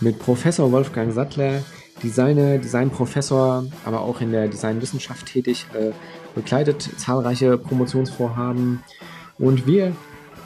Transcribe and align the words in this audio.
mit 0.00 0.18
Professor 0.18 0.70
Wolfgang 0.72 1.12
Sattler, 1.12 1.62
Designer, 2.02 2.58
Designprofessor, 2.58 3.66
aber 3.84 4.00
auch 4.00 4.20
in 4.20 4.32
der 4.32 4.48
Designwissenschaft 4.48 5.26
tätig, 5.26 5.66
äh, 5.74 5.90
begleitet 6.34 6.88
zahlreiche 6.96 7.58
Promotionsvorhaben 7.58 8.82
und 9.40 9.66
wir 9.66 9.92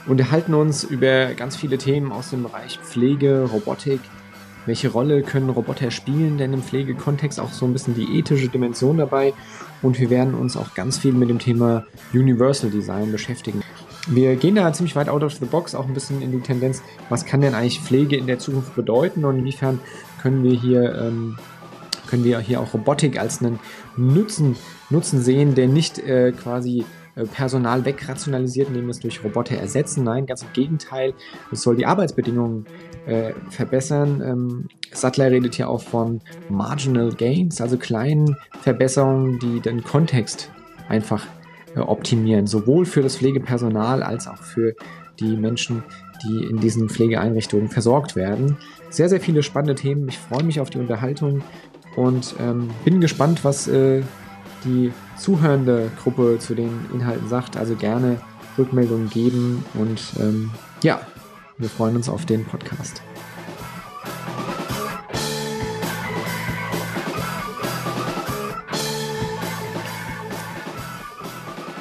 unterhalten 0.06 0.54
uns 0.54 0.84
über 0.84 1.34
ganz 1.34 1.56
viele 1.56 1.78
Themen 1.78 2.12
aus 2.12 2.30
dem 2.30 2.44
Bereich 2.44 2.78
Pflege, 2.78 3.48
Robotik. 3.52 4.00
Welche 4.66 4.88
Rolle 4.88 5.22
können 5.22 5.50
Roboter 5.50 5.90
spielen 5.90 6.38
denn 6.38 6.52
im 6.52 6.62
Pflegekontext? 6.62 7.40
Auch 7.40 7.52
so 7.52 7.66
ein 7.66 7.72
bisschen 7.72 7.94
die 7.94 8.18
ethische 8.18 8.48
Dimension 8.48 8.96
dabei. 8.96 9.34
Und 9.82 9.98
wir 9.98 10.10
werden 10.10 10.34
uns 10.34 10.56
auch 10.56 10.74
ganz 10.74 10.96
viel 10.96 11.12
mit 11.12 11.28
dem 11.28 11.38
Thema 11.38 11.84
Universal 12.14 12.70
Design 12.70 13.12
beschäftigen. 13.12 13.62
Wir 14.06 14.36
gehen 14.36 14.56
da 14.56 14.72
ziemlich 14.72 14.96
weit 14.96 15.08
out 15.08 15.22
of 15.22 15.34
the 15.34 15.46
box, 15.46 15.74
auch 15.74 15.86
ein 15.86 15.94
bisschen 15.94 16.20
in 16.20 16.30
die 16.30 16.40
Tendenz, 16.40 16.82
was 17.08 17.24
kann 17.24 17.40
denn 17.40 17.54
eigentlich 17.54 17.80
Pflege 17.80 18.16
in 18.16 18.26
der 18.26 18.38
Zukunft 18.38 18.74
bedeuten 18.74 19.24
und 19.24 19.38
inwiefern 19.38 19.80
können 20.20 20.44
wir 20.44 20.52
hier, 20.52 20.94
ähm, 20.94 21.38
können 22.06 22.24
wir 22.24 22.38
hier 22.40 22.60
auch 22.60 22.74
Robotik 22.74 23.18
als 23.18 23.40
einen 23.40 23.58
Nutzen, 23.96 24.56
Nutzen 24.90 25.22
sehen, 25.22 25.54
der 25.54 25.68
nicht 25.68 25.98
äh, 25.98 26.32
quasi 26.32 26.84
äh, 27.14 27.24
Personal 27.24 27.84
wegrationalisiert, 27.84 28.68
indem 28.68 28.84
wir 28.84 28.90
es 28.90 29.00
durch 29.00 29.24
Roboter 29.24 29.56
ersetzen. 29.56 30.04
Nein, 30.04 30.26
ganz 30.26 30.42
im 30.42 30.52
Gegenteil, 30.52 31.14
es 31.50 31.62
soll 31.62 31.76
die 31.76 31.86
Arbeitsbedingungen 31.86 32.66
äh, 33.06 33.32
verbessern. 33.48 34.22
Ähm, 34.22 34.68
Sattler 34.92 35.30
redet 35.30 35.54
hier 35.54 35.68
auch 35.68 35.82
von 35.82 36.20
Marginal 36.50 37.10
Gains, 37.12 37.60
also 37.60 37.78
kleinen 37.78 38.36
Verbesserungen, 38.60 39.38
die 39.38 39.60
den 39.60 39.82
Kontext 39.82 40.50
einfach 40.88 41.24
äh, 41.24 41.43
optimieren, 41.82 42.46
sowohl 42.46 42.86
für 42.86 43.02
das 43.02 43.16
Pflegepersonal 43.16 44.02
als 44.02 44.26
auch 44.28 44.38
für 44.38 44.74
die 45.20 45.36
Menschen, 45.36 45.82
die 46.22 46.44
in 46.44 46.58
diesen 46.58 46.88
Pflegeeinrichtungen 46.88 47.68
versorgt 47.68 48.16
werden. 48.16 48.56
Sehr, 48.90 49.08
sehr 49.08 49.20
viele 49.20 49.42
spannende 49.42 49.74
Themen. 49.74 50.08
Ich 50.08 50.18
freue 50.18 50.44
mich 50.44 50.60
auf 50.60 50.70
die 50.70 50.78
Unterhaltung 50.78 51.42
und 51.96 52.34
ähm, 52.40 52.70
bin 52.84 53.00
gespannt, 53.00 53.44
was 53.44 53.68
äh, 53.68 54.02
die 54.64 54.92
zuhörende 55.16 55.90
Gruppe 56.02 56.38
zu 56.38 56.54
den 56.54 56.86
Inhalten 56.92 57.28
sagt. 57.28 57.56
Also 57.56 57.74
gerne 57.74 58.20
Rückmeldungen 58.58 59.10
geben 59.10 59.64
und 59.74 60.00
ähm, 60.20 60.50
ja, 60.82 61.00
wir 61.58 61.68
freuen 61.68 61.96
uns 61.96 62.08
auf 62.08 62.26
den 62.26 62.44
Podcast. 62.44 63.02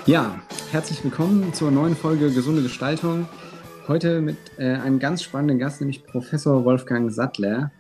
Ja, 0.06 0.42
herzlich 0.72 1.02
willkommen 1.02 1.54
zur 1.54 1.72
neuen 1.72 1.96
Folge 1.96 2.30
Gesunde 2.30 2.61
Gestaltung. 2.61 3.26
Heute 3.88 4.20
mit 4.20 4.36
äh, 4.58 4.73
einem 4.73 5.00
ganz 5.00 5.23
spannenden 5.23 5.60
Gast, 5.60 5.80
nämlich 5.80 6.04
Professor 6.04 6.66
Wolfgang 6.66 7.10
Sattler. 7.10 7.72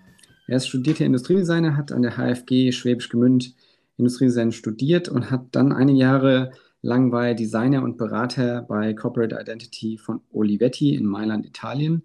Er 0.47 0.55
ist 0.55 0.69
studierter 0.69 1.03
Industriedesigner, 1.03 1.75
hat 1.75 1.91
an 1.91 2.01
der 2.01 2.15
HFG 2.15 2.71
Schwäbisch 2.71 3.09
Gemünd 3.09 3.53
Industriedesign 3.97 4.53
studiert 4.53 5.09
und 5.09 5.31
hat 5.31 5.47
dann 5.51 5.73
einige 5.73 5.99
Jahre 5.99 6.51
lang 6.81 7.11
bei 7.11 7.33
Designer 7.33 7.83
und 7.83 7.97
Berater 7.97 8.61
bei 8.61 8.93
Corporate 8.93 9.37
Identity 9.37 9.97
von 9.97 10.21
Olivetti 10.31 10.95
in 10.95 11.05
Mailand, 11.05 11.45
Italien. 11.45 12.03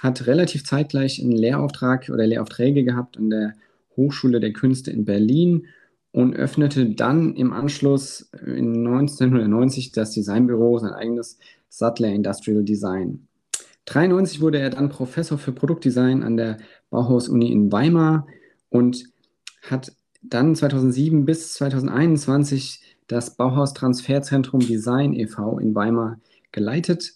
Hat 0.00 0.26
relativ 0.26 0.64
zeitgleich 0.64 1.18
einen 1.18 1.32
Lehrauftrag 1.32 2.10
oder 2.10 2.26
Lehraufträge 2.26 2.84
gehabt 2.84 3.16
an 3.16 3.30
der 3.30 3.54
Hochschule 3.96 4.38
der 4.38 4.52
Künste 4.52 4.90
in 4.90 5.06
Berlin 5.06 5.66
und 6.16 6.34
öffnete 6.34 6.86
dann 6.86 7.34
im 7.34 7.52
Anschluss 7.52 8.30
in 8.46 8.86
1990 8.86 9.92
das 9.92 10.12
Designbüro, 10.12 10.78
sein 10.78 10.94
eigenes 10.94 11.38
Sattler 11.68 12.08
Industrial 12.08 12.64
Design. 12.64 13.28
1993 13.86 14.40
wurde 14.40 14.58
er 14.58 14.70
dann 14.70 14.88
Professor 14.88 15.36
für 15.36 15.52
Produktdesign 15.52 16.22
an 16.22 16.38
der 16.38 16.56
Bauhaus-Uni 16.88 17.52
in 17.52 17.70
Weimar 17.70 18.26
und 18.70 19.04
hat 19.60 19.92
dann 20.22 20.54
2007 20.54 21.26
bis 21.26 21.52
2021 21.52 22.80
das 23.08 23.36
Bauhaus 23.36 23.74
Transferzentrum 23.74 24.60
Design 24.60 25.12
e.V. 25.12 25.58
in 25.58 25.74
Weimar 25.74 26.18
geleitet 26.50 27.15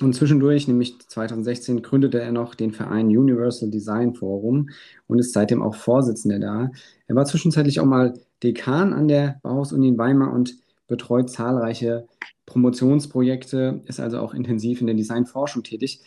und 0.00 0.14
zwischendurch, 0.14 0.68
nämlich 0.68 0.98
2016, 0.98 1.82
gründete 1.82 2.20
er 2.20 2.30
noch 2.30 2.54
den 2.54 2.72
Verein 2.72 3.08
Universal 3.08 3.70
Design 3.70 4.14
Forum 4.14 4.70
und 5.08 5.18
ist 5.18 5.32
seitdem 5.32 5.60
auch 5.62 5.74
Vorsitzender 5.74 6.38
da. 6.38 6.70
Er 7.08 7.16
war 7.16 7.24
zwischenzeitlich 7.24 7.80
auch 7.80 7.86
mal 7.86 8.14
Dekan 8.42 8.92
an 8.92 9.08
der 9.08 9.40
Bauhaus-Uni 9.42 9.88
in 9.88 9.98
Weimar 9.98 10.32
und 10.32 10.54
betreut 10.86 11.30
zahlreiche 11.30 12.06
Promotionsprojekte, 12.46 13.82
ist 13.86 14.00
also 14.00 14.18
auch 14.18 14.34
intensiv 14.34 14.80
in 14.80 14.86
der 14.86 14.96
Designforschung 14.96 15.62
tätig. 15.62 16.00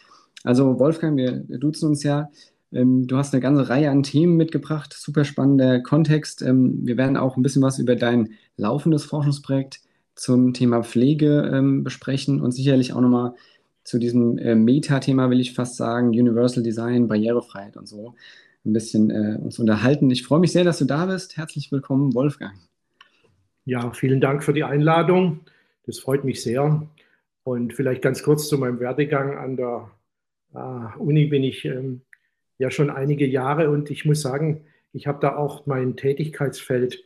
Also 0.44 0.80
Wolfgang, 0.80 1.18
wir 1.18 1.42
duzen 1.60 1.90
uns 1.90 2.04
ja. 2.04 2.30
Ähm, 2.72 3.08
du 3.08 3.18
hast 3.18 3.34
eine 3.34 3.42
ganze 3.42 3.70
Reihe 3.70 3.92
an 3.92 4.04
Themen 4.04 4.38
mitgebracht, 4.38 4.96
super 4.98 5.26
spannender 5.26 5.82
Kontext. 5.82 6.42
Ähm, 6.42 6.80
wir 6.84 6.98
werden 6.98 7.18
auch 7.18 7.38
ein 7.38 7.44
bisschen 7.44 7.62
was 7.62 7.80
über 7.80 7.96
dein 7.96 8.30
laufendes 8.56 9.04
Forschungsprojekt 9.04 9.82
zum 10.16 10.54
Thema 10.54 10.84
Pflege 10.84 11.52
ähm, 11.54 11.84
besprechen 11.84 12.42
und 12.42 12.52
sicherlich 12.52 12.94
auch 12.94 13.02
nochmal 13.02 13.34
zu 13.84 14.00
diesem 14.00 14.38
äh, 14.38 14.56
Meta-Thema 14.56 15.30
will 15.30 15.40
ich 15.40 15.54
fast 15.54 15.76
sagen, 15.78 16.10
Universal 16.10 16.64
Design, 16.64 17.08
Barrierefreiheit 17.08 17.78
und 17.78 17.88
so, 17.88 18.16
ein 18.66 18.74
bisschen 18.74 19.10
äh, 19.10 19.38
uns 19.42 19.60
unterhalten. 19.60 20.10
Ich 20.12 20.24
freue 20.26 20.40
mich 20.40 20.52
sehr, 20.52 20.64
dass 20.64 20.80
du 20.80 20.86
da 20.86 21.06
bist. 21.06 21.38
Herzlich 21.38 21.72
willkommen, 21.72 22.14
Wolfgang. 22.14 22.54
Ja, 23.66 23.92
vielen 23.92 24.22
Dank 24.22 24.44
für 24.44 24.54
die 24.54 24.64
Einladung. 24.64 25.42
Das 25.86 26.00
freut 26.00 26.24
mich 26.24 26.42
sehr. 26.42 26.88
Und 27.44 27.74
vielleicht 27.74 28.02
ganz 28.02 28.24
kurz 28.24 28.48
zu 28.48 28.58
meinem 28.58 28.80
Werdegang 28.80 29.38
an 29.38 29.58
der 29.58 29.92
äh, 30.54 31.00
Uni 31.00 31.26
bin 31.26 31.44
ich 31.44 31.66
ähm, 31.66 32.02
ja 32.58 32.70
schon 32.70 32.90
einige 32.90 33.26
Jahre 33.26 33.70
und 33.72 33.90
ich 33.90 34.06
muss 34.06 34.22
sagen, 34.22 34.66
ich 34.94 35.08
habe 35.08 35.20
da 35.22 35.36
auch 35.36 35.66
mein 35.66 35.96
Tätigkeitsfeld 35.96 37.04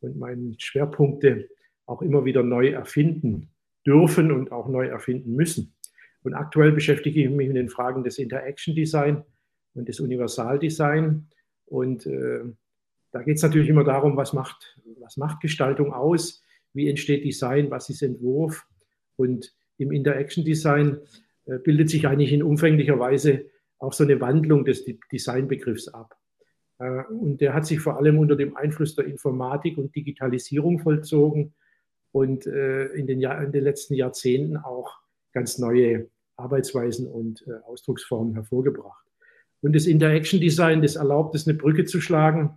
und 0.00 0.18
meine 0.18 0.54
Schwerpunkte 0.58 1.48
auch 1.86 2.02
immer 2.02 2.24
wieder 2.24 2.42
neu 2.42 2.68
erfinden 2.68 3.48
dürfen 3.86 4.32
und 4.32 4.52
auch 4.52 4.68
neu 4.68 4.86
erfinden 4.86 5.34
müssen. 5.34 5.72
Und 6.28 6.34
aktuell 6.34 6.72
beschäftige 6.72 7.22
ich 7.22 7.30
mich 7.30 7.48
mit 7.48 7.56
den 7.56 7.70
Fragen 7.70 8.04
des 8.04 8.18
Interaction 8.18 8.74
Design 8.74 9.24
und 9.72 9.88
des 9.88 9.98
Universal 9.98 10.58
Design. 10.58 11.26
Und 11.64 12.04
äh, 12.04 12.40
da 13.12 13.22
geht 13.22 13.38
es 13.38 13.42
natürlich 13.42 13.70
immer 13.70 13.82
darum, 13.82 14.14
was 14.18 14.34
macht, 14.34 14.78
was 15.00 15.16
macht 15.16 15.40
Gestaltung 15.40 15.90
aus, 15.90 16.42
wie 16.74 16.86
entsteht 16.90 17.24
Design, 17.24 17.70
was 17.70 17.88
ist 17.88 18.02
Entwurf. 18.02 18.66
Und 19.16 19.54
im 19.78 19.90
Interaction 19.90 20.44
Design 20.44 20.98
äh, 21.46 21.56
bildet 21.60 21.88
sich 21.88 22.06
eigentlich 22.06 22.34
in 22.34 22.42
umfänglicher 22.42 22.98
Weise 22.98 23.46
auch 23.78 23.94
so 23.94 24.04
eine 24.04 24.20
Wandlung 24.20 24.66
des 24.66 24.84
Designbegriffs 25.10 25.88
ab. 25.88 26.14
Äh, 26.78 27.04
und 27.04 27.40
der 27.40 27.54
hat 27.54 27.64
sich 27.64 27.80
vor 27.80 27.96
allem 27.96 28.18
unter 28.18 28.36
dem 28.36 28.54
Einfluss 28.54 28.94
der 28.94 29.06
Informatik 29.06 29.78
und 29.78 29.96
Digitalisierung 29.96 30.78
vollzogen 30.78 31.54
und 32.12 32.46
äh, 32.46 32.88
in 32.88 33.06
den, 33.06 33.22
in 33.22 33.52
den 33.52 33.64
letzten 33.64 33.94
Jahrzehnten 33.94 34.58
auch 34.58 34.98
ganz 35.32 35.58
neue 35.58 36.08
Arbeitsweisen 36.38 37.06
und 37.06 37.44
äh, 37.46 37.52
Ausdrucksformen 37.66 38.34
hervorgebracht. 38.34 39.04
Und 39.60 39.74
das 39.74 39.86
Interaction 39.86 40.40
Design, 40.40 40.82
das 40.82 40.96
erlaubt 40.96 41.34
es, 41.34 41.46
eine 41.46 41.58
Brücke 41.58 41.84
zu 41.84 42.00
schlagen 42.00 42.56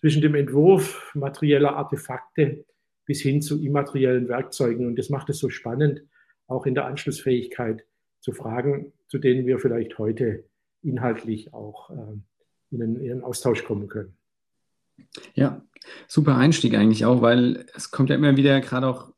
zwischen 0.00 0.22
dem 0.22 0.34
Entwurf 0.34 1.12
materieller 1.14 1.76
Artefakte 1.76 2.64
bis 3.06 3.20
hin 3.20 3.40
zu 3.40 3.62
immateriellen 3.62 4.28
Werkzeugen. 4.28 4.86
Und 4.86 4.96
das 4.96 5.08
macht 5.08 5.30
es 5.30 5.38
so 5.38 5.48
spannend, 5.48 6.02
auch 6.46 6.66
in 6.66 6.74
der 6.74 6.84
Anschlussfähigkeit 6.84 7.84
zu 8.20 8.32
Fragen, 8.32 8.92
zu 9.08 9.18
denen 9.18 9.46
wir 9.46 9.58
vielleicht 9.58 9.98
heute 9.98 10.44
inhaltlich 10.82 11.54
auch 11.54 11.90
äh, 11.90 11.94
in, 12.70 12.82
einen, 12.82 12.96
in 13.00 13.12
einen 13.12 13.22
Austausch 13.22 13.64
kommen 13.64 13.88
können. 13.88 14.16
Ja, 15.34 15.62
super 16.08 16.36
Einstieg 16.36 16.74
eigentlich 16.74 17.04
auch, 17.04 17.22
weil 17.22 17.66
es 17.74 17.90
kommt 17.90 18.10
ja 18.10 18.16
immer 18.16 18.36
wieder, 18.36 18.60
gerade 18.60 18.86
auch 18.86 19.12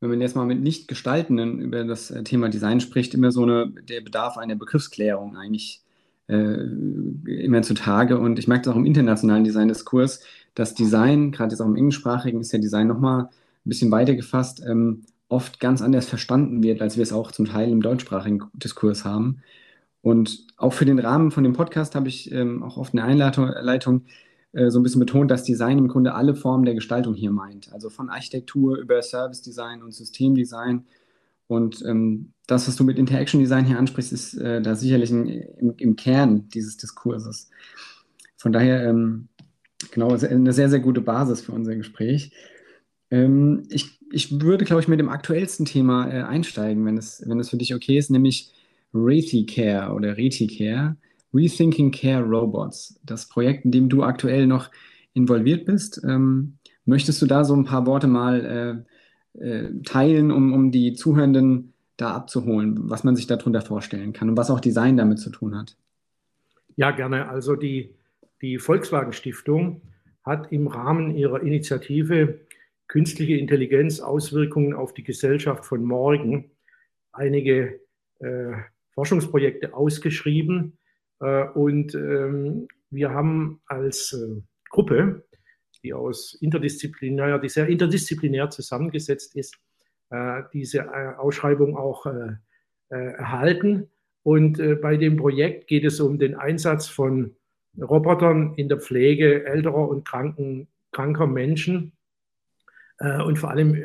wenn 0.00 0.10
man 0.10 0.20
jetzt 0.20 0.36
mal 0.36 0.46
mit 0.46 0.60
Nicht-Gestaltenden 0.60 1.60
über 1.60 1.84
das 1.84 2.10
äh, 2.10 2.24
Thema 2.24 2.48
Design 2.48 2.80
spricht, 2.80 3.14
immer 3.14 3.30
so 3.30 3.42
eine, 3.42 3.70
der 3.88 4.00
Bedarf 4.00 4.38
einer 4.38 4.56
Begriffsklärung 4.56 5.36
eigentlich 5.36 5.82
äh, 6.28 6.56
immer 7.26 7.62
zutage. 7.62 8.18
Und 8.18 8.38
ich 8.38 8.48
merke 8.48 8.64
das 8.64 8.72
auch 8.72 8.78
im 8.78 8.86
internationalen 8.86 9.44
Design-Diskurs, 9.44 10.20
dass 10.54 10.74
Design, 10.74 11.32
gerade 11.32 11.52
jetzt 11.52 11.60
auch 11.60 11.66
im 11.66 11.76
englischsprachigen, 11.76 12.40
ist 12.40 12.52
ja 12.52 12.58
Design 12.58 12.86
nochmal 12.86 13.24
ein 13.24 13.28
bisschen 13.68 13.90
weiter 13.90 14.14
gefasst, 14.14 14.62
ähm, 14.66 15.02
oft 15.28 15.60
ganz 15.60 15.82
anders 15.82 16.06
verstanden 16.06 16.62
wird, 16.62 16.82
als 16.82 16.96
wir 16.96 17.02
es 17.02 17.12
auch 17.12 17.30
zum 17.30 17.46
Teil 17.46 17.70
im 17.70 17.82
deutschsprachigen 17.82 18.44
Diskurs 18.54 19.04
haben. 19.04 19.42
Und 20.02 20.46
auch 20.56 20.72
für 20.72 20.86
den 20.86 20.98
Rahmen 20.98 21.30
von 21.30 21.44
dem 21.44 21.52
Podcast 21.52 21.94
habe 21.94 22.08
ich 22.08 22.32
ähm, 22.32 22.62
auch 22.62 22.78
oft 22.78 22.94
eine 22.94 23.04
Einleitung 23.04 24.02
so 24.52 24.80
ein 24.80 24.82
bisschen 24.82 25.00
betont, 25.00 25.30
dass 25.30 25.44
Design 25.44 25.78
im 25.78 25.88
Grunde 25.88 26.14
alle 26.14 26.34
Formen 26.34 26.64
der 26.64 26.74
Gestaltung 26.74 27.14
hier 27.14 27.30
meint. 27.30 27.72
Also 27.72 27.88
von 27.88 28.10
Architektur 28.10 28.78
über 28.78 29.00
Service 29.00 29.42
Design 29.42 29.82
und 29.82 29.94
Systemdesign. 29.94 30.84
Und 31.46 31.84
ähm, 31.84 32.32
das, 32.46 32.68
was 32.68 32.76
du 32.76 32.84
mit 32.84 32.98
Interaction 32.98 33.40
Design 33.40 33.64
hier 33.64 33.78
ansprichst, 33.78 34.12
ist 34.12 34.34
äh, 34.34 34.60
da 34.60 34.74
sicherlich 34.74 35.10
ein, 35.10 35.26
im, 35.28 35.74
im, 35.76 35.96
Kern 35.96 36.48
dieses 36.48 36.76
Diskurses. 36.76 37.48
Von 38.36 38.52
daher, 38.52 38.88
ähm, 38.88 39.28
genau, 39.90 40.14
eine 40.14 40.52
sehr, 40.52 40.68
sehr 40.68 40.80
gute 40.80 41.00
Basis 41.00 41.40
für 41.40 41.52
unser 41.52 41.74
Gespräch. 41.76 42.32
Ähm, 43.10 43.64
ich, 43.68 43.98
ich 44.12 44.40
würde, 44.40 44.64
glaube 44.64 44.82
ich, 44.82 44.88
mit 44.88 45.00
dem 45.00 45.08
aktuellsten 45.08 45.66
Thema 45.66 46.08
äh, 46.08 46.22
einsteigen, 46.22 46.84
wenn 46.86 46.96
es, 46.96 47.22
wenn 47.26 47.40
es 47.40 47.50
für 47.50 47.56
dich 47.56 47.74
okay 47.74 47.98
ist, 47.98 48.10
nämlich 48.10 48.52
RetiCare 48.94 49.92
oder 49.92 50.16
RetiCare, 50.16 50.96
Rethinking 51.32 51.90
Care 51.90 52.22
Robots, 52.24 53.00
das 53.04 53.28
Projekt, 53.28 53.64
in 53.64 53.70
dem 53.70 53.88
du 53.88 54.02
aktuell 54.02 54.46
noch 54.46 54.70
involviert 55.14 55.66
bist. 55.66 56.02
Ähm, 56.04 56.58
möchtest 56.84 57.20
du 57.22 57.26
da 57.26 57.44
so 57.44 57.54
ein 57.54 57.64
paar 57.64 57.86
Worte 57.86 58.06
mal 58.06 58.84
äh, 59.36 59.44
äh, 59.44 59.82
teilen, 59.82 60.30
um, 60.30 60.52
um 60.52 60.70
die 60.70 60.92
Zuhörenden 60.94 61.72
da 61.96 62.14
abzuholen, 62.14 62.90
was 62.90 63.04
man 63.04 63.16
sich 63.16 63.26
darunter 63.26 63.60
vorstellen 63.60 64.12
kann 64.12 64.30
und 64.30 64.36
was 64.36 64.50
auch 64.50 64.60
Design 64.60 64.96
damit 64.96 65.18
zu 65.18 65.30
tun 65.30 65.56
hat? 65.56 65.76
Ja, 66.76 66.90
gerne. 66.90 67.28
Also 67.28 67.56
die, 67.56 67.94
die 68.40 68.58
Volkswagen 68.58 69.12
Stiftung 69.12 69.82
hat 70.24 70.50
im 70.50 70.66
Rahmen 70.66 71.16
ihrer 71.16 71.42
Initiative 71.42 72.40
Künstliche 72.90 73.36
Intelligenz 73.36 74.00
Auswirkungen 74.00 74.74
auf 74.74 74.92
die 74.94 75.04
Gesellschaft 75.04 75.64
von 75.64 75.84
morgen 75.84 76.50
einige 77.12 77.78
äh, 78.18 78.52
Forschungsprojekte 78.94 79.74
ausgeschrieben. 79.74 80.76
Äh, 81.20 81.44
und 81.54 81.94
ähm, 81.94 82.68
wir 82.90 83.10
haben 83.10 83.60
als 83.66 84.12
äh, 84.12 84.40
Gruppe, 84.68 85.24
die 85.82 85.94
aus 85.94 86.36
interdisziplinär, 86.40 87.38
die 87.38 87.48
sehr 87.48 87.68
interdisziplinär 87.68 88.50
zusammengesetzt 88.50 89.36
ist, 89.36 89.56
äh, 90.10 90.42
diese 90.52 90.78
äh, 90.80 91.14
Ausschreibung 91.16 91.76
auch 91.76 92.06
erhalten. 92.92 93.88
Und 94.24 94.60
bei 94.82 94.96
dem 94.96 95.16
Projekt 95.16 95.68
geht 95.68 95.84
es 95.84 96.00
um 96.00 96.18
den 96.18 96.34
Einsatz 96.34 96.88
von 96.88 97.36
Robotern 97.80 98.54
in 98.56 98.68
der 98.68 98.80
Pflege 98.80 99.44
älterer 99.44 99.88
und 99.88 100.04
kranken, 100.04 100.66
kranker 100.90 101.28
Menschen 101.28 101.92
und 102.98 103.38
vor 103.38 103.50
allem 103.50 103.80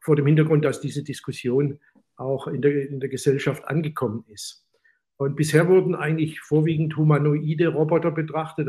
vor 0.00 0.16
dem 0.16 0.24
Hintergrund, 0.24 0.64
dass 0.64 0.80
diese 0.80 1.04
Diskussion 1.04 1.78
auch 2.16 2.46
in 2.46 2.62
der, 2.62 2.88
in 2.88 3.00
der 3.00 3.10
Gesellschaft 3.10 3.66
angekommen 3.66 4.24
ist. 4.28 4.61
Und 5.22 5.36
bisher 5.36 5.68
wurden 5.68 5.94
eigentlich 5.94 6.40
vorwiegend 6.40 6.96
humanoide 6.96 7.68
Roboter 7.68 8.10
betrachtet, 8.10 8.68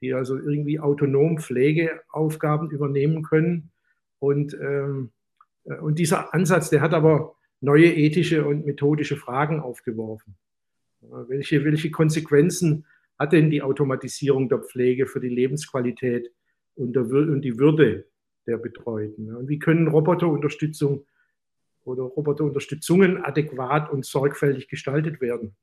die 0.00 0.12
also 0.12 0.36
irgendwie 0.36 0.80
autonom 0.80 1.38
Pflegeaufgaben 1.38 2.68
übernehmen 2.70 3.22
können. 3.22 3.70
Und, 4.18 4.54
ähm, 4.60 5.12
äh, 5.62 5.76
und 5.76 6.00
dieser 6.00 6.34
Ansatz, 6.34 6.68
der 6.68 6.80
hat 6.80 6.94
aber 6.94 7.36
neue 7.60 7.94
ethische 7.94 8.44
und 8.44 8.66
methodische 8.66 9.16
Fragen 9.16 9.60
aufgeworfen. 9.60 10.34
Welche, 11.00 11.64
welche 11.64 11.92
Konsequenzen 11.92 12.86
hat 13.16 13.32
denn 13.32 13.50
die 13.50 13.62
Automatisierung 13.62 14.48
der 14.48 14.58
Pflege 14.58 15.06
für 15.06 15.20
die 15.20 15.28
Lebensqualität 15.28 16.32
und, 16.74 16.96
der, 16.96 17.04
und 17.04 17.42
die 17.42 17.56
Würde 17.56 18.08
der 18.48 18.56
Betreuten? 18.56 19.32
Und 19.32 19.48
wie 19.48 19.60
können 19.60 19.86
Roboterunterstützung 19.86 21.06
oder 21.84 22.02
Roboterunterstützungen 22.02 23.22
adäquat 23.22 23.92
und 23.92 24.04
sorgfältig 24.04 24.66
gestaltet 24.66 25.20
werden? 25.20 25.54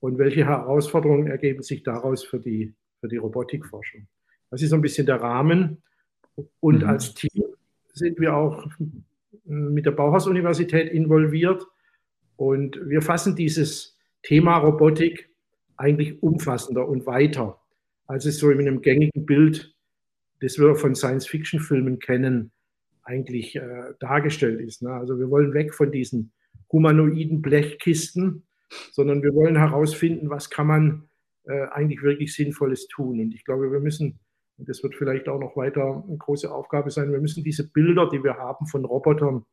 Und 0.00 0.18
welche 0.18 0.46
Herausforderungen 0.46 1.26
ergeben 1.26 1.62
sich 1.62 1.82
daraus 1.82 2.24
für 2.24 2.38
die, 2.38 2.74
für 3.00 3.08
die 3.08 3.16
Robotikforschung? 3.16 4.06
Das 4.50 4.62
ist 4.62 4.70
so 4.70 4.76
ein 4.76 4.82
bisschen 4.82 5.06
der 5.06 5.20
Rahmen. 5.20 5.82
Und 6.60 6.82
mhm. 6.82 6.88
als 6.88 7.14
Team 7.14 7.44
sind 7.92 8.20
wir 8.20 8.34
auch 8.34 8.66
mit 9.44 9.86
der 9.86 9.92
Bauhaus-Universität 9.92 10.90
involviert. 10.92 11.66
Und 12.36 12.80
wir 12.88 13.02
fassen 13.02 13.34
dieses 13.34 13.96
Thema 14.22 14.58
Robotik 14.58 15.28
eigentlich 15.76 16.22
umfassender 16.22 16.88
und 16.88 17.06
weiter, 17.06 17.60
als 18.06 18.26
es 18.26 18.38
so 18.38 18.50
in 18.50 18.60
einem 18.60 18.82
gängigen 18.82 19.26
Bild, 19.26 19.74
das 20.40 20.58
wir 20.58 20.76
von 20.76 20.94
Science-Fiction-Filmen 20.94 21.98
kennen, 21.98 22.52
eigentlich 23.02 23.56
äh, 23.56 23.94
dargestellt 23.98 24.60
ist. 24.60 24.82
Ne? 24.82 24.90
Also 24.90 25.18
wir 25.18 25.30
wollen 25.30 25.54
weg 25.54 25.74
von 25.74 25.90
diesen 25.90 26.32
humanoiden 26.70 27.40
Blechkisten, 27.40 28.44
sondern 28.92 29.22
wir 29.22 29.34
wollen 29.34 29.56
herausfinden, 29.56 30.30
was 30.30 30.50
kann 30.50 30.66
man 30.66 31.08
äh, 31.44 31.66
eigentlich 31.68 32.02
wirklich 32.02 32.34
Sinnvolles 32.34 32.88
tun. 32.88 33.20
Und 33.20 33.34
ich 33.34 33.44
glaube, 33.44 33.72
wir 33.72 33.80
müssen, 33.80 34.20
und 34.58 34.68
das 34.68 34.82
wird 34.82 34.94
vielleicht 34.94 35.28
auch 35.28 35.40
noch 35.40 35.56
weiter 35.56 36.04
eine 36.06 36.18
große 36.18 36.52
Aufgabe 36.52 36.90
sein, 36.90 37.12
wir 37.12 37.20
müssen 37.20 37.44
diese 37.44 37.68
Bilder, 37.68 38.08
die 38.10 38.22
wir 38.22 38.36
haben 38.36 38.66
von 38.66 38.84
Robotern 38.84 39.44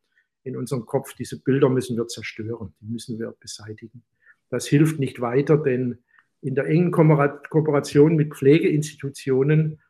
in 0.42 0.56
unserem 0.56 0.86
Kopf, 0.86 1.14
diese 1.14 1.42
Bilder 1.42 1.68
müssen 1.68 1.96
wir 1.96 2.06
zerstören, 2.06 2.74
die 2.80 2.86
müssen 2.86 3.18
wir 3.18 3.34
beseitigen. 3.40 4.04
Das 4.48 4.66
hilft 4.66 5.00
nicht 5.00 5.20
weiter, 5.20 5.56
denn 5.56 6.04
in 6.40 6.54
der 6.54 6.66
engen 6.66 6.92
Kooperation 6.92 8.14
mit 8.14 8.34
Pflegeinstitutionen 8.34 9.80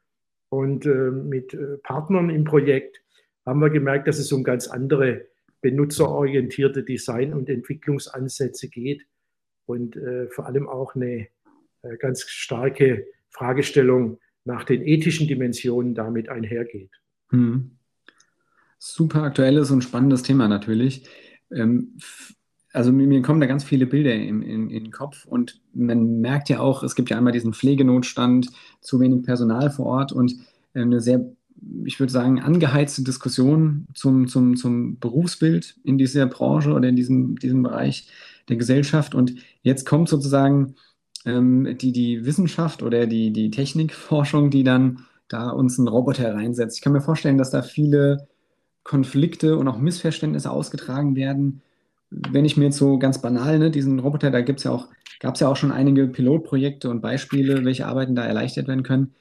und 0.48 0.86
äh, 0.86 1.10
mit 1.10 1.52
äh, 1.52 1.76
Partnern 1.82 2.30
im 2.30 2.44
Projekt 2.44 3.02
haben 3.44 3.60
wir 3.60 3.70
gemerkt, 3.70 4.08
dass 4.08 4.18
es 4.18 4.32
um 4.32 4.44
ganz 4.44 4.68
andere 4.68 5.26
benutzerorientierte 5.60 6.84
Design- 6.84 7.34
und 7.34 7.48
Entwicklungsansätze 7.48 8.68
geht 8.68 9.02
und 9.66 9.96
äh, 9.96 10.28
vor 10.28 10.46
allem 10.46 10.68
auch 10.68 10.94
eine 10.94 11.28
äh, 11.82 11.96
ganz 11.98 12.22
starke 12.22 13.06
Fragestellung 13.28 14.18
nach 14.44 14.64
den 14.64 14.82
ethischen 14.82 15.26
Dimensionen 15.26 15.94
damit 15.94 16.28
einhergeht. 16.28 16.90
Hm. 17.30 17.72
Super 18.78 19.22
aktuelles 19.24 19.70
und 19.70 19.82
spannendes 19.82 20.22
Thema 20.22 20.48
natürlich. 20.48 21.08
Ähm, 21.50 21.98
also 22.72 22.92
mir, 22.92 23.22
kommen 23.22 23.40
da 23.40 23.46
ganz 23.46 23.64
viele 23.64 23.86
Bilder 23.86 24.14
in, 24.14 24.42
in, 24.42 24.70
in, 24.70 24.84
den 24.84 24.92
Kopf 24.92 25.24
und 25.24 25.62
man 25.72 26.20
merkt 26.20 26.50
ja 26.50 26.60
auch, 26.60 26.82
es 26.82 26.94
gibt 26.94 27.08
ja 27.08 27.16
einmal 27.16 27.32
diesen 27.32 27.54
Pflegenotstand, 27.54 28.50
zu 28.82 29.00
wenig 29.00 29.22
Personal 29.22 29.70
vor 29.70 29.86
Ort 29.86 30.12
und 30.12 30.34
äh, 30.74 30.82
eine 30.82 31.00
sehr, 31.00 31.24
ich 31.84 31.98
würde 31.98 32.12
sagen, 32.12 32.38
angeheizte 32.40 33.02
Diskussion 33.02 33.86
zum, 33.94 34.28
zum, 34.28 34.56
zum 34.56 34.98
Berufsbild 34.98 35.76
in 35.84 35.96
dieser 35.96 36.26
Branche 36.26 36.72
oder 36.74 36.88
in 36.88 36.96
diesem, 36.96 37.36
diesem 37.36 37.62
Bereich 37.62 38.10
der 38.48 38.56
Gesellschaft. 38.56 39.14
Und 39.14 39.34
jetzt 39.62 39.84
kommt 39.86 40.08
sozusagen 40.08 40.76
ähm, 41.24 41.76
die, 41.78 41.92
die 41.92 42.24
Wissenschaft 42.24 42.82
oder 42.82 43.06
die, 43.06 43.32
die 43.32 43.50
Technikforschung, 43.50 44.50
die 44.50 44.64
dann 44.64 45.04
da 45.28 45.50
uns 45.50 45.78
einen 45.78 45.88
Roboter 45.88 46.34
reinsetzt. 46.34 46.76
Ich 46.76 46.82
kann 46.82 46.92
mir 46.92 47.00
vorstellen, 47.00 47.38
dass 47.38 47.50
da 47.50 47.62
viele 47.62 48.28
Konflikte 48.84 49.56
und 49.58 49.66
auch 49.66 49.78
Missverständnisse 49.78 50.50
ausgetragen 50.50 51.16
werden. 51.16 51.62
Wenn 52.10 52.44
ich 52.44 52.56
mir 52.56 52.66
jetzt 52.66 52.76
so 52.76 52.98
ganz 52.98 53.20
banal, 53.20 53.58
ne, 53.58 53.70
diesen 53.70 53.98
Roboter, 53.98 54.30
da 54.30 54.40
gibt's 54.40 54.62
ja 54.62 54.70
auch, 54.70 54.88
gab 55.18 55.34
es 55.34 55.40
ja 55.40 55.48
auch 55.48 55.56
schon 55.56 55.72
einige 55.72 56.06
Pilotprojekte 56.06 56.88
und 56.88 57.00
Beispiele, 57.00 57.64
welche 57.64 57.86
Arbeiten 57.86 58.14
da 58.14 58.24
erleichtert 58.24 58.68
werden 58.68 58.84
können. 58.84 59.14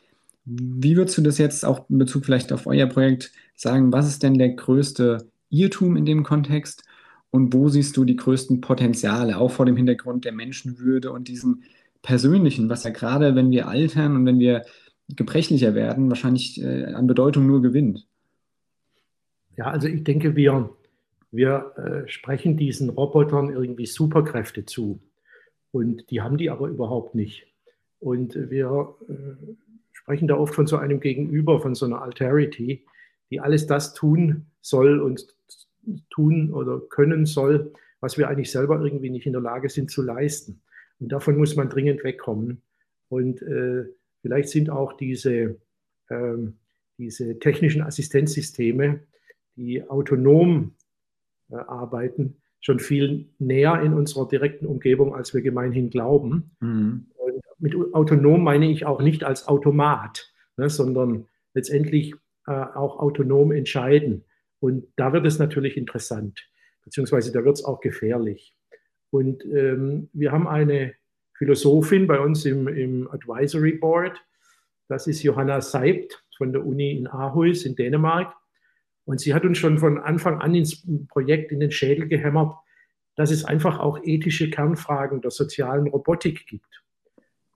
Wie 0.46 0.96
würdest 0.96 1.17
du 1.17 1.24
das 1.24 1.39
jetzt 1.39 1.65
auch 1.65 1.89
in 1.89 1.98
Bezug 1.98 2.25
vielleicht 2.25 2.53
auf 2.53 2.67
euer 2.67 2.86
Projekt 2.86 3.32
sagen? 3.55 3.91
Was 3.91 4.08
ist 4.08 4.22
denn 4.22 4.38
der 4.38 4.50
größte 4.50 5.27
Irrtum 5.50 5.98
in 5.98 6.05
dem 6.05 6.22
Kontext? 6.22 6.84
Und 7.36 7.54
wo 7.54 7.68
siehst 7.68 7.98
du 7.98 8.06
die 8.06 8.15
größten 8.15 8.62
Potenziale, 8.62 9.38
auch 9.38 9.51
vor 9.51 9.65
dem 9.65 9.75
Hintergrund 9.75 10.24
der 10.24 10.32
Menschenwürde 10.32 11.12
und 11.12 11.27
diesem 11.27 11.63
Persönlichen, 12.01 12.70
was 12.70 12.86
ja 12.86 12.92
gerade, 12.92 13.36
wenn 13.36 13.51
wir 13.51 13.68
altern 13.68 14.15
und 14.15 14.25
wenn 14.25 14.39
wir 14.39 14.63
gebrechlicher 15.10 15.75
werden, 15.75 16.08
wahrscheinlich 16.08 16.63
äh, 16.63 16.86
an 16.86 17.08
Bedeutung 17.08 17.46
nur 17.46 17.62
gewinnt? 17.62 18.08
Ja, 19.58 19.65
also 19.65 19.89
ich 19.89 20.06
denke, 20.06 20.38
wir, 20.38 20.70
wir 21.30 21.74
äh, 21.75 22.08
sprechen 22.08 22.56
diesen 22.56 22.88
Robotern 22.88 23.50
irgendwie 23.50 23.86
Superkräfte 23.86 24.65
zu. 24.65 25.01
Und 25.72 26.10
die 26.12 26.22
haben 26.22 26.38
die 26.38 26.50
aber 26.50 26.70
überhaupt 26.70 27.15
nicht. 27.15 27.48
Und 28.00 28.50
wir 28.50 28.96
äh, 29.10 29.54
sprechen 29.92 30.30
da 30.30 30.38
oft 30.38 30.56
von 30.56 30.68
so 30.68 30.77
einem 30.77 31.01
Gegenüber, 31.01 31.60
von 31.60 31.75
so 31.75 31.86
einer 31.86 32.01
Alterity, 32.01 32.86
die 33.30 33.42
alles 33.42 33.68
das 33.68 33.94
tun 33.94 34.46
soll 34.62 35.01
und 35.01 35.27
tun 36.10 36.51
oder 36.51 36.80
können 36.89 37.25
soll, 37.25 37.74
was 38.00 38.18
wir 38.18 38.30
eigentlich 38.30 38.51
selber 38.51 38.82
irgendwie 38.82 39.10
nicht 39.10 39.25
in 39.25 39.34
der 39.34 39.42
Lage 39.42 39.70
sind 39.70 39.92
zu 39.92 40.01
leisten. 40.01 40.62
Und 41.00 41.12
davon 41.12 41.38
muss 41.38 41.56
man 41.56 41.70
dringend 41.70 42.04
wegkommen. 42.04 42.62
Und 43.10 43.42
äh, 43.42 43.86
vielleicht 44.22 44.50
sind 44.50 44.70
auch 44.70 44.94
diese, 44.94 45.58
ähm, 46.10 46.58
diese 46.98 47.39
technischen 47.39 47.82
Assistenzsysteme, 47.82 49.01
die 49.56 49.88
autonom 49.88 50.74
äh, 51.50 51.56
arbeiten, 51.56 52.38
schon 52.62 52.80
viel 52.80 53.30
näher 53.38 53.82
in 53.82 53.94
unserer 53.94 54.27
direkten 54.27 54.65
Umgebung, 54.65 55.13
als 55.13 55.34
wir 55.34 55.42
gemeinhin 55.42 55.89
glauben. 55.89 56.51
Mhm. 56.60 57.08
Und 57.18 57.44
mit 57.60 57.75
autonom 57.94 58.44
meine 58.44 58.70
ich 58.70 58.86
auch 58.86 59.01
nicht 59.01 59.24
als 59.24 59.48
Automat, 59.48 60.34
ne, 60.58 60.70
sondern 60.70 61.27
letztendlich 61.54 62.15
äh, 62.48 62.51
auch 62.51 63.00
autonom 63.00 63.51
entscheiden. 63.51 64.24
Und 64.59 64.88
da 64.95 65.13
wird 65.13 65.25
es 65.25 65.39
natürlich 65.39 65.77
interessant, 65.77 66.47
beziehungsweise 66.83 67.31
da 67.31 67.43
wird 67.43 67.57
es 67.57 67.65
auch 67.65 67.81
gefährlich. 67.81 68.55
Und 69.09 69.43
ähm, 69.45 70.09
wir 70.13 70.31
haben 70.31 70.47
eine 70.47 70.93
Philosophin 71.33 72.07
bei 72.07 72.19
uns 72.19 72.45
im, 72.45 72.67
im 72.67 73.09
Advisory 73.12 73.74
Board. 73.74 74.21
Das 74.88 75.07
ist 75.07 75.24
Johanna 75.24 75.62
Seibt 75.62 76.24
von 76.38 76.51
der 76.51 76.65
Uni 76.65 76.97
in 76.97 77.07
Aarhus 77.07 77.65
in 77.65 77.75
Dänemark. 77.75 78.33
Und 79.05 79.19
sie 79.19 79.33
hat 79.33 79.45
uns 79.45 79.57
schon 79.57 79.77
von 79.77 80.00
Anfang 80.00 80.41
an 80.41 80.55
ins 80.55 80.85
Projekt 81.07 81.51
in 81.51 81.59
den 81.59 81.71
Schädel 81.71 82.07
gehämmert, 82.07 82.55
dass 83.15 83.31
es 83.31 83.45
einfach 83.45 83.79
auch 83.79 84.00
ethische 84.03 84.50
Kernfragen 84.50 85.21
der 85.21 85.31
sozialen 85.31 85.88
Robotik 85.88 86.47
gibt. 86.47 86.83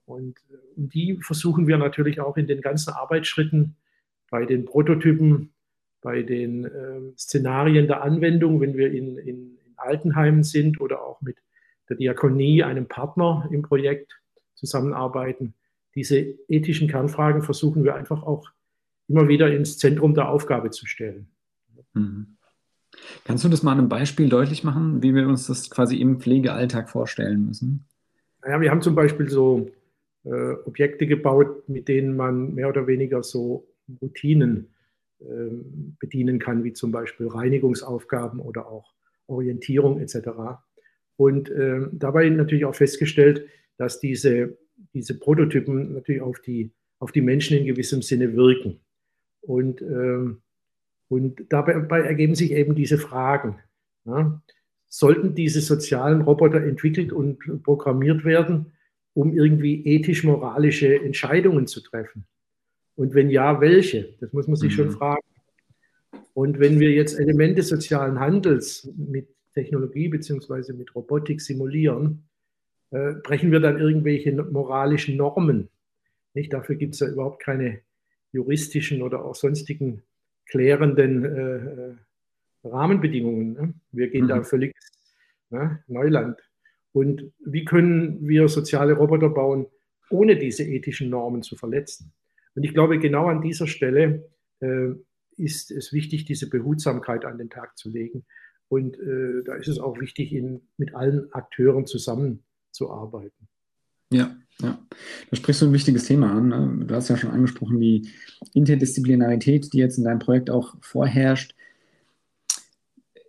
Und 0.06 0.38
die 0.76 1.18
versuchen 1.20 1.66
wir 1.66 1.78
natürlich 1.78 2.20
auch 2.20 2.36
in 2.36 2.46
den 2.46 2.60
ganzen 2.60 2.92
Arbeitsschritten 2.92 3.76
bei 4.30 4.44
den 4.44 4.64
Prototypen, 4.64 5.52
bei 6.00 6.22
den 6.22 6.64
äh, 6.64 7.16
Szenarien 7.18 7.86
der 7.86 8.02
Anwendung, 8.02 8.60
wenn 8.60 8.76
wir 8.76 8.92
in, 8.92 9.18
in, 9.18 9.58
in 9.58 9.74
Altenheimen 9.76 10.42
sind 10.42 10.80
oder 10.80 11.02
auch 11.02 11.20
mit 11.20 11.36
der 11.88 11.96
Diakonie, 11.96 12.62
einem 12.62 12.86
Partner 12.86 13.48
im 13.50 13.62
Projekt 13.62 14.20
zusammenarbeiten. 14.54 15.54
Diese 15.94 16.18
ethischen 16.48 16.88
Kernfragen 16.88 17.42
versuchen 17.42 17.84
wir 17.84 17.94
einfach 17.96 18.22
auch 18.22 18.48
immer 19.08 19.28
wieder 19.28 19.52
ins 19.52 19.78
Zentrum 19.78 20.14
der 20.14 20.28
Aufgabe 20.28 20.70
zu 20.70 20.86
stellen. 20.86 21.28
Mhm. 21.94 22.36
Kannst 23.24 23.44
du 23.44 23.48
das 23.48 23.62
mal 23.62 23.72
an 23.72 23.78
einem 23.78 23.88
Beispiel 23.88 24.28
deutlich 24.28 24.64
machen, 24.64 25.02
wie 25.02 25.14
wir 25.14 25.26
uns 25.28 25.46
das 25.46 25.70
quasi 25.70 25.96
im 25.96 26.20
Pflegealltag 26.20 26.90
vorstellen 26.90 27.46
müssen? 27.46 27.86
Naja, 28.42 28.60
wir 28.60 28.70
haben 28.70 28.82
zum 28.82 28.94
Beispiel 28.94 29.28
so 29.28 29.70
äh, 30.24 30.52
Objekte 30.64 31.06
gebaut, 31.06 31.68
mit 31.68 31.88
denen 31.88 32.16
man 32.16 32.54
mehr 32.54 32.68
oder 32.68 32.86
weniger 32.86 33.22
so 33.22 33.66
Routinen 34.00 34.68
bedienen 35.98 36.38
kann, 36.38 36.64
wie 36.64 36.72
zum 36.72 36.92
Beispiel 36.92 37.28
Reinigungsaufgaben 37.28 38.40
oder 38.40 38.66
auch 38.66 38.94
Orientierung 39.26 40.00
etc. 40.00 40.30
Und 41.16 41.50
äh, 41.50 41.80
dabei 41.92 42.28
natürlich 42.28 42.64
auch 42.64 42.74
festgestellt, 42.74 43.46
dass 43.76 44.00
diese, 44.00 44.58
diese 44.94 45.18
Prototypen 45.18 45.94
natürlich 45.94 46.22
auf 46.22 46.40
die, 46.40 46.72
auf 46.98 47.12
die 47.12 47.20
Menschen 47.20 47.58
in 47.58 47.66
gewissem 47.66 48.02
Sinne 48.02 48.34
wirken. 48.34 48.80
Und, 49.42 49.82
ähm, 49.82 50.42
und 51.08 51.44
dabei 51.50 52.00
ergeben 52.00 52.34
sich 52.34 52.52
eben 52.52 52.74
diese 52.74 52.98
Fragen. 52.98 53.58
Ja? 54.04 54.42
Sollten 54.88 55.34
diese 55.34 55.60
sozialen 55.60 56.22
Roboter 56.22 56.62
entwickelt 56.62 57.12
und 57.12 57.62
programmiert 57.62 58.24
werden, 58.24 58.72
um 59.14 59.32
irgendwie 59.32 59.84
ethisch-moralische 59.86 61.02
Entscheidungen 61.02 61.66
zu 61.66 61.80
treffen? 61.80 62.26
Und 63.00 63.14
wenn 63.14 63.30
ja, 63.30 63.62
welche? 63.62 64.14
Das 64.20 64.34
muss 64.34 64.46
man 64.46 64.56
sich 64.56 64.72
mhm. 64.72 64.76
schon 64.76 64.90
fragen. 64.90 65.26
Und 66.34 66.60
wenn 66.60 66.78
wir 66.80 66.90
jetzt 66.90 67.18
Elemente 67.18 67.62
sozialen 67.62 68.20
Handels 68.20 68.92
mit 68.94 69.26
Technologie 69.54 70.10
bzw. 70.10 70.74
mit 70.74 70.94
Robotik 70.94 71.40
simulieren, 71.40 72.28
äh, 72.90 73.14
brechen 73.14 73.52
wir 73.52 73.60
dann 73.60 73.80
irgendwelche 73.80 74.30
moralischen 74.32 75.16
Normen. 75.16 75.70
Nicht? 76.34 76.52
Dafür 76.52 76.76
gibt 76.76 76.92
es 76.92 77.00
ja 77.00 77.08
überhaupt 77.08 77.42
keine 77.42 77.80
juristischen 78.32 79.00
oder 79.00 79.24
auch 79.24 79.34
sonstigen 79.34 80.02
klärenden 80.44 81.24
äh, 81.24 81.56
äh, 81.56 81.94
Rahmenbedingungen. 82.64 83.52
Ne? 83.54 83.74
Wir 83.92 84.10
gehen 84.10 84.24
mhm. 84.24 84.28
da 84.28 84.42
völlig 84.42 84.74
ne? 85.48 85.82
Neuland. 85.86 86.38
Und 86.92 87.32
wie 87.38 87.64
können 87.64 88.28
wir 88.28 88.46
soziale 88.48 88.92
Roboter 88.92 89.30
bauen, 89.30 89.68
ohne 90.10 90.36
diese 90.36 90.64
ethischen 90.64 91.08
Normen 91.08 91.42
zu 91.42 91.56
verletzen? 91.56 92.12
Und 92.54 92.64
ich 92.64 92.74
glaube, 92.74 92.98
genau 92.98 93.26
an 93.26 93.42
dieser 93.42 93.66
Stelle 93.66 94.28
äh, 94.60 94.90
ist 95.36 95.70
es 95.70 95.92
wichtig, 95.92 96.24
diese 96.24 96.48
Behutsamkeit 96.48 97.24
an 97.24 97.38
den 97.38 97.50
Tag 97.50 97.78
zu 97.78 97.88
legen. 97.88 98.24
Und 98.68 98.98
äh, 98.98 99.42
da 99.44 99.54
ist 99.54 99.68
es 99.68 99.78
auch 99.78 99.98
wichtig, 100.00 100.32
in, 100.32 100.62
mit 100.76 100.94
allen 100.94 101.32
Akteuren 101.32 101.86
zusammenzuarbeiten. 101.86 103.48
Ja, 104.12 104.36
ja. 104.60 104.78
Da 105.30 105.36
sprichst 105.36 105.62
du 105.62 105.66
ein 105.66 105.72
wichtiges 105.72 106.04
Thema 106.04 106.32
an. 106.32 106.48
Ne? 106.48 106.86
Du 106.86 106.94
hast 106.94 107.08
ja 107.08 107.16
schon 107.16 107.30
angesprochen, 107.30 107.80
die 107.80 108.08
Interdisziplinarität, 108.52 109.72
die 109.72 109.78
jetzt 109.78 109.98
in 109.98 110.04
deinem 110.04 110.18
Projekt 110.18 110.50
auch 110.50 110.76
vorherrscht. 110.80 111.54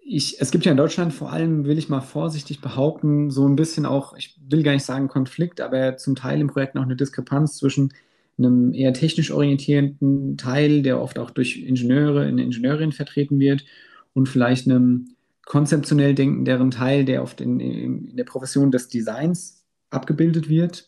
Ich, 0.04 0.42
es 0.42 0.52
gibt 0.52 0.66
ja 0.66 0.72
in 0.72 0.78
Deutschland 0.78 1.14
vor 1.14 1.32
allem, 1.32 1.66
will 1.66 1.78
ich 1.78 1.88
mal 1.88 2.02
vorsichtig 2.02 2.60
behaupten, 2.60 3.30
so 3.30 3.48
ein 3.48 3.56
bisschen 3.56 3.86
auch, 3.86 4.18
ich 4.18 4.38
will 4.50 4.64
gar 4.64 4.74
nicht 4.74 4.84
sagen 4.84 5.08
Konflikt, 5.08 5.62
aber 5.62 5.98
zum 5.98 6.16
Teil 6.16 6.42
im 6.42 6.48
Projekt 6.48 6.76
noch 6.76 6.84
eine 6.84 6.98
Diskrepanz 6.98 7.58
zwischen 7.58 7.94
einem 8.38 8.74
eher 8.74 8.94
technisch 8.94 9.32
orientierten 9.32 10.38
Teil, 10.38 10.82
der 10.82 11.02
oft 11.02 11.20
auch 11.20 11.32
durch 11.32 11.58
Ingenieure, 11.58 12.24
eine 12.24 12.44
Ingenieurin 12.44 12.92
vertreten 12.92 13.40
wird, 13.40 13.66
und 14.14 14.28
vielleicht 14.28 14.68
einem 14.68 15.16
konzeptionell 15.46 16.16
denkenderen 16.16 16.72
Teil, 16.72 17.06
der 17.06 17.24
oft 17.24 17.42
in, 17.42 17.60
in 17.60 18.16
der 18.16 18.24
Profession 18.24 18.72
des 18.72 18.90
Designs 18.90 19.64
abgebildet 19.90 20.50
wird. 20.50 20.88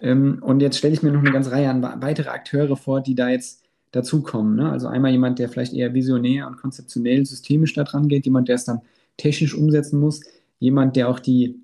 Ähm, 0.00 0.38
und 0.42 0.60
jetzt 0.60 0.78
stelle 0.78 0.94
ich 0.94 1.02
mir 1.02 1.12
noch 1.12 1.20
eine 1.20 1.32
ganze 1.32 1.52
Reihe 1.52 1.70
an 1.70 1.82
weitere 1.82 2.30
Akteure 2.30 2.76
vor, 2.76 3.00
die 3.00 3.14
da 3.14 3.28
jetzt 3.28 3.62
dazukommen. 3.92 4.56
Ne? 4.56 4.70
Also 4.70 4.86
einmal 4.86 5.10
jemand, 5.10 5.38
der 5.38 5.48
vielleicht 5.48 5.72
eher 5.72 5.92
visionär 5.94 6.46
und 6.46 6.56
konzeptionell 6.56 7.26
systemisch 7.26 7.74
da 7.74 7.84
dran 7.84 8.08
geht, 8.08 8.24
jemand, 8.24 8.48
der 8.48 8.54
es 8.56 8.64
dann 8.64 8.80
technisch 9.16 9.54
umsetzen 9.54 9.98
muss, 10.00 10.20
jemand, 10.58 10.96
der 10.96 11.08
auch 11.08 11.18
die, 11.18 11.56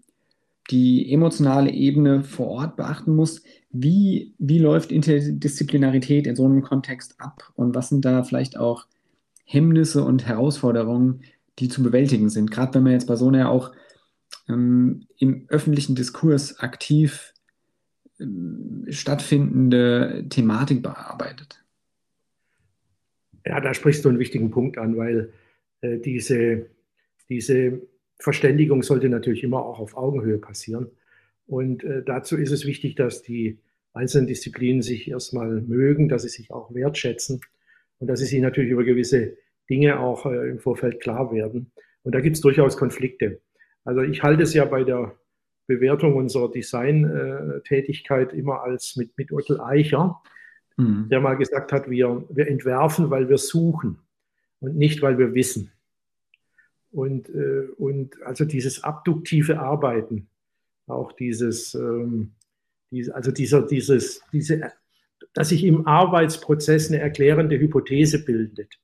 die 0.71 1.13
emotionale 1.13 1.71
Ebene 1.71 2.25
vor 2.25 2.49
Ort 2.49 2.77
beachten 2.77 3.15
muss. 3.15 3.43
Wie, 3.71 4.35
wie 4.39 4.59
läuft 4.59 4.91
Interdisziplinarität 4.91 6.27
in 6.27 6.37
so 6.37 6.45
einem 6.45 6.63
Kontext 6.63 7.21
ab 7.21 7.53
und 7.55 7.75
was 7.75 7.89
sind 7.89 8.05
da 8.05 8.23
vielleicht 8.23 8.57
auch 8.57 8.87
Hemmnisse 9.45 10.03
und 10.03 10.27
Herausforderungen, 10.27 11.23
die 11.59 11.69
zu 11.69 11.83
bewältigen 11.83 12.31
sind? 12.31 12.51
Gerade 12.51 12.75
wenn 12.75 12.83
man 12.83 12.93
jetzt 12.93 13.07
bei 13.07 13.17
so 13.17 13.29
einer 13.29 13.51
auch 13.51 13.73
ähm, 14.49 15.07
im 15.19 15.45
öffentlichen 15.49 15.95
Diskurs 15.95 16.59
aktiv 16.59 17.35
ähm, 18.19 18.87
stattfindende 18.89 20.27
Thematik 20.29 20.83
bearbeitet. 20.83 21.63
Ja, 23.45 23.61
da 23.61 23.75
sprichst 23.75 24.05
du 24.05 24.09
einen 24.09 24.19
wichtigen 24.19 24.51
Punkt 24.51 24.79
an, 24.79 24.97
weil 24.97 25.33
äh, 25.81 25.99
diese, 25.99 26.67
diese 27.29 27.81
Verständigung 28.19 28.83
sollte 28.83 29.09
natürlich 29.09 29.45
immer 29.45 29.65
auch 29.65 29.79
auf 29.79 29.97
Augenhöhe 29.97 30.39
passieren. 30.39 30.89
Und 31.47 31.85
äh, 31.85 32.03
dazu 32.05 32.37
ist 32.37 32.51
es 32.51 32.67
wichtig, 32.67 32.97
dass 32.97 33.23
die 33.23 33.59
einzelnen 33.93 34.27
Disziplinen 34.27 34.83
sich 34.83 35.11
erstmal 35.11 35.61
mögen, 35.63 36.09
dass 36.09 36.23
sie 36.23 36.29
sich 36.29 36.51
auch 36.51 36.75
wertschätzen 36.75 37.41
und 37.99 38.09
dass 38.09 38.21
sie 38.21 38.27
sich 38.27 38.41
natürlich 38.41 38.71
über 38.71 38.85
gewisse 38.85 39.37
Dinge 39.71 40.01
auch 40.01 40.27
äh, 40.27 40.51
im 40.51 40.59
Vorfeld 40.59 41.01
klar 41.01 41.33
werden. 41.33 41.73
Und 42.03 42.15
da 42.15 42.21
gibt 42.21 42.37
es 42.37 42.43
durchaus 42.43 42.77
Konflikte. 42.77 43.41
Also 43.85 44.03
ich 44.03 44.23
halte 44.23 44.43
es 44.43 44.55
ja 44.55 44.65
bei 44.65 44.85
der 44.85 45.15
Bewertung 45.67 46.15
unserer 46.15 46.51
Design-Tätigkeit 46.51 48.33
immer 48.33 48.63
als 48.63 48.97
mit, 48.97 49.17
mit 49.17 49.33
Otto 49.33 49.61
Eicher, 49.61 50.21
mhm. 50.77 51.09
der 51.09 51.21
mal 51.21 51.35
gesagt 51.35 51.73
hat, 51.73 51.91
wir, 51.91 52.25
wir 52.31 52.49
entwerfen, 52.49 53.11
weil 53.11 53.29
wir 53.29 53.39
suchen 53.39 53.99
und 54.61 54.77
nicht, 54.77 55.03
weil 55.03 55.19
wir 55.19 55.35
wissen. 55.35 55.73
Und, 56.97 57.29
äh, 57.29 57.67
und 57.77 58.23
also 58.23 58.47
dieses 58.47 58.83
abduktive 58.83 59.61
Arbeiten, 59.61 60.29
auch 60.87 61.13
dieses, 61.13 61.75
ähm, 61.75 62.33
diese, 62.91 63.15
also 63.15 63.33
dieser, 63.33 63.67
dieses, 63.67 64.23
diese, 64.33 64.73
dass 65.35 65.51
sich 65.51 65.63
im 65.65 65.87
Arbeitsprozess 65.87 66.89
eine 66.89 67.01
erklärende 67.01 67.59
Hypothese 67.59 68.25
bildet, 68.25 68.81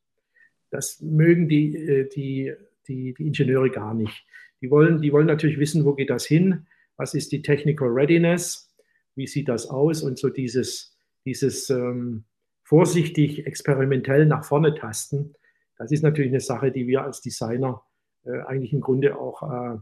das 0.69 1.01
mögen 1.01 1.49
die, 1.49 1.75
äh, 1.75 2.07
die, 2.07 2.53
die, 2.87 3.15
die 3.15 3.27
Ingenieure 3.29 3.71
gar 3.71 3.95
nicht. 3.95 4.27
Die 4.61 4.71
wollen, 4.71 5.01
die 5.01 5.11
wollen 5.11 5.27
natürlich 5.27 5.59
wissen, 5.59 5.87
wo 5.87 5.95
geht 5.95 6.11
das 6.11 6.27
hin? 6.27 6.67
Was 6.99 7.15
ist 7.15 7.33
die 7.33 7.41
Technical 7.41 7.89
Readiness? 7.89 8.75
Wie 9.15 9.27
sieht 9.27 9.49
das 9.49 9.71
aus? 9.71 10.03
Und 10.03 10.19
so 10.19 10.29
dieses, 10.29 10.95
dieses 11.25 11.71
ähm, 11.71 12.25
vorsichtig 12.63 13.47
experimentell 13.47 14.27
nach 14.27 14.45
vorne 14.45 14.75
tasten, 14.75 15.33
das 15.79 15.91
ist 15.93 16.03
natürlich 16.03 16.31
eine 16.31 16.41
Sache, 16.41 16.71
die 16.71 16.87
wir 16.87 17.05
als 17.05 17.23
Designer 17.23 17.83
eigentlich 18.31 18.73
im 18.73 18.81
Grunde 18.81 19.19
auch 19.19 19.43
äh, 19.43 19.79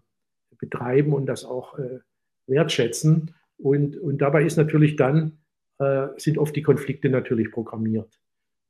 betreiben 0.59 1.13
und 1.13 1.27
das 1.27 1.45
auch 1.45 1.79
äh, 1.79 2.01
wertschätzen. 2.47 3.35
Und, 3.59 3.97
und 3.97 4.19
dabei 4.19 4.45
ist 4.45 4.57
natürlich 4.57 4.97
dann, 4.97 5.39
äh, 5.79 6.09
sind 6.17 6.39
oft 6.39 6.55
die 6.57 6.63
Konflikte 6.63 7.09
natürlich 7.09 7.51
programmiert. 7.51 8.21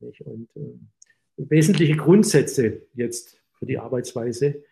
Nicht? 0.01 0.21
Und 0.23 0.49
äh, 0.57 0.79
wesentliche 1.37 1.97
Grundsätze 1.97 2.83
jetzt 2.95 3.41
für 3.59 3.67
die 3.67 3.79
Arbeitsweise 3.79 4.63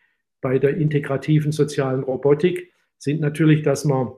bei 0.40 0.58
der 0.58 0.76
integrativen 0.76 1.52
sozialen 1.52 2.02
Robotik 2.02 2.72
sind 2.98 3.20
natürlich, 3.20 3.62
dass 3.62 3.84
man 3.84 4.12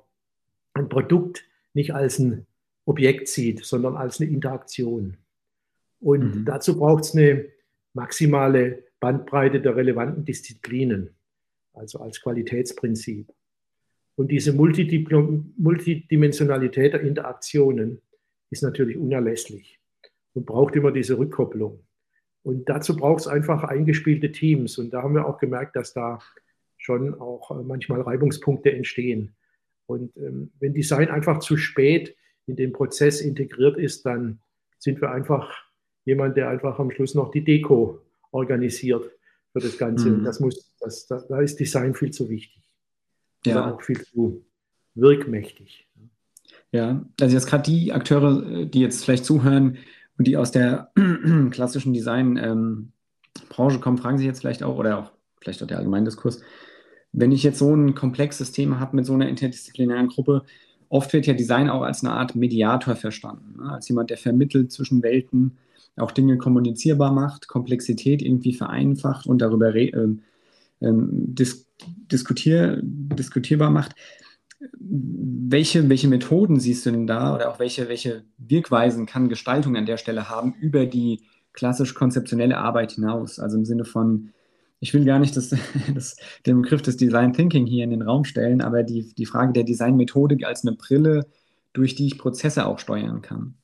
ein 0.74 0.88
Produkt 0.88 1.44
nicht 1.74 1.94
als 1.94 2.18
ein 2.18 2.46
Objekt 2.84 3.28
sieht, 3.28 3.64
sondern 3.64 3.96
als 3.96 4.20
eine 4.20 4.30
Interaktion. 4.30 5.16
Und 6.00 6.34
mhm. 6.34 6.44
dazu 6.44 6.78
braucht 6.78 7.04
es 7.04 7.14
eine 7.14 7.46
maximale 7.92 8.84
Bandbreite 9.00 9.60
der 9.60 9.76
relevanten 9.76 10.24
Disziplinen, 10.24 11.10
also 11.72 11.98
als 12.00 12.20
Qualitätsprinzip. 12.20 13.32
Und 14.16 14.30
diese 14.30 14.52
Multidimensionalität 14.52 16.92
der 16.92 17.00
Interaktionen 17.00 18.02
ist 18.50 18.62
natürlich 18.62 18.98
unerlässlich 18.98 19.80
und 20.34 20.46
braucht 20.46 20.76
immer 20.76 20.92
diese 20.92 21.18
Rückkopplung. 21.18 21.80
Und 22.42 22.68
dazu 22.68 22.96
braucht 22.96 23.20
es 23.20 23.26
einfach 23.26 23.64
eingespielte 23.64 24.32
Teams. 24.32 24.78
Und 24.78 24.90
da 24.90 25.02
haben 25.02 25.14
wir 25.14 25.26
auch 25.26 25.38
gemerkt, 25.38 25.76
dass 25.76 25.92
da 25.92 26.20
schon 26.78 27.14
auch 27.20 27.50
äh, 27.50 27.62
manchmal 27.62 28.00
Reibungspunkte 28.00 28.72
entstehen. 28.72 29.34
Und 29.86 30.16
ähm, 30.16 30.50
wenn 30.58 30.72
Design 30.72 31.08
einfach 31.08 31.40
zu 31.40 31.56
spät 31.56 32.16
in 32.46 32.56
den 32.56 32.72
Prozess 32.72 33.20
integriert 33.20 33.76
ist, 33.76 34.06
dann 34.06 34.40
sind 34.78 35.00
wir 35.00 35.10
einfach 35.10 35.52
jemand, 36.04 36.36
der 36.36 36.48
einfach 36.48 36.78
am 36.78 36.90
Schluss 36.90 37.14
noch 37.14 37.30
die 37.30 37.44
Deko 37.44 38.00
organisiert 38.30 39.10
für 39.52 39.60
das 39.60 39.78
Ganze. 39.78 40.08
Mhm. 40.08 40.18
Und 40.18 40.24
das 40.24 40.40
muss, 40.40 40.74
das, 40.80 41.06
da, 41.06 41.22
da 41.28 41.40
ist 41.40 41.58
Design 41.58 41.94
viel 41.94 42.10
zu 42.10 42.28
wichtig. 42.28 42.62
Ja. 43.44 43.56
Oder 43.56 43.74
auch 43.74 43.82
viel 43.82 44.00
zu 44.02 44.44
wirkmächtig. 44.94 45.88
Ja, 46.72 47.04
also 47.20 47.34
jetzt 47.34 47.46
gerade 47.46 47.64
die 47.64 47.92
Akteure, 47.92 48.66
die 48.66 48.80
jetzt 48.80 49.04
vielleicht 49.04 49.24
zuhören 49.24 49.78
und 50.18 50.26
die 50.26 50.36
aus 50.36 50.52
der 50.52 50.92
klassischen 51.50 51.92
Design-Branche 51.92 53.76
ähm, 53.76 53.80
kommen, 53.80 53.98
fragen 53.98 54.18
sich 54.18 54.26
jetzt 54.26 54.40
vielleicht 54.40 54.62
auch, 54.62 54.78
oder 54.78 54.98
auch 54.98 55.12
vielleicht 55.40 55.62
auch 55.62 55.66
der 55.66 55.78
Allgemeindiskurs, 55.78 56.42
wenn 57.12 57.32
ich 57.32 57.42
jetzt 57.42 57.58
so 57.58 57.74
ein 57.74 57.94
komplexes 57.94 58.52
Thema 58.52 58.78
habe 58.78 58.96
mit 58.96 59.06
so 59.06 59.14
einer 59.14 59.28
interdisziplinären 59.28 60.08
Gruppe, 60.08 60.44
oft 60.88 61.12
wird 61.12 61.26
ja 61.26 61.34
Design 61.34 61.68
auch 61.68 61.82
als 61.82 62.04
eine 62.04 62.12
Art 62.12 62.36
Mediator 62.36 62.94
verstanden, 62.94 63.62
ne? 63.62 63.72
als 63.72 63.88
jemand, 63.88 64.10
der 64.10 64.18
vermittelt 64.18 64.70
zwischen 64.70 65.02
Welten, 65.02 65.58
auch 66.00 66.10
Dinge 66.10 66.38
kommunizierbar 66.38 67.12
macht, 67.12 67.48
Komplexität 67.48 68.22
irgendwie 68.22 68.54
vereinfacht 68.54 69.26
und 69.26 69.40
darüber 69.40 69.74
ähm, 69.74 70.22
ähm, 70.80 71.08
dis 71.10 71.66
diskutier 72.10 72.80
diskutierbar 72.82 73.70
macht. 73.70 73.94
Welche, 74.78 75.88
welche 75.88 76.08
Methoden 76.08 76.60
siehst 76.60 76.84
du 76.84 76.90
denn 76.90 77.06
da 77.06 77.34
oder 77.34 77.50
auch 77.50 77.58
welche, 77.58 77.88
welche 77.88 78.24
Wirkweisen 78.36 79.06
kann 79.06 79.30
Gestaltung 79.30 79.76
an 79.76 79.86
der 79.86 79.96
Stelle 79.96 80.28
haben 80.28 80.54
über 80.60 80.84
die 80.84 81.22
klassisch 81.52 81.94
konzeptionelle 81.94 82.58
Arbeit 82.58 82.92
hinaus? 82.92 83.38
Also 83.38 83.56
im 83.56 83.64
Sinne 83.64 83.86
von, 83.86 84.30
ich 84.80 84.92
will 84.92 85.04
gar 85.04 85.18
nicht 85.18 85.36
das, 85.36 85.54
das, 85.94 86.16
den 86.44 86.60
Begriff 86.60 86.82
des 86.82 86.98
Design 86.98 87.32
Thinking 87.32 87.66
hier 87.66 87.84
in 87.84 87.90
den 87.90 88.02
Raum 88.02 88.24
stellen, 88.24 88.60
aber 88.60 88.82
die, 88.82 89.14
die 89.14 89.26
Frage 89.26 89.54
der 89.54 89.64
Designmethodik 89.64 90.44
als 90.44 90.66
eine 90.66 90.76
Brille, 90.76 91.26
durch 91.72 91.94
die 91.94 92.06
ich 92.06 92.18
Prozesse 92.18 92.66
auch 92.66 92.78
steuern 92.78 93.22
kann. 93.22 93.54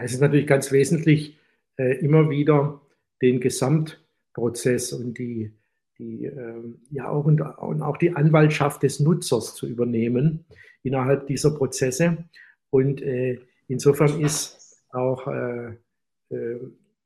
Es 0.00 0.12
ist 0.12 0.20
natürlich 0.20 0.46
ganz 0.46 0.70
wesentlich, 0.72 1.36
äh, 1.76 1.98
immer 1.98 2.30
wieder 2.30 2.80
den 3.20 3.40
Gesamtprozess 3.40 4.92
und 4.92 5.18
die, 5.18 5.52
die 5.98 6.26
ähm, 6.26 6.80
ja 6.90 7.08
auch 7.08 7.24
und, 7.24 7.40
und, 7.40 7.82
auch 7.82 7.96
die 7.96 8.14
Anwaltschaft 8.14 8.82
des 8.82 9.00
Nutzers 9.00 9.54
zu 9.54 9.66
übernehmen 9.66 10.44
innerhalb 10.82 11.26
dieser 11.26 11.50
Prozesse. 11.50 12.24
Und 12.70 13.02
äh, 13.02 13.40
insofern 13.66 14.20
ist 14.20 14.84
auch 14.90 15.26
äh, 15.26 15.76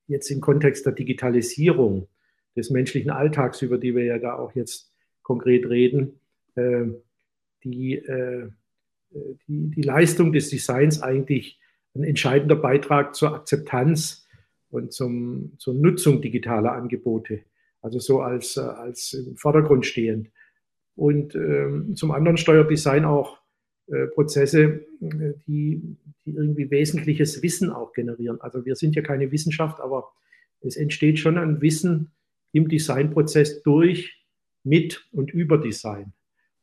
jetzt 0.07 0.31
im 0.31 0.41
Kontext 0.41 0.85
der 0.85 0.93
Digitalisierung 0.93 2.09
des 2.57 2.71
menschlichen 2.71 3.11
Alltags, 3.11 3.63
über 3.63 3.79
die 3.79 3.95
wir 3.95 4.05
ja 4.05 4.19
da 4.19 4.35
auch 4.35 4.55
jetzt 4.55 4.93
konkret 5.23 5.69
reden, 5.69 6.21
die, 6.57 6.93
die, 7.63 8.03
die 9.47 9.83
Leistung 9.83 10.33
des 10.33 10.51
Designs 10.51 11.01
eigentlich 11.01 11.62
ein 11.95 12.05
entscheidender 12.05 12.57
Beitrag 12.57 13.15
zur 13.15 13.35
Akzeptanz 13.35 14.27
und 14.71 14.93
zum, 14.93 15.53
zur 15.59 15.75
Nutzung 15.75 16.23
digitaler 16.23 16.73
Angebote, 16.73 17.41
also 17.81 17.99
so 17.99 18.21
als, 18.21 18.57
als 18.57 19.13
im 19.13 19.37
Vordergrund 19.37 19.87
stehend. 19.87 20.31
Und 20.95 21.35
ähm, 21.35 21.95
zum 21.95 22.11
anderen 22.11 22.37
steuert 22.37 22.71
Design 22.71 23.05
auch 23.05 23.39
äh, 23.89 24.07
Prozesse, 24.07 24.87
die, 25.01 25.97
die 26.25 26.31
irgendwie 26.31 26.71
wesentliches 26.71 27.43
Wissen 27.43 27.71
auch 27.71 27.93
generieren. 27.93 28.41
Also 28.41 28.65
wir 28.65 28.77
sind 28.77 28.95
ja 28.95 29.03
keine 29.03 29.33
Wissenschaft, 29.33 29.81
aber 29.81 30.13
es 30.61 30.77
entsteht 30.77 31.19
schon 31.19 31.39
ein 31.39 31.61
Wissen 31.61 32.13
im 32.53 32.69
Designprozess 32.69 33.63
durch, 33.63 34.19
mit 34.65 35.09
und 35.13 35.33
über 35.33 35.59
Design. 35.59 36.13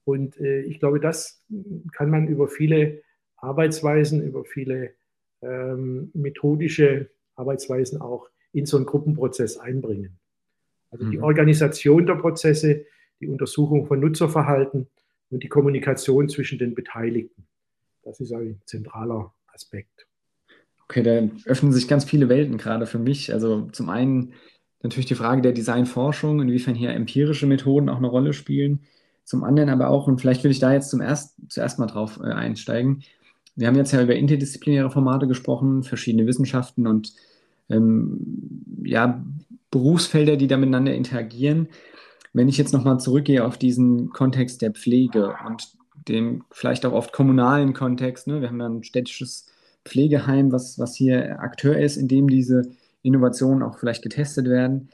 Und 0.05 0.37
äh, 0.39 0.61
ich 0.61 0.79
glaube, 0.79 0.99
das 0.99 1.43
kann 1.91 2.09
man 2.09 2.27
über 2.27 2.47
viele 2.47 3.01
Arbeitsweisen, 3.37 4.23
über 4.23 4.45
viele 4.45 4.93
ähm, 5.41 6.11
methodische 6.13 7.09
Arbeitsweisen 7.35 8.01
auch 8.01 8.29
in 8.51 8.65
so 8.65 8.77
einen 8.77 8.85
Gruppenprozess 8.85 9.57
einbringen. 9.57 10.19
Also 10.91 11.05
mhm. 11.05 11.11
die 11.11 11.19
Organisation 11.19 12.05
der 12.05 12.15
Prozesse, 12.15 12.85
die 13.19 13.27
Untersuchung 13.27 13.85
von 13.85 13.99
Nutzerverhalten 13.99 14.87
und 15.29 15.43
die 15.43 15.49
Kommunikation 15.49 16.29
zwischen 16.29 16.57
den 16.57 16.73
Beteiligten. 16.75 17.47
Das 18.03 18.19
ist 18.19 18.31
ein 18.33 18.61
zentraler 18.65 19.33
Aspekt. 19.53 20.07
Okay, 20.85 21.03
da 21.03 21.29
öffnen 21.45 21.71
sich 21.71 21.87
ganz 21.87 22.05
viele 22.05 22.29
Welten 22.29 22.57
gerade 22.57 22.87
für 22.87 22.97
mich. 22.97 23.31
Also 23.31 23.67
zum 23.71 23.89
einen 23.89 24.33
natürlich 24.81 25.05
die 25.05 25.15
Frage 25.15 25.41
der 25.41 25.51
Designforschung, 25.51 26.41
inwiefern 26.41 26.73
hier 26.73 26.91
empirische 26.91 27.45
Methoden 27.45 27.89
auch 27.89 27.97
eine 27.97 28.07
Rolle 28.07 28.33
spielen. 28.33 28.81
Zum 29.23 29.43
anderen 29.43 29.69
aber 29.69 29.89
auch, 29.89 30.07
und 30.07 30.19
vielleicht 30.19 30.43
will 30.43 30.49
ich 30.49 30.59
da 30.59 30.73
jetzt 30.73 30.89
zum 30.89 31.01
erst, 31.01 31.35
zuerst 31.49 31.77
mal 31.77 31.85
drauf 31.85 32.19
äh, 32.23 32.31
einsteigen. 32.31 33.03
Wir 33.59 33.67
haben 33.67 33.75
jetzt 33.75 33.91
ja 33.91 34.01
über 34.01 34.15
interdisziplinäre 34.15 34.89
Formate 34.89 35.27
gesprochen, 35.27 35.83
verschiedene 35.83 36.25
Wissenschaften 36.25 36.87
und 36.87 37.13
ähm, 37.69 38.63
ja, 38.83 39.21
Berufsfelder, 39.69 40.37
die 40.37 40.47
da 40.47 40.55
miteinander 40.55 40.93
interagieren. 40.95 41.67
Wenn 42.31 42.47
ich 42.47 42.57
jetzt 42.57 42.71
nochmal 42.71 43.01
zurückgehe 43.01 43.43
auf 43.43 43.57
diesen 43.57 44.11
Kontext 44.11 44.61
der 44.61 44.71
Pflege 44.71 45.35
und 45.45 45.73
dem 46.07 46.45
vielleicht 46.51 46.85
auch 46.85 46.93
oft 46.93 47.11
kommunalen 47.11 47.73
Kontext, 47.73 48.27
ne? 48.27 48.39
wir 48.39 48.47
haben 48.47 48.61
ja 48.61 48.69
ein 48.69 48.83
städtisches 48.83 49.47
Pflegeheim, 49.83 50.53
was, 50.53 50.79
was 50.79 50.95
hier 50.95 51.41
Akteur 51.41 51.77
ist, 51.77 51.97
in 51.97 52.07
dem 52.07 52.29
diese 52.29 52.61
Innovationen 53.01 53.61
auch 53.61 53.77
vielleicht 53.77 54.03
getestet 54.03 54.47
werden. 54.47 54.89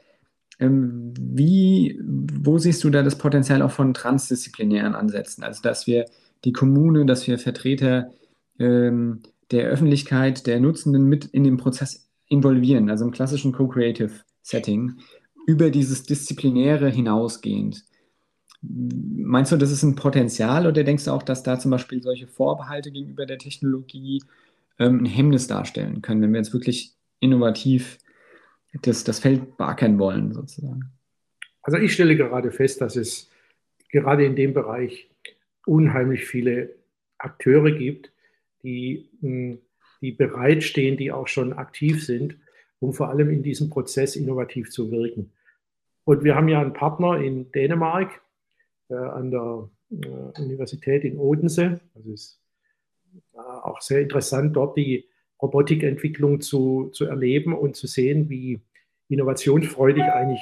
Ähm, 0.58 1.14
wie, 1.16 2.00
wo 2.02 2.58
siehst 2.58 2.82
du 2.82 2.90
da 2.90 3.04
das 3.04 3.16
Potenzial 3.16 3.62
auch 3.62 3.70
von 3.70 3.94
transdisziplinären 3.94 4.96
Ansätzen? 4.96 5.44
Also, 5.44 5.62
dass 5.62 5.86
wir 5.86 6.06
die 6.44 6.52
Kommune, 6.52 7.06
dass 7.06 7.28
wir 7.28 7.38
Vertreter 7.38 8.10
ähm, 8.58 9.22
der 9.50 9.68
Öffentlichkeit, 9.68 10.46
der 10.46 10.60
Nutzenden 10.60 11.04
mit 11.04 11.26
in 11.26 11.44
den 11.44 11.56
Prozess 11.56 12.10
involvieren, 12.28 12.90
also 12.90 13.04
im 13.04 13.12
klassischen 13.12 13.52
Co-Creative 13.52 14.10
Setting 14.42 14.98
über 15.46 15.70
dieses 15.70 16.02
Disziplinäre 16.02 16.90
hinausgehend. 16.90 17.84
Meinst 18.62 19.52
du, 19.52 19.56
das 19.56 19.70
ist 19.70 19.82
ein 19.82 19.94
Potenzial 19.94 20.66
oder 20.66 20.82
denkst 20.82 21.04
du 21.04 21.12
auch, 21.12 21.22
dass 21.22 21.42
da 21.42 21.58
zum 21.58 21.70
Beispiel 21.70 22.02
solche 22.02 22.26
Vorbehalte 22.26 22.90
gegenüber 22.90 23.26
der 23.26 23.38
Technologie 23.38 24.22
ähm, 24.78 25.02
ein 25.02 25.06
Hemmnis 25.06 25.46
darstellen 25.46 26.02
können, 26.02 26.22
wenn 26.22 26.32
wir 26.32 26.38
jetzt 26.38 26.52
wirklich 26.52 26.92
innovativ 27.20 27.98
das, 28.82 29.04
das 29.04 29.20
Feld 29.20 29.56
beackern 29.56 29.98
wollen, 29.98 30.32
sozusagen? 30.32 30.90
Also 31.62 31.78
ich 31.78 31.92
stelle 31.92 32.16
gerade 32.16 32.50
fest, 32.50 32.80
dass 32.80 32.96
es 32.96 33.30
gerade 33.90 34.24
in 34.24 34.36
dem 34.36 34.52
Bereich 34.52 35.08
unheimlich 35.64 36.24
viele 36.24 36.70
Akteure 37.18 37.72
gibt, 37.72 38.12
die, 38.66 39.08
hm, 39.20 39.58
die 40.00 40.12
bereitstehen, 40.12 40.96
die 40.96 41.12
auch 41.12 41.28
schon 41.28 41.52
aktiv 41.52 42.04
sind, 42.04 42.36
um 42.80 42.92
vor 42.92 43.08
allem 43.08 43.30
in 43.30 43.42
diesem 43.42 43.70
Prozess 43.70 44.16
innovativ 44.16 44.70
zu 44.70 44.90
wirken. 44.90 45.32
Und 46.04 46.24
wir 46.24 46.34
haben 46.34 46.48
ja 46.48 46.60
einen 46.60 46.72
Partner 46.72 47.18
in 47.18 47.50
Dänemark 47.52 48.20
äh, 48.88 48.94
an 48.94 49.30
der 49.30 49.70
äh, 49.90 50.40
Universität 50.42 51.04
in 51.04 51.18
Odense. 51.18 51.80
Das 51.94 52.06
ist 52.06 52.40
äh, 53.34 53.38
auch 53.38 53.80
sehr 53.80 54.02
interessant, 54.02 54.54
dort 54.56 54.76
die 54.76 55.08
Robotikentwicklung 55.40 56.40
zu, 56.40 56.90
zu 56.92 57.04
erleben 57.06 57.54
und 57.54 57.76
zu 57.76 57.86
sehen, 57.86 58.28
wie 58.28 58.60
innovationsfreudig 59.08 60.02
eigentlich 60.02 60.40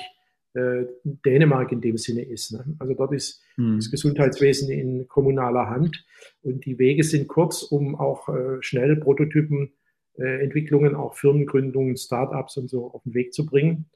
äh, 0.55 0.87
Dänemark 1.05 1.73
in 1.73 1.81
dem 1.81 1.97
Sinne 1.97 2.23
ist. 2.23 2.53
Ne? 2.53 2.65
Also 2.79 2.95
dort 2.95 3.13
ist 3.13 3.43
hm. 3.57 3.77
das 3.77 3.91
Gesundheitswesen 3.91 4.71
in 4.71 5.09
kommunaler 5.09 5.69
Hand 5.69 6.05
und 6.43 6.65
die 6.65 6.79
Wege 6.79 7.03
sind 7.03 7.29
kurz, 7.29 7.63
um 7.63 7.95
auch 7.97 8.29
äh, 8.29 8.63
schnell 8.63 8.97
Prototypen, 8.97 9.73
äh, 10.17 10.43
Entwicklungen, 10.43 10.95
auch 10.95 11.15
Firmengründungen, 11.15 11.97
Startups 11.97 12.57
und 12.57 12.71
so 12.71 12.91
auf 12.93 13.03
den 13.03 13.15
Weg 13.15 13.35
zu 13.35 13.47
bringen. 13.47 13.87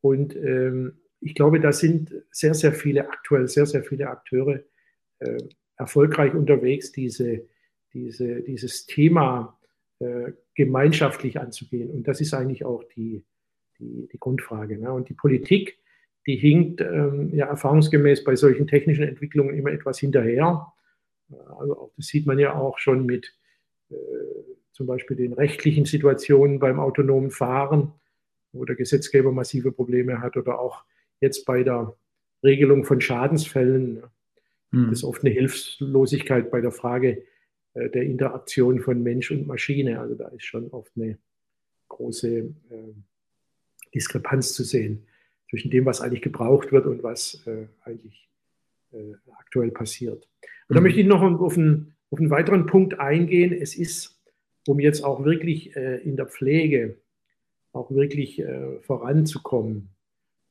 Und 0.00 0.36
ähm, 0.36 1.00
ich 1.20 1.34
glaube, 1.34 1.58
da 1.58 1.72
sind 1.72 2.14
sehr, 2.30 2.52
sehr 2.52 2.72
viele 2.72 3.08
aktuell, 3.08 3.48
sehr, 3.48 3.64
sehr 3.64 3.82
viele 3.82 4.08
Akteure 4.08 4.60
äh, 5.20 5.38
erfolgreich 5.76 6.34
unterwegs, 6.34 6.92
diese, 6.92 7.46
diese, 7.94 8.42
dieses 8.42 8.84
Thema 8.84 9.58
äh, 10.00 10.32
gemeinschaftlich 10.54 11.40
anzugehen. 11.40 11.90
Und 11.90 12.06
das 12.06 12.20
ist 12.20 12.34
eigentlich 12.34 12.64
auch 12.66 12.84
die, 12.94 13.24
die, 13.78 14.06
die 14.12 14.18
Grundfrage. 14.18 14.78
Ne? 14.78 14.92
Und 14.92 15.08
die 15.08 15.14
Politik, 15.14 15.78
die 16.26 16.36
hinkt 16.36 16.80
ähm, 16.80 17.34
ja 17.34 17.46
erfahrungsgemäß 17.46 18.24
bei 18.24 18.36
solchen 18.36 18.66
technischen 18.66 19.04
Entwicklungen 19.04 19.56
immer 19.56 19.72
etwas 19.72 19.98
hinterher. 19.98 20.72
Also 21.58 21.92
das 21.96 22.06
sieht 22.06 22.26
man 22.26 22.38
ja 22.38 22.54
auch 22.54 22.78
schon 22.78 23.04
mit 23.06 23.34
äh, 23.90 23.94
zum 24.72 24.86
Beispiel 24.86 25.16
den 25.16 25.32
rechtlichen 25.32 25.84
Situationen 25.84 26.58
beim 26.58 26.80
autonomen 26.80 27.30
Fahren, 27.30 27.92
wo 28.52 28.64
der 28.64 28.76
Gesetzgeber 28.76 29.32
massive 29.32 29.72
Probleme 29.72 30.20
hat 30.20 30.36
oder 30.36 30.58
auch 30.58 30.84
jetzt 31.20 31.44
bei 31.44 31.62
der 31.62 31.94
Regelung 32.42 32.84
von 32.84 33.00
Schadensfällen 33.00 34.02
hm. 34.70 34.92
ist 34.92 35.04
oft 35.04 35.24
eine 35.24 35.32
Hilflosigkeit 35.32 36.50
bei 36.50 36.60
der 36.60 36.72
Frage 36.72 37.24
äh, 37.74 37.90
der 37.90 38.02
Interaktion 38.02 38.80
von 38.80 39.02
Mensch 39.02 39.30
und 39.30 39.46
Maschine. 39.46 40.00
Also 40.00 40.14
da 40.14 40.28
ist 40.28 40.44
schon 40.44 40.70
oft 40.70 40.92
eine 40.96 41.18
große 41.88 42.38
äh, 42.38 42.52
Diskrepanz 43.94 44.54
zu 44.54 44.64
sehen 44.64 45.06
zwischen 45.50 45.70
dem, 45.70 45.84
was 45.86 46.00
eigentlich 46.00 46.22
gebraucht 46.22 46.72
wird 46.72 46.86
und 46.86 47.02
was 47.02 47.46
äh, 47.46 47.66
eigentlich 47.82 48.28
äh, 48.92 49.14
aktuell 49.38 49.70
passiert. 49.70 50.28
Und 50.68 50.74
da 50.74 50.80
mhm. 50.80 50.84
möchte 50.84 51.00
ich 51.00 51.06
noch 51.06 51.22
auf 51.22 51.56
einen, 51.56 51.94
auf 52.10 52.18
einen 52.18 52.30
weiteren 52.30 52.66
Punkt 52.66 52.98
eingehen. 52.98 53.52
Es 53.52 53.76
ist, 53.76 54.20
um 54.66 54.80
jetzt 54.80 55.04
auch 55.04 55.24
wirklich 55.24 55.76
äh, 55.76 55.96
in 56.02 56.16
der 56.16 56.26
Pflege 56.26 56.96
auch 57.72 57.90
wirklich 57.90 58.38
äh, 58.38 58.78
voranzukommen 58.80 59.90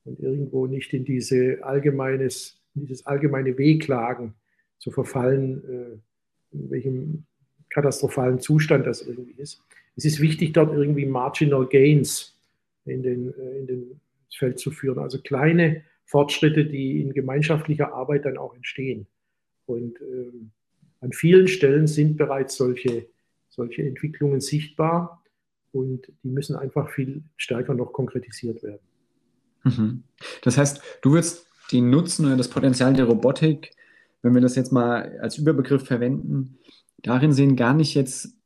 und 0.04 0.20
irgendwo 0.20 0.66
nicht 0.66 0.92
in 0.92 1.04
diese 1.04 1.58
allgemeines, 1.62 2.60
in 2.74 2.82
dieses 2.82 3.06
allgemeine 3.06 3.56
Wehklagen 3.56 4.34
zu 4.78 4.90
verfallen, 4.90 5.64
äh, 5.64 6.56
in 6.56 6.70
welchem 6.70 7.24
katastrophalen 7.70 8.38
Zustand 8.38 8.86
das 8.86 9.02
irgendwie 9.02 9.34
ist. 9.40 9.60
Es 9.96 10.04
ist 10.04 10.20
wichtig, 10.20 10.52
dort 10.52 10.72
irgendwie 10.72 11.06
Marginal 11.06 11.66
Gains 11.66 12.36
in 12.84 13.02
den, 13.02 13.32
äh, 13.34 13.58
in 13.58 13.66
den 13.66 14.00
Feld 14.36 14.58
zu 14.58 14.70
führen, 14.70 14.98
also 14.98 15.18
kleine 15.18 15.82
Fortschritte, 16.04 16.64
die 16.64 17.00
in 17.00 17.12
gemeinschaftlicher 17.12 17.92
Arbeit 17.92 18.24
dann 18.24 18.38
auch 18.38 18.54
entstehen. 18.54 19.06
Und 19.66 20.00
ähm, 20.00 20.50
an 21.00 21.12
vielen 21.12 21.48
Stellen 21.48 21.86
sind 21.86 22.16
bereits 22.16 22.56
solche, 22.56 23.06
solche 23.48 23.82
Entwicklungen 23.82 24.40
sichtbar 24.40 25.22
und 25.72 26.12
die 26.22 26.28
müssen 26.28 26.56
einfach 26.56 26.90
viel 26.90 27.22
stärker 27.36 27.74
noch 27.74 27.92
konkretisiert 27.92 28.62
werden. 28.62 28.86
Mhm. 29.64 30.02
Das 30.42 30.56
heißt, 30.56 30.80
du 31.02 31.12
wirst 31.12 31.48
den 31.72 31.90
Nutzen 31.90 32.26
oder 32.26 32.36
das 32.36 32.48
Potenzial 32.48 32.92
der 32.92 33.06
Robotik, 33.06 33.70
wenn 34.22 34.34
wir 34.34 34.40
das 34.40 34.56
jetzt 34.56 34.72
mal 34.72 35.18
als 35.20 35.38
Überbegriff 35.38 35.84
verwenden, 35.84 36.58
darin 36.98 37.32
sehen, 37.32 37.56
gar 37.56 37.74
nicht 37.74 37.94
jetzt, 37.94 38.38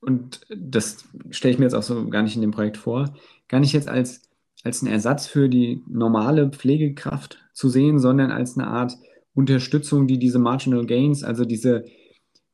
und 0.00 0.46
das 0.48 1.04
stelle 1.30 1.52
ich 1.52 1.58
mir 1.58 1.66
jetzt 1.66 1.74
auch 1.74 1.82
so 1.82 2.08
gar 2.08 2.22
nicht 2.22 2.36
in 2.36 2.42
dem 2.42 2.52
Projekt 2.52 2.76
vor, 2.76 3.14
gar 3.48 3.60
nicht 3.60 3.72
jetzt 3.72 3.88
als, 3.88 4.22
als 4.64 4.82
einen 4.82 4.92
Ersatz 4.92 5.26
für 5.26 5.48
die 5.48 5.82
normale 5.88 6.50
Pflegekraft 6.50 7.38
zu 7.52 7.68
sehen, 7.68 7.98
sondern 7.98 8.30
als 8.30 8.56
eine 8.56 8.66
Art 8.68 8.96
Unterstützung, 9.34 10.06
die 10.06 10.18
diese 10.18 10.38
Marginal 10.38 10.86
Gains, 10.86 11.24
also 11.24 11.44
diese 11.44 11.84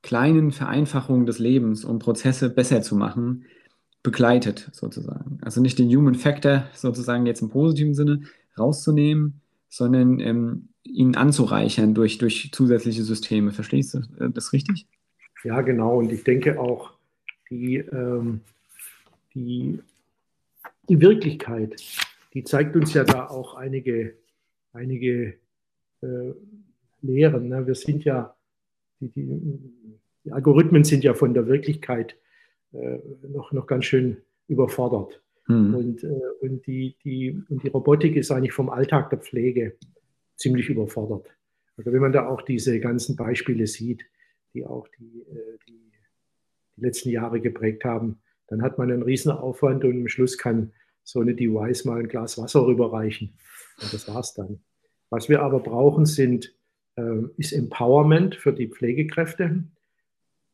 kleinen 0.02 0.52
Vereinfachungen 0.52 1.26
des 1.26 1.38
Lebens, 1.38 1.84
um 1.84 1.98
Prozesse 1.98 2.50
besser 2.50 2.82
zu 2.82 2.94
machen, 2.94 3.44
begleitet 4.02 4.68
sozusagen. 4.72 5.38
Also 5.42 5.60
nicht 5.60 5.78
den 5.78 5.88
Human 5.88 6.14
Factor 6.14 6.64
sozusagen 6.74 7.26
jetzt 7.26 7.42
im 7.42 7.48
positiven 7.48 7.94
Sinne 7.94 8.22
rauszunehmen, 8.56 9.40
sondern 9.68 10.20
ähm, 10.20 10.68
ihn 10.84 11.16
anzureichern 11.16 11.92
durch, 11.92 12.18
durch 12.18 12.50
zusätzliche 12.52 13.02
Systeme. 13.02 13.50
Verstehst 13.50 13.94
du 13.94 13.98
äh, 14.24 14.30
das 14.30 14.52
richtig? 14.52 14.86
Ja, 15.42 15.60
genau. 15.60 15.98
Und 15.98 16.12
ich 16.12 16.22
denke 16.22 16.60
auch, 16.60 16.92
die, 17.50 17.76
ähm, 17.76 18.40
die, 19.34 19.80
die 20.88 21.00
Wirklichkeit, 21.00 21.76
die 22.34 22.44
zeigt 22.44 22.76
uns 22.76 22.94
ja 22.94 23.04
da 23.04 23.28
auch 23.28 23.54
einige, 23.54 24.14
einige 24.72 25.34
äh, 26.02 26.32
Lehren. 27.02 27.48
Ne? 27.48 27.66
Wir 27.66 27.74
sind 27.74 28.04
ja, 28.04 28.36
die, 29.00 29.08
die, 29.08 29.26
die, 30.24 30.32
Algorithmen 30.32 30.84
sind 30.84 31.04
ja 31.04 31.14
von 31.14 31.34
der 31.34 31.46
Wirklichkeit 31.46 32.16
äh, 32.72 32.98
noch, 33.28 33.52
noch 33.52 33.66
ganz 33.66 33.84
schön 33.84 34.18
überfordert. 34.48 35.22
Mhm. 35.48 35.74
Und, 35.74 36.04
äh, 36.04 36.20
und, 36.40 36.66
die, 36.66 36.96
die, 37.04 37.42
und 37.48 37.62
die 37.62 37.68
Robotik 37.68 38.16
ist 38.16 38.30
eigentlich 38.30 38.52
vom 38.52 38.68
Alltag 38.68 39.10
der 39.10 39.20
Pflege 39.20 39.76
ziemlich 40.36 40.68
überfordert. 40.68 41.28
Also 41.76 41.92
wenn 41.92 42.00
man 42.00 42.12
da 42.12 42.26
auch 42.26 42.42
diese 42.42 42.80
ganzen 42.80 43.16
Beispiele 43.16 43.66
sieht, 43.66 44.04
die 44.54 44.64
auch 44.64 44.88
die, 44.98 45.22
äh, 45.30 45.58
die, 45.68 45.92
die 46.76 46.80
letzten 46.80 47.10
Jahre 47.10 47.40
geprägt 47.40 47.84
haben, 47.84 48.18
dann 48.48 48.62
hat 48.62 48.78
man 48.78 48.90
einen 48.90 49.02
riesen 49.02 49.32
Aufwand 49.32 49.84
und 49.84 50.00
am 50.00 50.08
Schluss 50.08 50.38
kann 50.38 50.72
so 51.02 51.20
eine 51.20 51.34
Device 51.34 51.84
mal 51.84 52.00
ein 52.00 52.08
Glas 52.08 52.38
Wasser 52.38 52.66
rüberreichen. 52.66 53.38
Und 53.80 53.92
das 53.92 54.08
war's 54.12 54.34
dann. 54.34 54.60
Was 55.10 55.28
wir 55.28 55.42
aber 55.42 55.60
brauchen, 55.60 56.06
sind, 56.06 56.54
äh, 56.96 57.22
ist 57.36 57.52
Empowerment 57.52 58.34
für 58.34 58.52
die 58.52 58.68
Pflegekräfte 58.68 59.64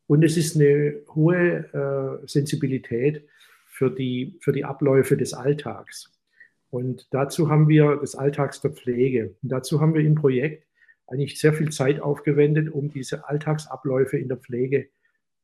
und 0.07 0.23
es 0.23 0.37
ist 0.37 0.55
eine 0.55 1.01
hohe 1.15 2.21
äh, 2.23 2.27
Sensibilität 2.27 3.27
für 3.67 3.89
die, 3.89 4.37
für 4.41 4.51
die 4.51 4.65
Abläufe 4.65 5.17
des 5.17 5.33
Alltags. 5.33 6.11
Und 6.69 7.07
dazu 7.11 7.49
haben 7.49 7.67
wir 7.67 7.97
des 7.97 8.15
Alltags 8.15 8.61
der 8.61 8.71
Pflege. 8.71 9.35
Und 9.41 9.51
dazu 9.51 9.79
haben 9.79 9.93
wir 9.93 10.01
im 10.01 10.15
Projekt 10.15 10.67
eigentlich 11.07 11.39
sehr 11.39 11.53
viel 11.53 11.71
Zeit 11.71 11.99
aufgewendet, 12.01 12.69
um 12.69 12.91
diese 12.91 13.27
Alltagsabläufe 13.27 14.17
in 14.17 14.27
der 14.27 14.37
Pflege 14.37 14.89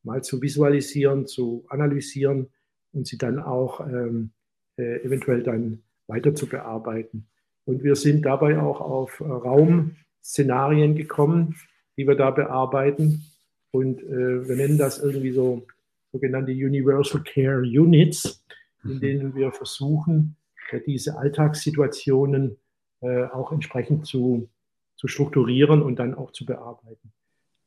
mal 0.03 0.23
zu 0.23 0.41
visualisieren, 0.41 1.27
zu 1.27 1.65
analysieren 1.69 2.49
und 2.91 3.07
sie 3.07 3.17
dann 3.17 3.39
auch 3.39 3.81
ähm, 3.81 4.31
äh, 4.77 5.03
eventuell 5.03 5.43
dann 5.43 5.83
weiter 6.07 6.33
zu 6.35 6.47
bearbeiten. 6.47 7.27
Und 7.65 7.83
wir 7.83 7.95
sind 7.95 8.25
dabei 8.25 8.59
auch 8.59 8.81
auf 8.81 9.19
äh, 9.19 9.25
Raumszenarien 9.25 10.95
gekommen, 10.95 11.55
die 11.97 12.07
wir 12.07 12.15
da 12.15 12.31
bearbeiten. 12.31 13.25
Und 13.71 14.01
äh, 14.01 14.47
wir 14.47 14.55
nennen 14.55 14.77
das 14.77 14.99
irgendwie 14.99 15.31
so 15.31 15.67
sogenannte 16.11 16.51
Universal 16.51 17.23
Care 17.23 17.61
Units, 17.61 18.43
in 18.83 18.95
mhm. 18.95 18.99
denen 18.99 19.35
wir 19.35 19.51
versuchen, 19.51 20.35
äh, 20.71 20.79
diese 20.85 21.17
Alltagssituationen 21.17 22.57
äh, 23.01 23.25
auch 23.25 23.51
entsprechend 23.51 24.07
zu, 24.07 24.49
zu 24.95 25.07
strukturieren 25.07 25.81
und 25.81 25.97
dann 25.99 26.15
auch 26.15 26.31
zu 26.31 26.45
bearbeiten. 26.45 27.11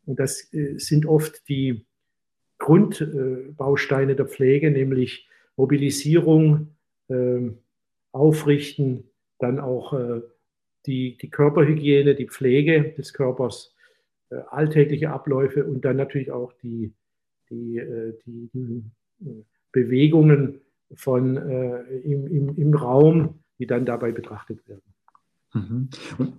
Und 0.04 0.18
das 0.18 0.52
äh, 0.52 0.78
sind 0.78 1.06
oft 1.06 1.48
die 1.48 1.84
Grundbausteine 2.62 4.14
der 4.14 4.26
Pflege, 4.26 4.70
nämlich 4.70 5.28
Mobilisierung, 5.56 6.68
ähm, 7.08 7.58
Aufrichten, 8.12 9.04
dann 9.40 9.58
auch 9.58 9.92
äh, 9.94 10.20
die, 10.86 11.16
die 11.16 11.28
Körperhygiene, 11.28 12.14
die 12.14 12.28
Pflege 12.28 12.94
des 12.96 13.12
Körpers, 13.12 13.74
äh, 14.30 14.36
alltägliche 14.50 15.10
Abläufe 15.10 15.64
und 15.64 15.84
dann 15.84 15.96
natürlich 15.96 16.30
auch 16.30 16.52
die, 16.62 16.92
die, 17.50 17.78
äh, 17.78 18.14
die, 18.24 18.84
Bewegungen 19.72 20.60
von, 20.94 21.36
im, 21.36 22.26
im, 22.26 22.58
im 22.58 22.74
Raum, 22.74 23.38
die 23.58 23.66
dann 23.66 23.86
dabei 23.86 24.12
betrachtet 24.12 24.68
werden. 24.68 24.82
Mhm. 25.54 25.88
Und 26.18 26.34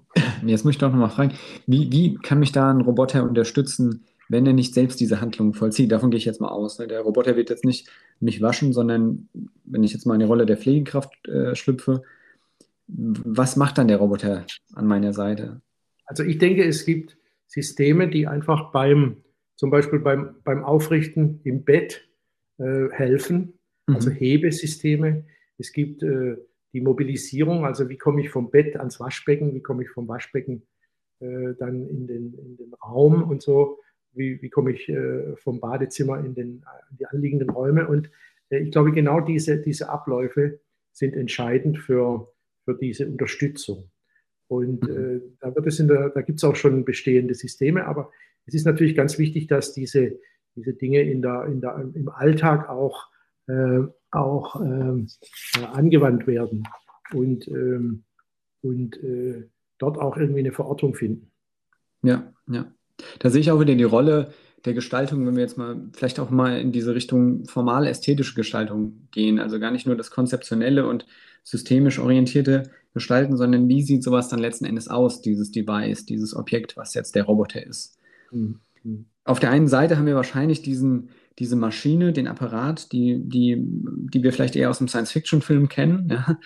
jetzt 0.45 0.65
möchte 0.65 0.85
ich 0.85 0.87
auch 0.87 0.93
nochmal 0.93 1.09
fragen, 1.09 1.33
wie, 1.65 1.91
wie 1.91 2.15
kann 2.15 2.39
mich 2.39 2.51
da 2.51 2.69
ein 2.69 2.81
Roboter 2.81 3.23
unterstützen, 3.23 4.03
wenn 4.29 4.45
er 4.45 4.53
nicht 4.53 4.73
selbst 4.73 4.99
diese 4.99 5.21
Handlung 5.21 5.53
vollzieht? 5.53 5.91
Davon 5.91 6.11
gehe 6.11 6.17
ich 6.17 6.25
jetzt 6.25 6.41
mal 6.41 6.49
aus. 6.49 6.79
Ne? 6.79 6.87
Der 6.87 7.01
Roboter 7.01 7.35
wird 7.35 7.49
jetzt 7.49 7.65
nicht 7.65 7.89
mich 8.19 8.41
waschen, 8.41 8.73
sondern 8.73 9.29
wenn 9.63 9.83
ich 9.83 9.93
jetzt 9.93 10.05
mal 10.05 10.15
in 10.15 10.21
die 10.21 10.25
Rolle 10.25 10.45
der 10.45 10.57
Pflegekraft 10.57 11.27
äh, 11.27 11.55
schlüpfe, 11.55 12.03
was 12.87 13.55
macht 13.55 13.77
dann 13.77 13.87
der 13.87 13.97
Roboter 13.97 14.45
an 14.73 14.87
meiner 14.87 15.13
Seite? 15.13 15.61
Also 16.05 16.23
ich 16.23 16.37
denke, 16.37 16.63
es 16.63 16.85
gibt 16.85 17.17
Systeme, 17.47 18.09
die 18.09 18.27
einfach 18.27 18.71
beim, 18.71 19.17
zum 19.55 19.69
Beispiel 19.69 19.99
beim, 19.99 20.35
beim 20.43 20.63
Aufrichten 20.63 21.39
im 21.43 21.63
Bett 21.63 22.07
äh, 22.57 22.89
helfen, 22.91 23.53
also 23.87 24.09
mhm. 24.09 24.15
Hebesysteme. 24.15 25.25
Es 25.57 25.71
gibt 25.71 26.03
äh, 26.03 26.37
die 26.73 26.81
Mobilisierung, 26.81 27.65
also 27.65 27.89
wie 27.89 27.97
komme 27.97 28.21
ich 28.21 28.29
vom 28.29 28.49
Bett 28.49 28.75
ans 28.75 28.99
Waschbecken, 28.99 29.53
wie 29.53 29.61
komme 29.61 29.83
ich 29.83 29.89
vom 29.89 30.07
Waschbecken 30.07 30.63
äh, 31.19 31.53
dann 31.57 31.87
in 31.87 32.07
den, 32.07 32.33
in 32.33 32.57
den 32.57 32.73
Raum 32.73 33.23
und 33.23 33.41
so, 33.41 33.79
wie, 34.13 34.41
wie 34.41 34.49
komme 34.49 34.71
ich 34.71 34.89
äh, 34.89 35.35
vom 35.37 35.59
Badezimmer 35.59 36.19
in, 36.19 36.35
den, 36.35 36.65
in 36.91 36.97
die 36.97 37.05
anliegenden 37.05 37.49
Räume. 37.49 37.87
Und 37.87 38.09
äh, 38.49 38.59
ich 38.59 38.71
glaube, 38.71 38.91
genau 38.91 39.19
diese, 39.19 39.61
diese 39.61 39.89
Abläufe 39.89 40.59
sind 40.91 41.15
entscheidend 41.15 41.79
für, 41.79 42.31
für 42.65 42.75
diese 42.75 43.07
Unterstützung. 43.07 43.89
Und 44.47 44.83
mhm. 44.83 45.17
äh, 45.17 45.21
da 45.39 45.55
wird 45.55 45.67
es 45.67 45.79
in 45.79 45.87
der, 45.87 46.09
da 46.09 46.21
gibt 46.21 46.37
es 46.37 46.43
auch 46.43 46.55
schon 46.55 46.85
bestehende 46.85 47.33
Systeme, 47.33 47.85
aber 47.85 48.11
es 48.45 48.53
ist 48.53 48.65
natürlich 48.65 48.95
ganz 48.95 49.17
wichtig, 49.17 49.47
dass 49.47 49.73
diese, 49.73 50.19
diese 50.55 50.73
Dinge 50.73 51.01
in 51.01 51.21
der, 51.21 51.45
in 51.45 51.61
der, 51.61 51.91
im 51.93 52.09
Alltag 52.09 52.69
auch, 52.69 53.07
äh, 53.47 53.79
auch 54.11 54.61
ähm, 54.61 55.07
äh, 55.55 55.65
angewandt 55.65 56.27
werden 56.27 56.63
und, 57.13 57.47
ähm, 57.47 58.03
und 58.61 59.01
äh, 59.03 59.49
dort 59.77 59.97
auch 59.97 60.17
irgendwie 60.17 60.41
eine 60.41 60.51
Verortung 60.51 60.93
finden. 60.93 61.31
Ja, 62.03 62.33
ja. 62.47 62.71
Da 63.19 63.29
sehe 63.29 63.41
ich 63.41 63.51
auch 63.51 63.59
wieder 63.59 63.75
die 63.75 63.83
Rolle 63.83 64.33
der 64.65 64.73
Gestaltung, 64.73 65.25
wenn 65.25 65.35
wir 65.35 65.43
jetzt 65.43 65.57
mal 65.57 65.75
vielleicht 65.93 66.19
auch 66.19 66.29
mal 66.29 66.59
in 66.59 66.71
diese 66.71 66.95
Richtung 66.95 67.45
formal 67.45 67.85
ästhetische 67.85 68.35
Gestaltung 68.35 69.07
gehen. 69.11 69.39
Also 69.39 69.59
gar 69.59 69.71
nicht 69.71 69.85
nur 69.85 69.95
das 69.95 70.11
konzeptionelle 70.11 70.87
und 70.87 71.05
systemisch 71.43 71.99
orientierte 71.99 72.63
Gestalten, 72.93 73.35
sondern 73.35 73.67
wie 73.67 73.81
sieht 73.81 74.03
sowas 74.03 74.29
dann 74.29 74.39
letzten 74.39 74.65
Endes 74.65 74.87
aus, 74.87 75.21
dieses 75.21 75.51
Device, 75.51 76.05
dieses 76.05 76.35
Objekt, 76.35 76.77
was 76.77 76.93
jetzt 76.93 77.15
der 77.15 77.23
Roboter 77.23 77.65
ist. 77.65 77.97
Mhm. 78.31 78.59
Auf 79.25 79.39
der 79.39 79.49
einen 79.49 79.67
Seite 79.67 79.97
haben 79.97 80.05
wir 80.05 80.15
wahrscheinlich 80.15 80.61
diesen, 80.61 81.09
diese 81.39 81.55
Maschine, 81.55 82.13
den 82.13 82.27
Apparat, 82.27 82.91
die, 82.91 83.21
die, 83.23 83.57
die 83.59 84.23
wir 84.23 84.31
vielleicht 84.33 84.55
eher 84.55 84.69
aus 84.69 84.79
einem 84.79 84.89
Science-Fiction-Film 84.89 85.69
kennen. 85.69 86.09
Ja. 86.09 86.37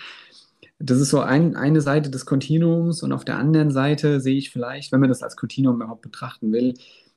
Das 0.80 1.00
ist 1.00 1.10
so 1.10 1.20
ein, 1.20 1.56
eine 1.56 1.80
Seite 1.80 2.10
des 2.10 2.24
Kontinuums 2.24 3.02
und 3.02 3.12
auf 3.12 3.24
der 3.24 3.36
anderen 3.36 3.70
Seite 3.70 4.20
sehe 4.20 4.36
ich 4.36 4.50
vielleicht, 4.50 4.92
wenn 4.92 5.00
man 5.00 5.08
das 5.08 5.22
als 5.22 5.36
Kontinuum 5.36 5.76
überhaupt 5.76 6.02
betrachten 6.02 6.52
will, 6.52 6.74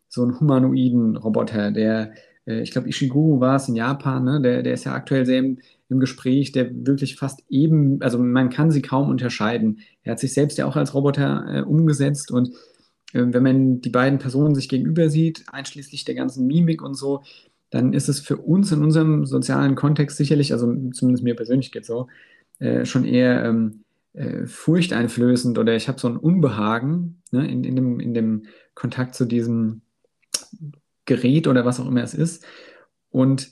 so 0.08 0.24
einen 0.24 0.40
humanoiden 0.40 1.16
Roboter, 1.16 1.72
der, 1.72 2.14
äh, 2.46 2.62
ich 2.62 2.72
glaube, 2.72 2.90
Ishiguro 2.90 3.40
war 3.40 3.56
es 3.58 3.68
in 3.70 3.76
Japan, 3.76 4.24
ne? 4.24 4.42
der, 4.42 4.64
der 4.64 4.74
ist 4.74 4.86
ja 4.86 4.94
aktuell 4.94 5.26
sehr 5.26 5.40
im, 5.40 5.60
im 5.90 6.00
Gespräch, 6.00 6.52
der 6.52 6.70
wirklich 6.86 7.16
fast 7.18 7.44
eben, 7.50 8.02
also 8.02 8.18
man 8.18 8.50
kann 8.50 8.72
sie 8.72 8.82
kaum 8.82 9.10
unterscheiden. 9.10 9.80
Er 10.04 10.14
hat 10.14 10.20
sich 10.20 10.34
selbst 10.34 10.58
ja 10.58 10.66
auch 10.66 10.76
als 10.76 10.94
Roboter 10.94 11.46
äh, 11.48 11.62
umgesetzt 11.62 12.32
und 12.32 12.50
äh, 13.14 13.26
wenn 13.28 13.44
man 13.44 13.82
die 13.82 13.90
beiden 13.90 14.20
Personen 14.20 14.56
sich 14.56 14.70
gegenüber 14.70 15.10
sieht, 15.10 15.46
einschließlich 15.52 16.04
der 16.06 16.16
ganzen 16.16 16.48
Mimik 16.48 16.82
und 16.82 16.96
so, 16.96 17.22
dann 17.70 17.94
ist 17.94 18.10
es 18.10 18.20
für 18.20 18.38
uns 18.38 18.72
in 18.72 18.84
unserem 18.84 19.26
sozialen 19.26 19.76
Kontext 19.76 20.18
sicherlich, 20.18 20.52
also 20.52 20.68
zumindest 20.92 21.24
mir 21.24 21.36
persönlich 21.36 21.72
geht 21.72 21.86
so, 21.86 22.08
äh, 22.62 22.86
schon 22.86 23.06
eher 23.06 23.44
ähm, 23.44 23.84
äh, 24.14 24.46
furchteinflößend 24.46 25.58
oder 25.58 25.76
ich 25.76 25.88
habe 25.88 26.00
so 26.00 26.08
ein 26.08 26.18
Unbehagen 26.18 27.22
ne, 27.32 27.50
in, 27.50 27.64
in, 27.64 27.76
dem, 27.76 28.00
in 28.00 28.14
dem 28.14 28.44
Kontakt 28.76 29.16
zu 29.16 29.26
diesem 29.26 29.82
Gerät 31.06 31.48
oder 31.48 31.66
was 31.66 31.80
auch 31.80 31.88
immer 31.88 32.04
es 32.04 32.14
ist. 32.14 32.46
Und 33.10 33.52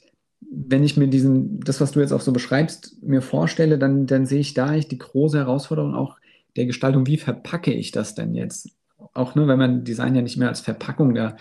wenn 0.52 0.84
ich 0.84 0.95
mir 0.95 1.08
diesen, 1.08 1.60
das, 1.62 1.82
was 1.82 1.91
du 1.91 2.00
jetzt 2.00 2.12
auch 2.12 2.22
so 2.22 2.32
beschreibst, 2.32 3.02
mir 3.02 3.22
vorstelle, 3.22 3.80
dann, 3.80 4.06
dann 4.06 4.26
sehe 4.26 4.39
ich 4.39 4.54
da 4.54 4.78
die 4.78 4.98
große 4.98 5.38
Herausforderung 5.38 5.95
auch 5.95 6.17
der 6.56 6.65
Gestaltung, 6.65 7.08
wie 7.08 7.17
verpacke 7.17 7.74
ich 7.74 7.91
das 7.91 8.15
denn 8.15 8.36
jetzt? 8.36 8.69
Auch 9.13 9.36
ne, 9.36 9.48
wenn 9.48 9.60
man 9.60 9.84
Design 9.84 10.15
ja 10.15 10.22
nicht 10.22 10.38
mehr 10.38 10.50
als 10.50 10.62
Verpackung 10.62 11.15
da 11.15 11.36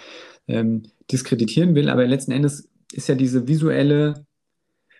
ähm, 0.47 0.85
diskreditieren 1.11 1.75
will, 1.75 1.91
aber 1.91 2.07
letzten 2.07 2.33
Endes 2.33 2.71
ist 2.93 3.09
ja 3.09 3.15
diese 3.15 3.47
visuelle 3.47 4.27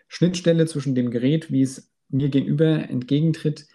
Schnittstelle 0.09 0.67
zwischen 0.67 0.95
dem 0.95 1.11
Gerät, 1.11 1.51
wie 1.51 1.63
es 1.63 1.91
mir 2.09 2.29
gegenüber 2.29 2.89
entgegentritt, 2.89 3.67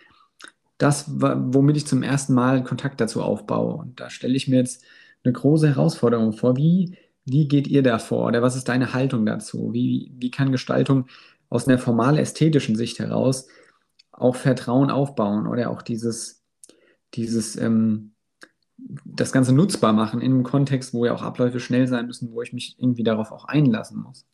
das, 0.77 1.05
womit 1.09 1.77
ich 1.77 1.87
zum 1.87 2.03
ersten 2.03 2.33
Mal 2.33 2.63
Kontakt 2.63 2.99
dazu 2.99 3.21
aufbaue. 3.21 3.75
Und 3.75 3.99
da 3.99 4.09
stelle 4.09 4.35
ich 4.35 4.47
mir 4.47 4.57
jetzt 4.57 4.83
eine 5.23 5.33
große 5.33 5.69
Herausforderung 5.69 6.33
vor. 6.33 6.57
Wie, 6.57 6.97
wie 7.25 7.47
geht 7.47 7.67
ihr 7.67 7.83
da 7.83 7.99
vor? 7.99 8.27
Oder 8.27 8.41
was 8.41 8.55
ist 8.55 8.67
deine 8.67 8.93
Haltung 8.93 9.25
dazu? 9.25 9.73
Wie, 9.73 10.11
wie 10.17 10.31
kann 10.31 10.51
Gestaltung 10.51 11.07
aus 11.49 11.67
einer 11.67 11.77
formal 11.77 12.17
ästhetischen 12.17 12.75
Sicht 12.75 12.99
heraus 12.99 13.47
auch 14.11 14.35
Vertrauen 14.35 14.89
aufbauen 14.89 15.47
oder 15.47 15.69
auch 15.69 15.81
dieses, 15.81 16.43
dieses 17.13 17.55
ähm, 17.55 18.13
das 19.05 19.31
Ganze 19.31 19.53
nutzbar 19.53 19.93
machen 19.93 20.21
in 20.21 20.33
einem 20.33 20.43
Kontext, 20.43 20.93
wo 20.93 21.05
ja 21.05 21.13
auch 21.13 21.21
Abläufe 21.21 21.59
schnell 21.59 21.87
sein 21.87 22.07
müssen, 22.07 22.31
wo 22.31 22.41
ich 22.41 22.53
mich 22.53 22.75
irgendwie 22.79 23.03
darauf 23.03 23.31
auch 23.31 23.45
einlassen 23.45 24.01
muss? 24.01 24.25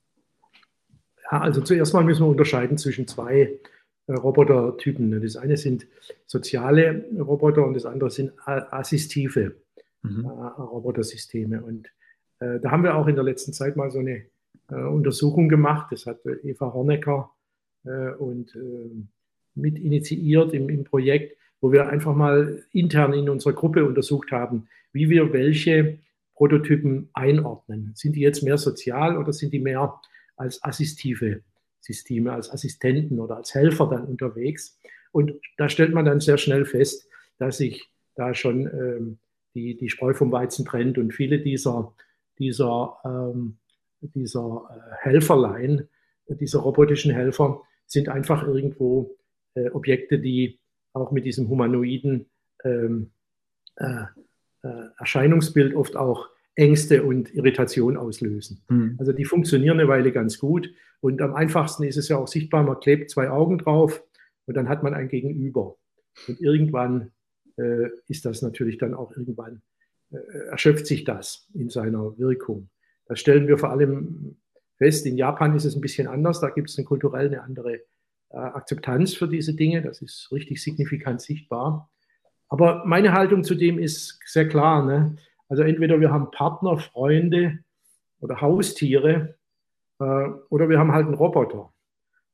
Ja, 1.31 1.41
also 1.41 1.61
zuerst 1.61 1.93
mal 1.93 2.03
müssen 2.03 2.23
wir 2.23 2.29
unterscheiden 2.29 2.77
zwischen 2.77 3.07
zwei 3.07 3.59
Robotertypen. 4.13 5.09
Ne? 5.09 5.19
Das 5.19 5.35
eine 5.35 5.57
sind 5.57 5.87
soziale 6.25 7.05
Roboter 7.17 7.65
und 7.65 7.73
das 7.73 7.85
andere 7.85 8.09
sind 8.09 8.31
assistive 8.45 9.55
mhm. 10.01 10.25
Äh, 10.25 10.61
Robotersysteme. 10.61 11.61
Und 11.61 11.87
äh, 12.39 12.59
da 12.59 12.71
haben 12.71 12.83
wir 12.83 12.95
auch 12.95 13.07
in 13.07 13.15
der 13.15 13.23
letzten 13.23 13.53
Zeit 13.53 13.75
mal 13.75 13.91
so 13.91 13.99
eine 13.99 14.25
äh, 14.69 14.75
Untersuchung 14.75 15.49
gemacht. 15.49 15.91
Das 15.91 16.05
hat 16.05 16.25
äh, 16.25 16.35
Eva 16.43 16.73
Hornecker 16.73 17.31
äh, 17.85 18.11
und 18.13 18.57
mit 19.55 19.77
initiiert 19.77 20.53
im, 20.53 20.69
im 20.69 20.83
Projekt 20.83 21.35
wo 21.61 21.71
wir 21.71 21.89
einfach 21.89 22.15
mal 22.15 22.63
intern 22.71 23.13
in 23.13 23.29
unserer 23.29 23.53
Gruppe 23.53 23.85
untersucht 23.85 24.31
haben, 24.31 24.67
wie 24.91 25.09
wir 25.09 25.33
welche 25.33 25.99
Prototypen 26.35 27.09
einordnen. 27.13 27.91
Sind 27.95 28.15
die 28.15 28.21
jetzt 28.21 28.43
mehr 28.43 28.57
sozial 28.57 29.17
oder 29.17 29.33
sind 29.33 29.53
die 29.53 29.59
mehr 29.59 29.99
als 30.37 30.63
assistive 30.63 31.41
Systeme, 31.79 32.33
als 32.33 32.51
Assistenten 32.51 33.19
oder 33.19 33.37
als 33.37 33.53
Helfer 33.53 33.87
dann 33.87 34.05
unterwegs? 34.05 34.77
Und 35.11 35.33
da 35.57 35.69
stellt 35.69 35.93
man 35.93 36.05
dann 36.05 36.19
sehr 36.19 36.37
schnell 36.37 36.65
fest, 36.65 37.07
dass 37.37 37.57
sich 37.57 37.89
da 38.15 38.33
schon 38.33 38.67
ähm, 38.67 39.17
die, 39.55 39.77
die 39.77 39.89
Spreu 39.89 40.13
vom 40.13 40.31
Weizen 40.31 40.65
trennt 40.65 40.97
und 40.97 41.13
viele 41.13 41.39
dieser, 41.39 41.93
dieser, 42.37 42.97
ähm, 43.05 43.57
dieser 44.01 44.69
äh, 44.69 44.95
Helferlein, 45.03 45.87
dieser 46.27 46.59
robotischen 46.59 47.11
Helfer 47.11 47.61
sind 47.85 48.09
einfach 48.09 48.43
irgendwo 48.45 49.17
äh, 49.55 49.69
Objekte, 49.71 50.19
die 50.19 50.59
auch 50.93 51.11
mit 51.11 51.25
diesem 51.25 51.49
humanoiden 51.49 52.27
ähm, 52.63 53.11
äh, 53.77 54.03
äh, 54.63 54.89
Erscheinungsbild 54.97 55.73
oft 55.75 55.95
auch 55.95 56.29
Ängste 56.55 57.03
und 57.03 57.33
Irritation 57.33 57.97
auslösen. 57.97 58.61
Mhm. 58.69 58.95
Also 58.99 59.13
die 59.13 59.25
funktionieren 59.25 59.79
eine 59.79 59.89
Weile 59.89 60.11
ganz 60.11 60.39
gut 60.39 60.69
und 60.99 61.21
am 61.21 61.33
einfachsten 61.33 61.83
ist 61.83 61.97
es 61.97 62.09
ja 62.09 62.17
auch 62.17 62.27
sichtbar, 62.27 62.63
man 62.63 62.79
klebt 62.79 63.09
zwei 63.09 63.29
Augen 63.29 63.57
drauf 63.57 64.03
und 64.45 64.55
dann 64.55 64.67
hat 64.67 64.83
man 64.83 64.93
ein 64.93 65.07
Gegenüber. 65.07 65.77
Und 66.27 66.41
irgendwann 66.41 67.11
äh, 67.57 67.89
ist 68.07 68.25
das 68.25 68.41
natürlich 68.41 68.77
dann 68.77 68.93
auch 68.93 69.15
irgendwann, 69.15 69.61
äh, 70.11 70.17
erschöpft 70.49 70.87
sich 70.87 71.03
das 71.03 71.47
in 71.53 71.69
seiner 71.69 72.17
Wirkung. 72.17 72.69
Das 73.05 73.19
stellen 73.19 73.47
wir 73.47 73.57
vor 73.57 73.71
allem 73.71 74.37
fest. 74.77 75.05
In 75.05 75.17
Japan 75.17 75.55
ist 75.55 75.65
es 75.65 75.75
ein 75.75 75.81
bisschen 75.81 76.07
anders, 76.07 76.39
da 76.39 76.49
gibt 76.49 76.69
es 76.69 76.77
eine 76.77 76.85
kulturell 76.85 77.27
eine 77.27 77.43
andere 77.43 77.75
äh, 78.29 78.37
Akzeptanz 78.37 79.13
für 79.13 79.27
diese 79.27 79.53
Dinge. 79.53 79.81
Das 79.81 80.01
ist 80.01 80.29
richtig 80.31 80.61
signifikant 80.63 81.21
sichtbar. 81.21 81.89
Aber 82.47 82.83
meine 82.85 83.13
Haltung 83.13 83.43
zu 83.43 83.55
dem 83.55 83.77
ist 83.77 84.19
sehr 84.25 84.47
klar. 84.47 84.85
Ne? 84.85 85.15
Also 85.49 85.63
entweder 85.63 85.99
wir 85.99 86.11
haben 86.11 86.31
Partner, 86.31 86.77
Freunde 86.77 87.59
oder 88.21 88.39
Haustiere 88.39 89.35
äh, 89.99 90.03
oder 90.49 90.69
wir 90.69 90.79
haben 90.79 90.93
halt 90.93 91.07
einen 91.07 91.15
Roboter. 91.15 91.73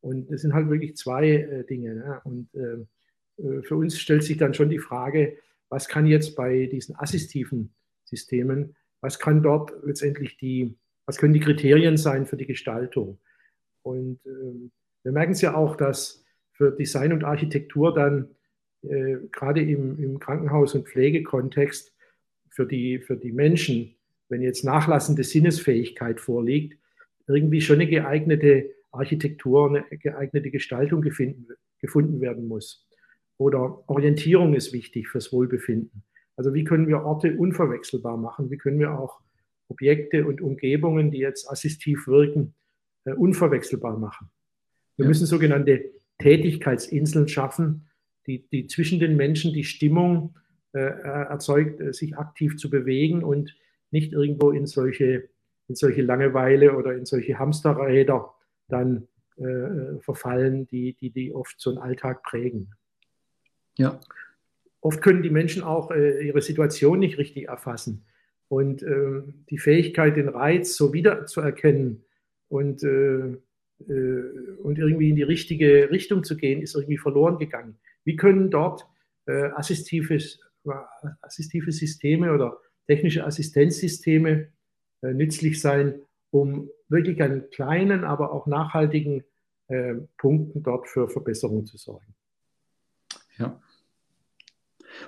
Und 0.01 0.29
das 0.31 0.41
sind 0.41 0.53
halt 0.53 0.69
wirklich 0.69 0.95
zwei 0.95 1.29
äh, 1.29 1.65
Dinge. 1.65 1.95
Ne? 1.95 2.21
Und 2.25 2.53
äh, 2.53 3.41
äh, 3.41 3.63
für 3.63 3.75
uns 3.77 3.99
stellt 3.99 4.23
sich 4.23 4.37
dann 4.37 4.53
schon 4.53 4.69
die 4.69 4.79
Frage, 4.79 5.37
was 5.69 5.87
kann 5.87 6.05
jetzt 6.05 6.35
bei 6.35 6.67
diesen 6.67 6.95
assistiven 6.95 7.73
Systemen, 8.03 8.75
was 9.01 9.17
kann 9.17 9.41
dort 9.41 9.73
letztendlich 9.83 10.37
die, 10.37 10.77
was 11.05 11.17
können 11.17 11.33
die 11.33 11.39
Kriterien 11.39 11.97
sein 11.97 12.25
für 12.25 12.37
die 12.37 12.45
Gestaltung? 12.45 13.19
Und 13.81 14.19
ähm, 14.25 14.71
wir 15.03 15.11
merken 15.11 15.31
es 15.31 15.41
ja 15.41 15.55
auch, 15.55 15.75
dass 15.75 16.23
für 16.51 16.71
Design 16.71 17.13
und 17.13 17.23
Architektur 17.23 17.93
dann 17.93 18.35
äh, 18.83 19.17
gerade 19.31 19.61
im, 19.61 19.99
im 19.99 20.19
Krankenhaus- 20.19 20.75
und 20.75 20.87
Pflegekontext 20.87 21.94
für 22.55 22.65
die, 22.65 22.99
für 22.99 23.17
die 23.17 23.33
Menschen, 23.33 23.95
wenn 24.29 24.41
jetzt 24.41 24.63
nachlassende 24.63 25.23
Sinnesfähigkeit 25.23 26.21
vorliegt, 26.21 26.79
irgendwie 27.27 27.61
schon 27.61 27.75
eine 27.75 27.87
geeignete 27.87 28.71
Architektur, 28.91 29.69
eine 29.69 29.97
geeignete 29.97 30.51
Gestaltung 30.51 31.01
gefunden, 31.01 31.47
gefunden 31.79 32.21
werden 32.21 32.47
muss. 32.47 32.87
Oder 33.37 33.83
Orientierung 33.89 34.53
ist 34.53 34.71
wichtig 34.71 35.09
fürs 35.09 35.33
Wohlbefinden. 35.33 36.03
Also 36.37 36.53
wie 36.53 36.63
können 36.63 36.87
wir 36.87 37.03
Orte 37.03 37.35
unverwechselbar 37.35 38.15
machen? 38.15 38.49
Wie 38.49 38.57
können 38.57 38.79
wir 38.79 38.97
auch 38.97 39.19
Objekte 39.67 40.25
und 40.25 40.41
Umgebungen, 40.41 41.11
die 41.11 41.17
jetzt 41.17 41.49
assistiv 41.49 42.07
wirken, 42.07 42.53
äh, 43.03 43.11
unverwechselbar 43.11 43.97
machen? 43.97 44.29
Wir 44.95 45.03
ja. 45.03 45.09
müssen 45.09 45.25
sogenannte 45.25 45.91
Tätigkeitsinseln 46.19 47.27
schaffen, 47.27 47.89
die, 48.27 48.47
die 48.47 48.67
zwischen 48.67 48.99
den 48.99 49.17
Menschen 49.17 49.53
die 49.53 49.65
Stimmung 49.65 50.35
erzeugt, 50.79 51.81
äh, 51.81 51.93
sich 51.93 52.17
aktiv 52.17 52.57
zu 52.57 52.69
bewegen 52.69 53.23
und 53.23 53.55
nicht 53.91 54.13
irgendwo 54.13 54.51
in 54.51 54.65
solche, 54.65 55.29
in 55.67 55.75
solche 55.75 56.01
Langeweile 56.01 56.75
oder 56.75 56.93
in 56.95 57.05
solche 57.05 57.39
Hamsterräder 57.39 58.33
dann 58.67 59.07
äh, 59.37 59.99
verfallen, 60.01 60.67
die, 60.67 60.93
die, 60.93 61.11
die 61.11 61.33
oft 61.33 61.59
so 61.59 61.71
einen 61.71 61.79
Alltag 61.79 62.23
prägen. 62.23 62.73
Ja. 63.77 63.99
Oft 64.81 65.01
können 65.01 65.23
die 65.23 65.29
Menschen 65.29 65.63
auch 65.63 65.91
äh, 65.91 66.25
ihre 66.25 66.41
Situation 66.41 66.99
nicht 66.99 67.17
richtig 67.17 67.47
erfassen. 67.47 68.05
Und 68.47 68.83
äh, 68.83 69.23
die 69.49 69.57
Fähigkeit, 69.57 70.15
den 70.15 70.29
Reiz 70.29 70.75
so 70.75 70.93
wiederzuerkennen 70.93 72.05
und 72.47 72.83
äh, 72.83 73.37
äh, 73.79 74.61
und 74.63 74.77
irgendwie 74.77 75.09
in 75.09 75.15
die 75.15 75.23
richtige 75.23 75.89
Richtung 75.91 76.23
zu 76.23 76.37
gehen, 76.37 76.61
ist 76.61 76.75
irgendwie 76.75 76.97
verloren 76.97 77.37
gegangen. 77.37 77.77
Wie 78.03 78.15
können 78.15 78.49
dort 78.49 78.87
äh, 79.25 79.49
assistive, 79.55 80.17
assistive 81.21 81.71
Systeme 81.71 82.33
oder 82.33 82.57
technische 82.87 83.25
Assistenzsysteme 83.25 84.47
äh, 85.01 85.13
nützlich 85.13 85.61
sein, 85.61 86.01
um 86.31 86.69
wirklich 86.89 87.21
an 87.21 87.49
kleinen, 87.51 88.03
aber 88.03 88.31
auch 88.31 88.47
nachhaltigen 88.47 89.23
äh, 89.67 89.95
Punkten 90.17 90.63
dort 90.63 90.87
für 90.87 91.09
Verbesserungen 91.09 91.65
zu 91.65 91.77
sorgen. 91.77 92.15
Ja. 93.37 93.59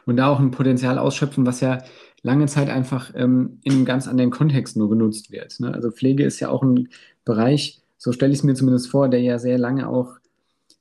Und 0.06 0.18
da 0.18 0.28
auch 0.28 0.40
ein 0.40 0.52
Potenzial 0.52 0.98
ausschöpfen, 0.98 1.46
was 1.46 1.62
ja 1.62 1.84
lange 2.22 2.48
Zeit 2.48 2.70
einfach 2.70 3.14
ähm, 3.16 3.60
in 3.64 3.74
einem 3.74 3.86
ganz 3.86 4.08
anderen 4.08 4.32
Kontext 4.32 4.76
nur 4.76 4.90
genutzt 4.90 5.32
wird. 5.32 5.60
Ne? 5.60 5.74
Also 5.74 5.92
Pflege 5.92 6.26
ist 6.26 6.40
ja 6.40 6.50
auch 6.50 6.64
ein 6.64 6.90
Bereich, 7.24 7.82
so 7.98 8.12
stelle 8.12 8.34
ich 8.34 8.40
es 8.40 8.44
mir 8.44 8.54
zumindest 8.54 8.90
vor, 8.90 9.10
der 9.10 9.22
ja 9.22 9.40
sehr 9.40 9.58
lange 9.58 9.88
auch 9.88 10.18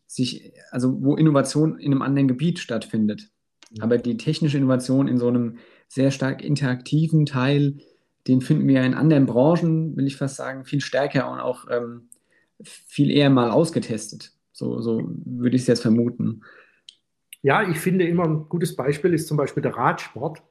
sich, 0.06 0.52
also 0.70 1.02
wo 1.02 1.16
Innovation 1.16 1.78
in 1.78 1.92
einem 1.92 2.02
anderen 2.02 2.28
Gebiet 2.28 2.58
stattfindet. 2.58 3.30
Ja. 3.76 3.84
Aber 3.84 3.98
die 3.98 4.16
technische 4.16 4.58
Innovation 4.58 5.08
in 5.08 5.18
so 5.18 5.28
einem 5.28 5.58
sehr 5.88 6.10
stark 6.10 6.42
interaktiven 6.42 7.26
Teil, 7.26 7.78
den 8.26 8.40
finden 8.40 8.66
wir 8.66 8.82
in 8.82 8.94
anderen 8.94 9.26
Branchen, 9.26 9.96
will 9.96 10.06
ich 10.06 10.16
fast 10.16 10.36
sagen, 10.36 10.64
viel 10.64 10.80
stärker 10.80 11.30
und 11.30 11.40
auch 11.40 11.66
ähm, 11.70 12.08
viel 12.62 13.10
eher 13.10 13.30
mal 13.30 13.50
ausgetestet. 13.50 14.32
So, 14.52 14.80
so 14.80 15.02
würde 15.24 15.56
ich 15.56 15.62
es 15.62 15.68
jetzt 15.68 15.82
vermuten. 15.82 16.42
Ja, 17.42 17.68
ich 17.68 17.78
finde 17.78 18.06
immer 18.06 18.24
ein 18.24 18.48
gutes 18.48 18.74
Beispiel 18.74 19.14
ist 19.14 19.28
zum 19.28 19.36
Beispiel 19.36 19.62
der 19.62 19.76
Radsport. 19.76 20.42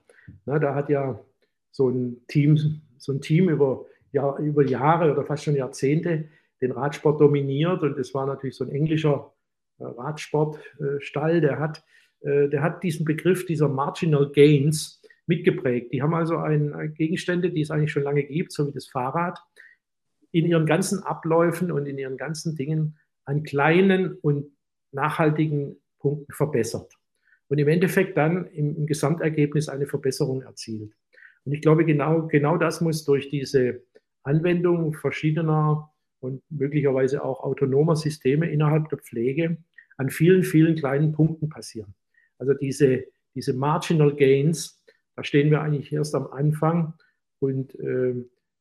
Na, 0.45 0.59
da 0.59 0.75
hat 0.75 0.89
ja 0.89 1.19
so 1.71 1.89
ein 1.89 2.21
Team, 2.27 2.81
so 2.97 3.11
ein 3.11 3.21
Team 3.21 3.49
über, 3.49 3.85
ja, 4.11 4.38
über 4.38 4.65
Jahre 4.65 5.11
oder 5.11 5.25
fast 5.25 5.43
schon 5.43 5.55
Jahrzehnte 5.55 6.29
den 6.61 6.71
Radsport 6.71 7.19
dominiert 7.19 7.83
und 7.83 7.97
es 7.97 8.13
war 8.13 8.25
natürlich 8.25 8.55
so 8.55 8.63
ein 8.63 8.71
englischer 8.71 9.33
äh, 9.79 9.83
Radsportstall, 9.83 11.41
der 11.41 11.59
hat, 11.59 11.79
äh, 11.79 11.81
der 12.21 12.62
hat 12.62 12.84
diesen 12.84 13.06
Begriff 13.06 13.45
dieser 13.45 13.69
Marginal 13.69 14.32
Gains 14.32 15.01
mitgeprägt. 15.28 15.91
Die 15.93 16.01
haben 16.01 16.13
also 16.13 16.38
ein, 16.38 16.93
Gegenstände, 16.95 17.51
die 17.51 17.62
es 17.62 17.71
eigentlich 17.71 17.91
schon 17.91 18.04
lange 18.04 18.23
gibt, 18.23 18.51
so 18.51 18.67
wie 18.67 18.73
das 18.73 18.88
Fahrrad, 18.88 19.39
in 20.32 20.45
ihren 20.45 20.65
ganzen 20.65 21.04
Abläufen 21.04 21.71
und 21.71 21.86
in 21.86 21.97
ihren 21.97 22.17
ganzen 22.17 22.56
Dingen 22.56 22.97
an 23.25 23.43
kleinen 23.43 24.15
und 24.15 24.51
nachhaltigen 24.91 25.78
Punkten 25.99 26.32
verbessert. 26.34 26.93
Und 27.47 27.58
im 27.58 27.67
Endeffekt 27.67 28.17
dann 28.17 28.47
im, 28.47 28.75
im 28.75 28.86
Gesamtergebnis 28.86 29.69
eine 29.69 29.88
Verbesserung 29.88 30.41
erzielt. 30.41 30.93
Und 31.45 31.54
ich 31.54 31.62
glaube, 31.62 31.86
genau, 31.86 32.28
genau 32.28 32.58
das 32.58 32.82
muss 32.82 33.06
durch 33.06 33.30
diese 33.30 33.84
Anwendung 34.23 34.93
verschiedener 34.93 35.91
und 36.19 36.41
möglicherweise 36.49 37.23
auch 37.23 37.43
autonomer 37.43 37.95
Systeme 37.95 38.49
innerhalb 38.49 38.89
der 38.89 38.97
Pflege 38.97 39.58
an 39.97 40.10
vielen, 40.10 40.43
vielen 40.43 40.75
kleinen 40.75 41.12
Punkten 41.12 41.49
passieren. 41.49 41.93
Also 42.38 42.54
diese, 42.54 43.06
diese 43.34 43.54
Marginal 43.54 44.15
Gains, 44.15 44.84
da 45.15 45.24
stehen 45.24 45.52
wir 45.52 45.62
eigentlich 45.62 45.91
erst 45.91 46.15
am 46.15 46.28
Anfang 46.28 46.93
und 47.39 47.76
äh, 47.80 48.15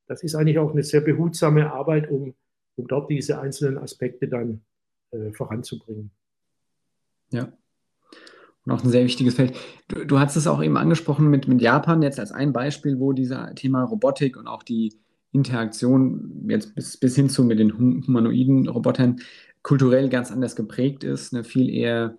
das 0.07 0.23
ist 0.23 0.35
eigentlich 0.35 0.59
auch 0.59 0.73
eine 0.73 0.83
sehr 0.83 1.01
behutsame 1.01 1.73
Arbeit, 1.73 2.11
um, 2.11 2.35
um 2.77 2.87
dort 2.87 3.11
diese 3.11 3.41
einzelnen 3.41 3.79
Aspekte 3.79 4.29
dann 4.29 4.63
äh, 5.11 5.33
voranzubringen. 5.33 6.11
Ja. 7.31 7.53
Und 8.65 8.73
auch 8.73 8.83
ein 8.83 8.91
sehr 8.91 9.05
wichtiges 9.05 9.35
Feld. 9.35 9.57
Du, 9.89 10.05
du 10.05 10.19
hast 10.19 10.37
es 10.37 10.47
auch 10.47 10.63
eben 10.63 10.77
angesprochen 10.77 11.29
mit, 11.29 11.49
mit 11.49 11.61
Japan 11.61 12.03
jetzt 12.03 12.19
als 12.19 12.33
ein 12.33 12.53
Beispiel, 12.53 12.99
wo 12.99 13.13
dieser 13.13 13.55
Thema 13.55 13.85
Robotik 13.85 14.37
und 14.37 14.47
auch 14.47 14.63
die 14.63 14.95
Interaktion 15.33 16.47
jetzt 16.49 16.75
bis, 16.75 16.97
bis 16.97 17.17
hin 17.17 17.29
zu 17.29 17.45
mit 17.45 17.59
den 17.59 17.77
humanoiden 17.77 18.69
Robotern 18.69 19.21
kulturell 19.63 20.09
ganz 20.09 20.31
anders 20.31 20.57
geprägt 20.57 21.05
ist, 21.05 21.35
eine 21.35 21.45
viel 21.45 21.69
eher 21.69 22.17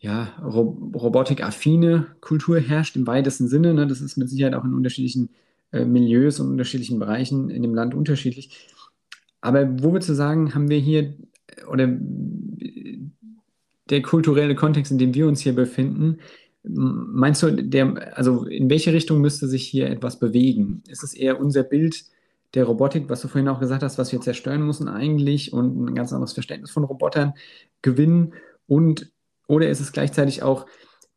ja, 0.00 0.32
Ro 0.42 0.90
robotikaffine 0.94 2.06
Kultur 2.20 2.58
herrscht 2.58 2.96
im 2.96 3.06
weitesten 3.06 3.48
Sinne. 3.48 3.74
Ne? 3.74 3.86
Das 3.86 4.00
ist 4.00 4.16
mit 4.16 4.30
Sicherheit 4.30 4.54
auch 4.54 4.64
in 4.64 4.74
unterschiedlichen 4.74 5.28
äh, 5.72 5.84
Milieus 5.84 6.40
und 6.40 6.48
unterschiedlichen 6.48 6.98
Bereichen 6.98 7.50
in 7.50 7.62
dem 7.62 7.74
Land 7.74 7.94
unterschiedlich. 7.94 8.66
Aber 9.42 9.68
wo 9.82 9.92
würdest 9.92 10.08
du 10.08 10.14
sagen, 10.14 10.54
haben 10.54 10.70
wir 10.70 10.78
hier 10.78 11.14
oder 11.70 11.88
der 13.90 14.02
kulturelle 14.02 14.54
Kontext, 14.54 14.90
in 14.90 14.98
dem 14.98 15.14
wir 15.14 15.26
uns 15.26 15.40
hier 15.40 15.54
befinden, 15.54 16.18
meinst 16.62 17.42
du, 17.42 17.50
der, 17.50 18.16
also 18.16 18.44
in 18.44 18.70
welche 18.70 18.92
Richtung 18.92 19.20
müsste 19.20 19.48
sich 19.48 19.66
hier 19.66 19.90
etwas 19.90 20.18
bewegen? 20.18 20.82
Ist 20.88 21.02
es 21.02 21.14
eher 21.14 21.40
unser 21.40 21.62
Bild 21.62 22.04
der 22.54 22.64
Robotik, 22.64 23.08
was 23.08 23.22
du 23.22 23.28
vorhin 23.28 23.48
auch 23.48 23.60
gesagt 23.60 23.82
hast, 23.82 23.98
was 23.98 24.12
wir 24.12 24.20
zerstören 24.20 24.64
müssen 24.66 24.88
eigentlich 24.88 25.52
und 25.52 25.90
ein 25.90 25.94
ganz 25.94 26.12
anderes 26.12 26.32
Verständnis 26.32 26.70
von 26.70 26.84
Robotern 26.84 27.34
gewinnen? 27.82 28.34
Und 28.66 29.10
oder 29.50 29.68
ist 29.68 29.80
es 29.80 29.92
gleichzeitig 29.92 30.42
auch 30.42 30.66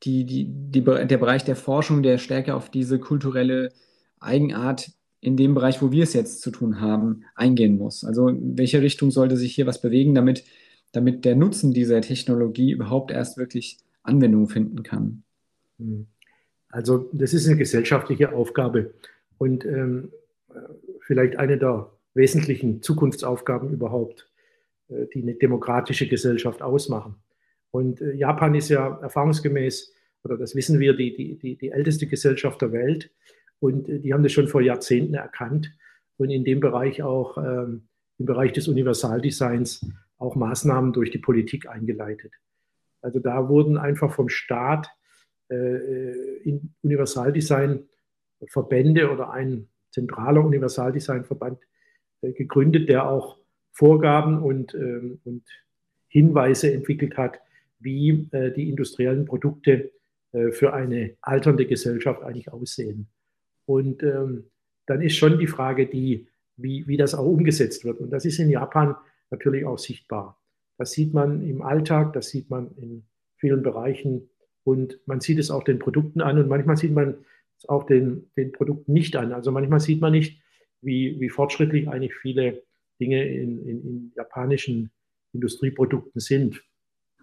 die, 0.04 0.26
die, 0.26 0.46
die, 0.50 0.82
der 0.82 1.18
Bereich 1.18 1.46
der 1.46 1.56
Forschung, 1.56 2.04
der 2.04 2.18
stärker 2.18 2.56
auf 2.56 2.70
diese 2.70 3.00
kulturelle 3.00 3.72
Eigenart 4.20 4.92
in 5.22 5.38
dem 5.38 5.54
Bereich, 5.54 5.82
wo 5.82 5.92
wir 5.92 6.04
es 6.04 6.14
jetzt 6.14 6.42
zu 6.42 6.52
tun 6.52 6.82
haben, 6.82 7.24
eingehen 7.36 7.78
muss? 7.78 8.04
Also 8.04 8.28
in 8.28 8.58
welche 8.58 8.82
Richtung 8.82 9.12
sollte 9.12 9.38
sich 9.38 9.56
hier 9.56 9.66
was 9.66 9.82
bewegen, 9.82 10.14
damit 10.14 10.44
damit 10.94 11.26
der 11.26 11.36
Nutzen 11.36 11.74
dieser 11.74 12.00
Technologie 12.02 12.72
überhaupt 12.72 13.12
erst 13.12 13.38
wirklich 13.38 13.78
Anwendung 14.04 14.48
finden 14.48 14.84
kann? 14.84 15.24
Hm. 15.78 16.08
Also 16.70 17.10
das 17.12 17.34
ist 17.34 17.48
eine 17.48 17.58
gesellschaftliche 17.58 18.32
Aufgabe 18.32 18.94
und 19.38 19.66
ähm, 19.66 20.12
vielleicht 21.02 21.38
eine 21.38 21.58
der 21.58 21.92
wesentlichen 22.14 22.82
Zukunftsaufgaben 22.82 23.72
überhaupt, 23.72 24.32
äh, 24.90 25.08
die 25.14 25.22
eine 25.22 25.34
demokratische 25.36 26.08
Gesellschaft 26.08 26.62
ausmachen. 26.62 27.16
Und 27.74 28.02
äh, 28.02 28.14
Japan 28.14 28.54
ist 28.54 28.70
ja 28.70 29.00
erfahrungsgemäß, 29.02 29.94
oder 30.24 30.38
das 30.38 30.56
wissen 30.56 30.80
wir, 30.80 30.96
die, 30.96 31.16
die, 31.16 31.38
die, 31.40 31.56
die 31.58 31.72
älteste 31.72 32.06
Gesellschaft 32.06 32.62
der 32.62 32.72
Welt. 32.72 33.10
Und 33.60 33.90
äh, 33.90 34.00
die 34.00 34.14
haben 34.14 34.22
das 34.22 34.32
schon 34.32 34.48
vor 34.48 34.62
Jahrzehnten 34.62 35.16
erkannt 35.16 35.76
und 36.18 36.30
in 36.30 36.44
dem 36.44 36.60
Bereich 36.60 37.02
auch, 37.02 37.38
ähm, 37.38 37.88
im 38.20 38.26
Bereich 38.28 38.54
des 38.54 38.68
Universaldesigns, 38.68 39.90
auch 40.20 40.36
Maßnahmen 40.36 40.94
durch 40.94 41.10
die 41.10 41.18
Politik 41.18 41.68
eingeleitet. 41.68 42.32
Also 43.02 43.20
da 43.20 43.50
wurden 43.50 43.78
einfach 43.78 44.14
vom 44.14 44.30
Staat 44.30 44.90
äh, 45.50 46.44
in 46.44 46.76
Universaldesign 46.84 47.90
Verbände 48.48 49.12
oder 49.12 49.32
ein 49.32 49.68
zentraler 49.92 50.46
Universaldesign-Verband 50.46 51.60
äh, 52.22 52.34
gegründet, 52.34 52.88
der 52.88 53.10
auch 53.10 53.40
Vorgaben 53.72 54.44
und, 54.44 54.76
ähm, 54.76 55.20
und 55.24 55.44
Hinweise 56.08 56.72
entwickelt 56.72 57.18
hat, 57.18 57.40
wie 57.84 58.28
äh, 58.32 58.52
die 58.52 58.70
industriellen 58.70 59.26
Produkte 59.26 59.92
äh, 60.32 60.52
für 60.52 60.74
eine 60.74 61.16
alternde 61.22 61.66
Gesellschaft 61.66 62.24
eigentlich 62.24 62.52
aussehen. 62.52 63.08
Und 63.66 64.04
ähm, 64.04 64.46
dann 64.86 65.02
ist 65.02 65.16
schon 65.16 65.40
die 65.40 65.48
Frage, 65.48 65.88
die, 65.88 66.28
wie, 66.58 66.88
wie 66.88 66.98
das 66.98 67.16
auch 67.16 67.26
umgesetzt 67.26 67.86
wird. 67.86 68.00
Und 68.00 68.12
das 68.12 68.26
ist 68.26 68.40
in 68.40 68.50
Japan 68.50 68.96
natürlich 69.30 69.66
auch 69.66 69.80
sichtbar. 69.80 70.40
Das 70.78 70.92
sieht 70.92 71.14
man 71.14 71.48
im 71.48 71.62
Alltag, 71.62 72.14
das 72.14 72.30
sieht 72.30 72.50
man 72.50 72.72
in 72.76 73.04
vielen 73.38 73.64
Bereichen 73.64 74.30
und 74.64 75.00
man 75.06 75.20
sieht 75.20 75.40
es 75.40 75.52
auch 75.52 75.64
den 75.64 75.80
Produkten 75.80 76.22
an 76.22 76.38
und 76.38 76.48
manchmal 76.48 76.78
sieht 76.78 76.94
man 76.94 77.16
es 77.58 77.68
auch 77.70 77.86
den, 77.86 78.32
den 78.38 78.52
Produkten 78.52 78.94
nicht 78.94 79.16
an. 79.16 79.34
Also 79.34 79.52
manchmal 79.52 79.80
sieht 79.80 80.02
man 80.02 80.14
nicht, 80.14 80.42
wie, 80.82 81.20
wie 81.20 81.30
fortschrittlich 81.30 81.88
eigentlich 81.88 82.16
viele 82.16 82.64
Dinge 83.00 83.26
in, 83.26 83.60
in, 83.68 83.82
in 83.84 84.14
japanischen 84.16 84.92
Industrieprodukten 85.34 86.20
sind. 86.20 86.64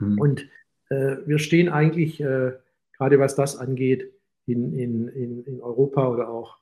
Hm. 0.00 0.18
Und 0.18 0.48
äh, 0.90 1.16
wir 1.26 1.38
stehen 1.38 1.68
eigentlich, 1.68 2.20
äh, 2.20 2.52
gerade 2.96 3.18
was 3.18 3.36
das 3.36 3.56
angeht, 3.56 4.12
in, 4.46 4.76
in, 4.76 5.08
in, 5.44 5.60
Europa 5.60 6.08
oder 6.08 6.28
auch 6.28 6.58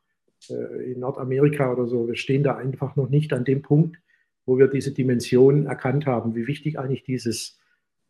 äh, 0.50 0.92
in 0.92 1.00
Nordamerika 1.00 1.72
oder 1.72 1.86
so, 1.86 2.06
wir 2.06 2.16
stehen 2.16 2.42
da 2.42 2.56
einfach 2.56 2.96
noch 2.96 3.08
nicht 3.08 3.32
an 3.32 3.44
dem 3.44 3.62
Punkt, 3.62 3.96
wo 4.44 4.58
wir 4.58 4.68
diese 4.68 4.92
Dimension 4.92 5.66
erkannt 5.66 6.06
haben, 6.06 6.34
wie 6.34 6.46
wichtig 6.46 6.78
eigentlich 6.78 7.04
dieses, 7.04 7.58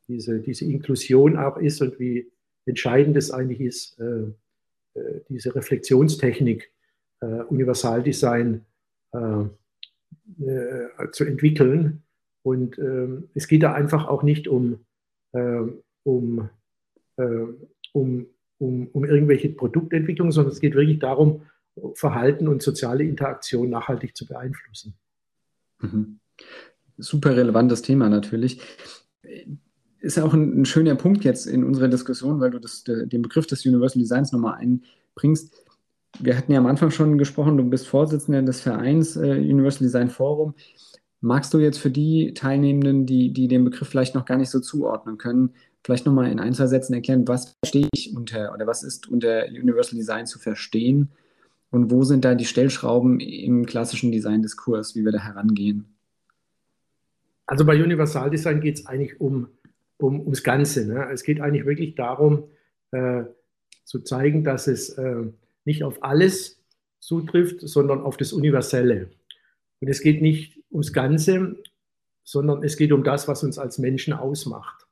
diese, 0.09 0.41
diese 0.41 0.65
Inklusion 0.65 1.37
auch 1.37 1.57
ist 1.57 1.81
und 1.81 2.01
wie 2.01 2.31
entscheidend 2.65 3.17
es 3.17 3.31
eigentlich 3.31 3.61
ist, 3.61 3.99
äh, 4.01 4.33
äh, 4.95 5.21
diese 5.29 5.55
Reflexionstechnik, 5.55 6.71
äh, 7.21 7.27
Universaldesign 7.27 8.65
zu 11.13 11.25
entwickeln. 11.25 12.03
Und 12.43 12.79
ähm, 12.79 13.31
es 13.35 13.49
geht 13.49 13.63
da 13.63 13.73
einfach 13.73 14.07
auch 14.07 14.23
nicht 14.23 14.49
um, 14.49 14.85
um, 15.33 16.49
um, 17.93 18.27
um, 18.59 18.89
um 18.93 19.05
irgendwelche 19.05 19.51
Produktentwicklung, 19.51 20.33
sondern 20.33 20.53
es 20.53 20.61
geht 20.61 20.75
wirklich 20.75 20.99
darum, 20.99 21.43
Verhalten 21.95 22.49
und 22.49 22.63
soziale 22.63 23.05
Interaktion 23.05 23.71
nachhaltig 23.71 24.17
zu 24.17 24.27
beeinflussen. 24.27 24.95
Mhm. 25.81 26.19
Super 26.97 27.37
relevantes 27.37 27.83
Thema 27.83 28.09
natürlich. 28.09 28.61
Ist 30.01 30.17
ja 30.17 30.25
auch 30.25 30.35
ein, 30.35 30.63
ein, 30.63 30.65
schöner 30.65 30.97
Punkt 30.97 31.25
jetzt 31.25 31.47
in 31.47 31.65
unserer 31.65 31.89
Diskussion, 31.89 32.41
weil 32.41 32.51
du 32.51 32.59
das, 32.59 32.85
den 32.85 33.23
Begriff 33.23 33.47
des 33.47 33.65
Universal 33.65 34.01
Designs 34.01 34.33
nochmal 34.33 34.59
einbringst. 34.59 35.55
Wir 36.21 36.37
hatten 36.37 36.53
ja 36.53 36.59
am 36.59 36.67
Anfang 36.67 36.91
schon 36.91 37.19
gesprochen, 37.19 37.57
du 37.57 37.65
bist 37.65 37.87
Vorsitzender 37.87 38.43
des 38.43 38.61
Vereins 38.61 39.17
äh, 39.17 39.39
Universal 39.39 39.87
Design 39.87 40.11
Forum. 40.11 40.55
Magst 41.21 41.53
du 41.53 41.59
jetzt 41.59 41.79
für 41.79 41.91
die 41.91 42.33
Teilnehmenden, 42.35 43.05
die, 43.05 43.33
die 43.33 43.49
den 43.49 43.65
Begriff 43.65 43.89
vielleicht 43.89 44.15
noch 44.15 44.25
gar 44.25 44.37
nicht 44.37 44.51
so 44.51 44.61
zuordnen 44.61 45.19
können, 45.19 45.51
vielleicht 45.85 46.07
nochmal 46.07 46.31
in 46.31 46.39
ein, 46.39 46.55
zwei 46.55 46.67
Sätzen 46.67 46.95
erklären, 46.95 47.27
was 47.27 47.57
verstehe 47.63 47.89
ich 47.93 48.15
unter 48.15 48.53
oder 48.55 48.67
was 48.67 48.83
ist 48.83 49.09
unter 49.09 49.47
Universal 49.47 49.99
Design 49.99 50.27
zu 50.27 50.39
verstehen 50.39 51.11
und 51.71 51.91
wo 51.91 52.05
sind 52.05 52.25
da 52.25 52.35
die 52.35 52.45
Stellschrauben 52.45 53.21
im 53.21 53.67
klassischen 53.67 54.13
Design-Diskurs, 54.13 54.95
wie 54.95 55.05
wir 55.05 55.13
da 55.13 55.19
herangehen? 55.19 55.87
Also 57.47 57.65
bei 57.65 57.83
Universal 57.83 58.31
Design 58.31 58.61
geht 58.61 58.79
es 58.79 58.87
eigentlich 58.87 59.21
um, 59.21 59.49
um, 59.97 60.21
ums 60.21 60.43
Ganze. 60.43 60.87
Ne? 60.87 61.09
Es 61.13 61.23
geht 61.23 61.41
eigentlich 61.41 61.67
wirklich 61.67 61.95
darum, 61.95 62.45
äh, 62.91 63.25
zu 63.85 64.01
zeigen, 64.01 64.45
dass 64.45 64.67
es 64.67 64.91
äh, 64.91 65.25
nicht 65.65 65.83
auf 65.83 66.03
alles 66.03 66.61
zutrifft, 67.01 67.61
sondern 67.63 68.03
auf 68.03 68.19
das 68.19 68.33
Universelle. 68.33 69.11
Und 69.81 69.89
es 69.89 70.03
geht 70.03 70.21
nicht 70.21 70.58
ums 70.71 70.93
Ganze, 70.93 71.57
sondern 72.25 72.63
es 72.63 72.77
geht 72.77 72.93
um 72.93 73.05
das, 73.05 73.29
was 73.29 73.43
uns 73.43 73.59
als 73.59 73.79
Menschen 73.79 74.13
ausmacht. 74.13 74.87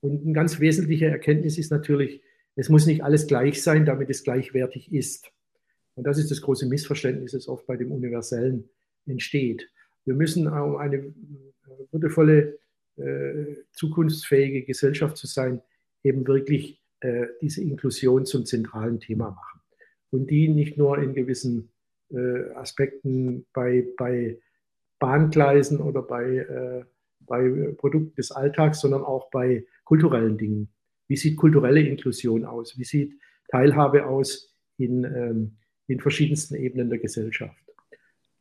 Und 0.00 0.22
eine 0.22 0.32
ganz 0.32 0.60
wesentliche 0.60 1.06
Erkenntnis 1.06 1.56
ist 1.56 1.70
natürlich, 1.70 2.20
es 2.56 2.68
muss 2.68 2.86
nicht 2.86 3.02
alles 3.02 3.26
gleich 3.26 3.62
sein, 3.62 3.86
damit 3.86 4.10
es 4.10 4.22
gleichwertig 4.22 4.92
ist. 4.92 5.30
Und 5.94 6.04
das 6.04 6.18
ist 6.18 6.30
das 6.30 6.40
große 6.42 6.66
Missverständnis, 6.66 7.32
das 7.32 7.48
oft 7.48 7.66
bei 7.66 7.76
dem 7.76 7.92
Universellen 7.92 8.68
entsteht. 9.06 9.68
Wir 10.04 10.14
müssen, 10.14 10.46
um 10.46 10.76
eine 10.76 11.14
würdevolle, 11.90 12.58
äh, 12.96 13.56
zukunftsfähige 13.72 14.64
Gesellschaft 14.64 15.16
zu 15.16 15.26
sein, 15.26 15.62
eben 16.02 16.26
wirklich 16.26 16.80
äh, 17.00 17.26
diese 17.40 17.62
Inklusion 17.62 18.26
zum 18.26 18.44
zentralen 18.46 19.00
Thema 19.00 19.30
machen. 19.30 19.60
Und 20.10 20.30
die 20.30 20.48
nicht 20.48 20.76
nur 20.76 20.98
in 20.98 21.14
gewissen 21.14 21.70
äh, 22.10 22.50
Aspekten 22.54 23.46
bei, 23.52 23.86
bei 23.96 24.38
Bahngleisen 25.06 25.80
oder 25.80 26.02
bei, 26.02 26.24
äh, 26.24 26.84
bei 27.20 27.74
Produkten 27.76 28.14
des 28.16 28.30
Alltags, 28.30 28.80
sondern 28.80 29.02
auch 29.02 29.30
bei 29.30 29.66
kulturellen 29.84 30.38
Dingen. 30.38 30.68
Wie 31.08 31.16
sieht 31.16 31.36
kulturelle 31.36 31.80
Inklusion 31.80 32.44
aus? 32.44 32.78
Wie 32.78 32.84
sieht 32.84 33.18
Teilhabe 33.48 34.06
aus 34.06 34.54
in, 34.78 35.04
ähm, 35.04 35.56
in 35.86 36.00
verschiedensten 36.00 36.54
Ebenen 36.54 36.90
der 36.90 36.98
Gesellschaft. 36.98 37.62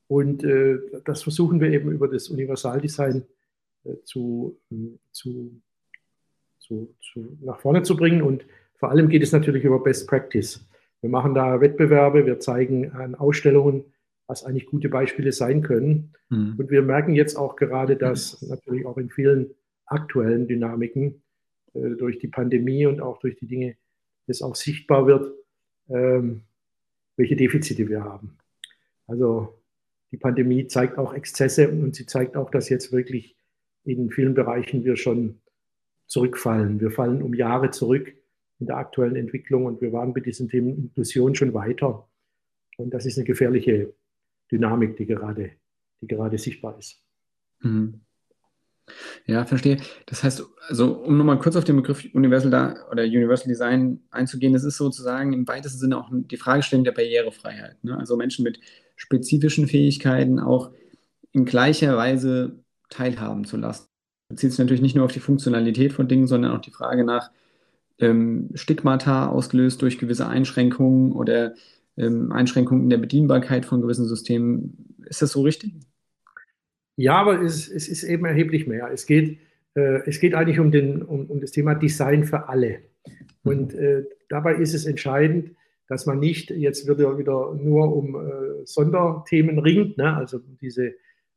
Und 0.07 0.43
äh, 0.43 0.80
das 1.05 1.24
versuchen 1.24 1.59
wir 1.59 1.70
eben 1.72 1.91
über 1.91 2.07
das 2.07 2.30
Universaldesign 2.30 3.24
äh, 3.84 3.95
zu, 4.03 4.59
ähm, 4.72 4.99
zu, 5.11 5.61
zu, 6.59 6.95
zu, 7.01 7.38
nach 7.41 7.59
vorne 7.59 7.84
zu 7.84 7.95
bringen. 7.95 8.22
Und 8.22 8.45
vor 8.76 8.89
allem 8.89 9.09
geht 9.09 9.24
es 9.24 9.32
natürlich 9.32 9.64
über 9.64 9.82
Best 9.82 10.07
Practice. 10.07 10.66
Wir 11.01 11.09
machen 11.09 11.34
da 11.34 11.59
Wettbewerbe, 11.59 12.26
wir 12.26 12.39
zeigen 12.39 12.91
an 12.91 13.16
Ausstellungen, 13.16 13.86
was 14.28 14.44
eigentlich 14.44 14.66
gute 14.66 14.90
Beispiele 14.90 15.32
sein 15.32 15.62
können. 15.62 16.14
Mhm. 16.30 16.56
Und 16.58 16.72
wir 16.72 16.82
merken 16.82 17.14
jetzt 17.14 17.36
auch 17.36 17.56
gerade, 17.56 17.96
dass 17.96 18.42
natürlich 18.42 18.86
auch 18.86 18.98
in 18.98 19.10
vielen 19.10 19.52
aktuellen 19.86 20.48
Dynamiken 20.48 21.24
äh, 21.74 21.92
durch 21.98 22.20
die 22.20 22.28
Pandemie 22.28 22.86
und 22.86 23.02
auch 23.02 23.20
durch 23.20 23.36
die 23.36 23.48
Dinge, 23.48 23.76
es 24.26 24.42
auch 24.42 24.56
sichtbar 24.56 25.06
wird, 25.06 25.34
ähm, 25.90 26.44
welche 27.18 27.36
Defizite 27.36 27.90
wir 27.90 28.04
haben. 28.04 28.38
Also 29.06 29.62
die 30.12 30.18
Pandemie 30.18 30.68
zeigt 30.68 30.98
auch 30.98 31.14
Exzesse 31.14 31.70
und 31.70 31.94
sie 31.94 32.06
zeigt 32.06 32.38
auch, 32.38 32.50
dass 32.50 32.70
jetzt 32.70 32.94
wirklich 32.94 33.36
in 33.84 34.10
vielen 34.12 34.34
Bereichen 34.34 34.86
wir 34.86 34.96
schon 34.96 35.42
zurückfallen. 36.08 36.80
Wir 36.80 36.92
fallen 36.92 37.22
um 37.22 37.34
Jahre 37.34 37.72
zurück 37.72 38.14
in 38.60 38.68
der 38.68 38.78
aktuellen 38.78 39.16
Entwicklung 39.16 39.66
und 39.66 39.82
wir 39.82 39.92
waren 39.92 40.14
bei 40.14 40.22
diesen 40.22 40.48
Themen 40.48 40.78
Inklusion 40.78 41.36
schon 41.36 41.54
weiter. 41.54 42.08
Und 42.78 42.94
das 42.94 43.06
ist 43.06 43.18
eine 43.18 43.26
gefährliche 43.26 43.94
Dynamik, 44.54 44.95
die 44.97 45.06
gerade, 45.06 45.51
die 46.01 46.08
gerade 46.08 46.38
sichtbar 46.38 46.78
ist. 46.78 47.04
Mhm. 47.62 48.01
Ja, 49.26 49.45
verstehe. 49.45 49.78
Das 50.06 50.24
heißt, 50.24 50.43
also 50.68 50.93
um 50.93 51.18
nochmal 51.18 51.39
kurz 51.39 51.56
auf 51.56 51.64
den 51.64 51.78
Begriff 51.78 52.06
Universal 52.14 52.51
da 52.51 52.76
oder 52.91 53.04
Universal 53.04 53.47
Design 53.47 54.01
einzugehen, 54.12 54.54
das 54.54 54.64
ist 54.66 54.78
sozusagen 54.78 55.34
im 55.34 55.47
weitesten 55.47 55.80
Sinne 55.80 55.97
auch 55.97 56.10
die 56.12 56.38
Fragestellung 56.38 56.84
der 56.84 56.91
Barrierefreiheit. 56.91 57.82
Ne? 57.84 57.97
Also 57.97 58.18
Menschen 58.18 58.43
mit 58.43 58.60
spezifischen 58.95 59.68
Fähigkeiten 59.68 60.39
auch 60.39 60.72
in 61.32 61.45
gleicher 61.45 61.95
Weise 61.97 62.60
teilhaben 62.89 63.45
zu 63.45 63.58
lassen. 63.58 63.88
Bezieht 64.28 64.51
sich 64.51 64.60
natürlich 64.60 64.82
nicht 64.82 64.95
nur 64.95 65.06
auf 65.06 65.14
die 65.14 65.20
Funktionalität 65.20 65.93
von 65.93 66.08
Dingen, 66.08 66.28
sondern 66.28 66.51
auch 66.51 66.62
die 66.62 66.72
Frage 66.72 67.06
nach 67.06 67.32
ähm, 67.99 68.49
Stigmata 68.54 69.28
ausgelöst 69.28 69.82
durch 69.82 69.97
gewisse 69.97 70.28
Einschränkungen 70.28 71.14
oder 71.14 71.54
ähm, 71.98 72.32
Einschränkungen 72.32 72.84
in 72.84 72.89
der 72.89 72.98
Bedienbarkeit 72.98 73.66
von 73.66 73.82
gewissen 73.82 74.08
Systemen. 74.08 74.96
Ist 75.06 75.22
das 75.22 75.32
so 75.32 75.41
richtig? 75.41 75.74
Ja, 76.96 77.16
aber 77.16 77.41
es, 77.41 77.68
es 77.70 77.88
ist 77.88 78.04
eben 78.04 78.26
erheblich 78.26 78.68
mehr. 78.68 78.89
Es 78.91 79.06
geht, 79.06 79.39
äh, 79.76 80.02
es 80.06 80.20
geht 80.20 80.36
eigentlich 80.36 80.60
um, 80.60 80.72
den, 80.72 81.02
um, 81.02 81.26
um 81.26 81.39
das 81.41 81.52
Thema 81.52 81.76
Design 81.76 82.24
für 82.24 82.48
alle. 82.50 82.80
Und 83.44 83.74
äh, 83.74 84.06
dabei 84.30 84.56
ist 84.56 84.74
es 84.74 84.86
entscheidend, 84.86 85.56
dass 85.88 86.06
man 86.06 86.20
nicht 86.20 86.50
jetzt 86.50 86.88
wieder, 86.88 87.18
wieder 87.18 87.54
nur 87.56 87.96
um 87.96 88.16
äh, 88.16 88.66
Sonderthemen 88.66 89.60
ringt, 89.60 89.98
ne? 89.98 90.16
also 90.16 90.39
diese, 90.62 90.94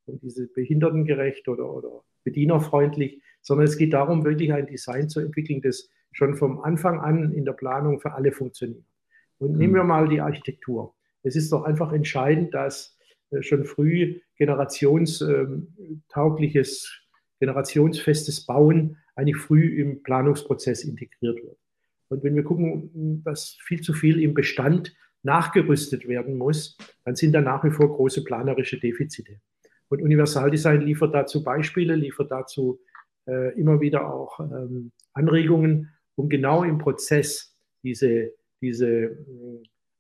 um 0.07 0.19
diese 0.21 0.47
behindertengerecht 0.47 1.49
oder, 1.49 1.71
oder 1.73 2.05
bedienerfreundlich, 2.23 3.23
sondern 3.43 3.67
es 3.67 3.77
geht 3.77 3.93
darum, 3.93 4.25
wirklich 4.25 4.53
ein 4.53 4.67
Design 4.67 5.09
zu 5.09 5.21
entwickeln, 5.21 5.61
das 5.63 5.91
schon 6.13 6.37
vom 6.37 6.61
Anfang 6.61 7.01
an 7.01 7.33
in 7.33 7.45
der 7.45 7.53
Planung 7.53 8.01
für 8.01 8.13
alle 8.13 8.33
funktioniert. 8.33 8.85
Und 9.39 9.57
nehmen 9.57 9.75
wir 9.75 9.83
mhm. 9.83 9.89
mal 9.89 10.09
die 10.09 10.21
Architektur. 10.21 10.95
Es 11.23 11.37
ist 11.37 11.53
doch 11.53 11.65
einfach 11.65 11.93
entscheidend, 11.93 12.55
dass 12.55 12.97
äh, 13.31 13.43
schon 13.43 13.65
früh 13.65 14.21
generationstaugliches, 14.37 17.03
generationsfestes 17.41 18.47
Bauen 18.47 18.99
eigentlich 19.15 19.37
früh 19.37 19.81
im 19.81 20.03
Planungsprozess 20.03 20.85
integriert 20.85 21.43
wird. 21.43 21.59
Und 22.09 22.23
wenn 22.23 22.37
wir 22.37 22.45
gucken, 22.45 23.23
dass 23.25 23.57
viel 23.65 23.81
zu 23.81 23.93
viel 23.93 24.23
im 24.23 24.35
Bestand 24.35 24.95
nachgerüstet 25.23 26.07
werden 26.07 26.39
muss, 26.39 26.77
dann 27.05 27.17
sind 27.17 27.33
da 27.33 27.41
nach 27.41 27.65
wie 27.65 27.71
vor 27.71 27.89
große 27.89 28.23
planerische 28.25 28.79
Defizite. 28.79 29.41
Und 29.89 30.03
Universaldesign 30.03 30.83
liefert 30.83 31.15
dazu 31.15 31.43
Beispiele, 31.43 31.97
liefert 31.97 32.31
dazu 32.31 32.79
äh, 33.27 33.59
immer 33.59 33.81
wieder 33.81 34.13
auch 34.13 34.39
ähm, 34.41 34.93
Anregungen, 35.13 35.93
um 36.15 36.29
genau 36.29 36.63
im 36.63 36.79
Prozess 36.79 37.57
diese, 37.83 38.33
diese 38.61 39.17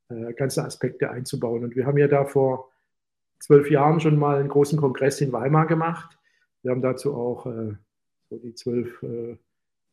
äh, 0.08 0.32
ganzen 0.34 0.64
Aspekte 0.64 1.10
einzubauen. 1.10 1.64
Und 1.64 1.76
wir 1.76 1.86
haben 1.86 1.98
ja 1.98 2.08
da 2.08 2.24
vor 2.24 2.70
zwölf 3.38 3.70
Jahren 3.70 4.00
schon 4.00 4.18
mal 4.18 4.38
einen 4.38 4.48
großen 4.48 4.78
Kongress 4.78 5.20
in 5.20 5.32
Weimar 5.32 5.66
gemacht. 5.66 6.18
Wir 6.62 6.70
haben 6.70 6.82
dazu 6.82 7.14
auch 7.14 7.46
äh, 7.46 7.74
so 8.30 8.38
die 8.38 8.54
zwölf 8.54 9.02
äh, 9.02 9.36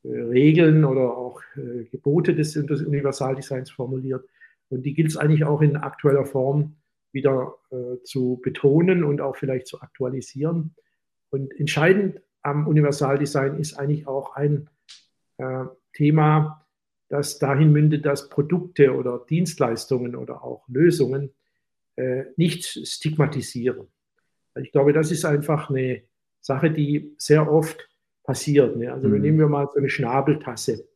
Regeln 0.06 0.84
oder 0.86 1.18
auch 1.18 1.42
äh, 1.56 1.86
Gebote 1.86 2.36
des, 2.36 2.54
des 2.54 2.82
Universaldesigns 2.82 3.72
formuliert. 3.72 4.28
Und 4.70 4.84
die 4.84 4.94
gilt 4.94 5.10
es 5.10 5.18
eigentlich 5.18 5.46
auch 5.46 5.62
in 5.62 5.78
aktueller 5.78 6.26
Form 6.26 6.76
wieder 7.12 7.56
äh, 7.72 8.02
zu 8.04 8.40
betonen 8.44 9.04
und 9.04 9.22
auch 9.22 9.36
vielleicht 9.36 9.68
zu 9.68 9.82
aktualisieren. 9.82 10.76
Und 11.30 11.58
entscheidend 11.60 12.22
am 12.42 12.68
Universaldesign 12.68 13.60
ist 13.60 13.76
eigentlich 13.76 14.08
auch 14.08 14.36
ein 14.36 14.70
äh, 15.38 15.66
Thema, 15.94 16.63
das 17.14 17.38
dahin 17.38 17.72
mündet, 17.72 18.08
dass 18.08 18.28
Produkte 18.28 18.96
oder 18.96 19.24
Dienstleistungen 19.30 20.16
oder 20.16 20.44
auch 20.44 20.68
Lösungen 20.68 21.32
äh, 21.96 22.24
nicht 22.38 22.66
stigmatisieren. 22.66 23.88
Ich 24.60 24.72
glaube, 24.72 24.94
das 24.94 25.12
ist 25.12 25.24
einfach 25.24 25.70
eine 25.70 26.02
Sache, 26.42 26.72
die 26.72 27.14
sehr 27.20 27.52
oft 27.52 27.88
passiert. 28.24 28.78
Ne? 28.78 28.92
Also 28.92 29.08
mhm. 29.10 29.22
nehmen 29.22 29.38
wir 29.38 29.48
mal 29.48 29.70
so 29.72 29.78
eine 29.78 29.90
Schnabeltasse, 29.90 30.88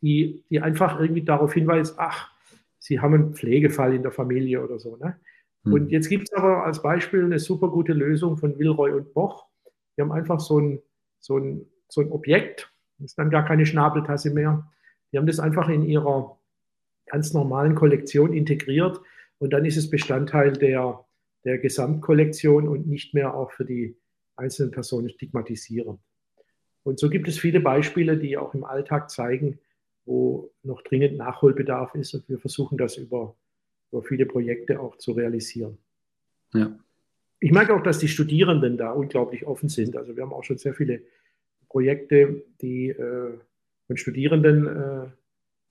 die, 0.00 0.44
die 0.48 0.60
einfach 0.60 1.00
irgendwie 1.00 1.24
darauf 1.24 1.52
hinweist, 1.52 1.96
ach, 1.98 2.30
Sie 2.78 3.00
haben 3.00 3.14
einen 3.14 3.34
Pflegefall 3.34 3.94
in 3.94 4.02
der 4.02 4.12
Familie 4.12 4.62
oder 4.62 4.78
so. 4.78 4.96
Ne? 4.96 5.18
Mhm. 5.64 5.72
Und 5.72 5.90
jetzt 5.90 6.08
gibt 6.08 6.28
es 6.30 6.32
aber 6.32 6.64
als 6.64 6.80
Beispiel 6.82 7.24
eine 7.24 7.40
super 7.40 7.68
gute 7.68 7.94
Lösung 7.94 8.36
von 8.36 8.56
Wilroy 8.60 8.92
und 8.92 9.12
Boch. 9.12 9.48
Die 9.96 10.02
haben 10.02 10.12
einfach 10.12 10.38
so 10.38 10.60
ein, 10.60 10.80
so 11.18 11.36
ein, 11.36 11.66
so 11.88 12.00
ein 12.00 12.12
Objekt, 12.12 12.69
ist 13.02 13.18
dann 13.18 13.30
gar 13.30 13.44
keine 13.44 13.66
Schnabeltasse 13.66 14.30
mehr. 14.30 14.70
Die 15.12 15.18
haben 15.18 15.26
das 15.26 15.40
einfach 15.40 15.68
in 15.68 15.84
ihrer 15.84 16.38
ganz 17.06 17.32
normalen 17.34 17.74
Kollektion 17.74 18.32
integriert 18.32 19.00
und 19.38 19.52
dann 19.52 19.64
ist 19.64 19.76
es 19.76 19.90
Bestandteil 19.90 20.52
der, 20.52 21.04
der 21.44 21.58
Gesamtkollektion 21.58 22.68
und 22.68 22.86
nicht 22.86 23.14
mehr 23.14 23.34
auch 23.34 23.50
für 23.52 23.64
die 23.64 23.96
einzelnen 24.36 24.70
Personen 24.70 25.10
stigmatisieren. 25.10 25.98
Und 26.82 26.98
so 26.98 27.10
gibt 27.10 27.28
es 27.28 27.38
viele 27.38 27.60
Beispiele, 27.60 28.16
die 28.16 28.36
auch 28.36 28.54
im 28.54 28.64
Alltag 28.64 29.10
zeigen, 29.10 29.58
wo 30.06 30.50
noch 30.62 30.82
dringend 30.82 31.16
Nachholbedarf 31.16 31.94
ist 31.94 32.14
und 32.14 32.28
wir 32.28 32.38
versuchen 32.38 32.78
das 32.78 32.96
über, 32.96 33.36
über 33.92 34.02
viele 34.02 34.26
Projekte 34.26 34.80
auch 34.80 34.96
zu 34.96 35.12
realisieren. 35.12 35.78
Ja. 36.54 36.78
Ich 37.38 37.52
merke 37.52 37.74
auch, 37.74 37.82
dass 37.82 37.98
die 37.98 38.08
Studierenden 38.08 38.76
da 38.76 38.92
unglaublich 38.92 39.46
offen 39.46 39.68
sind. 39.68 39.96
Also 39.96 40.16
wir 40.16 40.22
haben 40.22 40.32
auch 40.32 40.44
schon 40.44 40.58
sehr 40.58 40.74
viele 40.74 41.02
Projekte, 41.70 42.42
die 42.60 42.90
äh, 42.90 43.38
von 43.86 43.96
Studierenden 43.96 44.66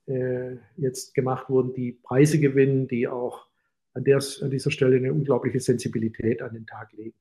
äh, 0.07 0.11
äh, 0.11 0.57
jetzt 0.77 1.13
gemacht 1.13 1.49
wurden, 1.49 1.73
die 1.73 1.91
Preise 1.91 2.39
gewinnen, 2.39 2.87
die 2.87 3.07
auch 3.07 3.45
an, 3.93 4.03
der, 4.03 4.19
an 4.41 4.49
dieser 4.49 4.71
Stelle 4.71 4.97
eine 4.97 5.13
unglaubliche 5.13 5.59
Sensibilität 5.59 6.41
an 6.41 6.53
den 6.53 6.65
Tag 6.65 6.91
legen. 6.93 7.13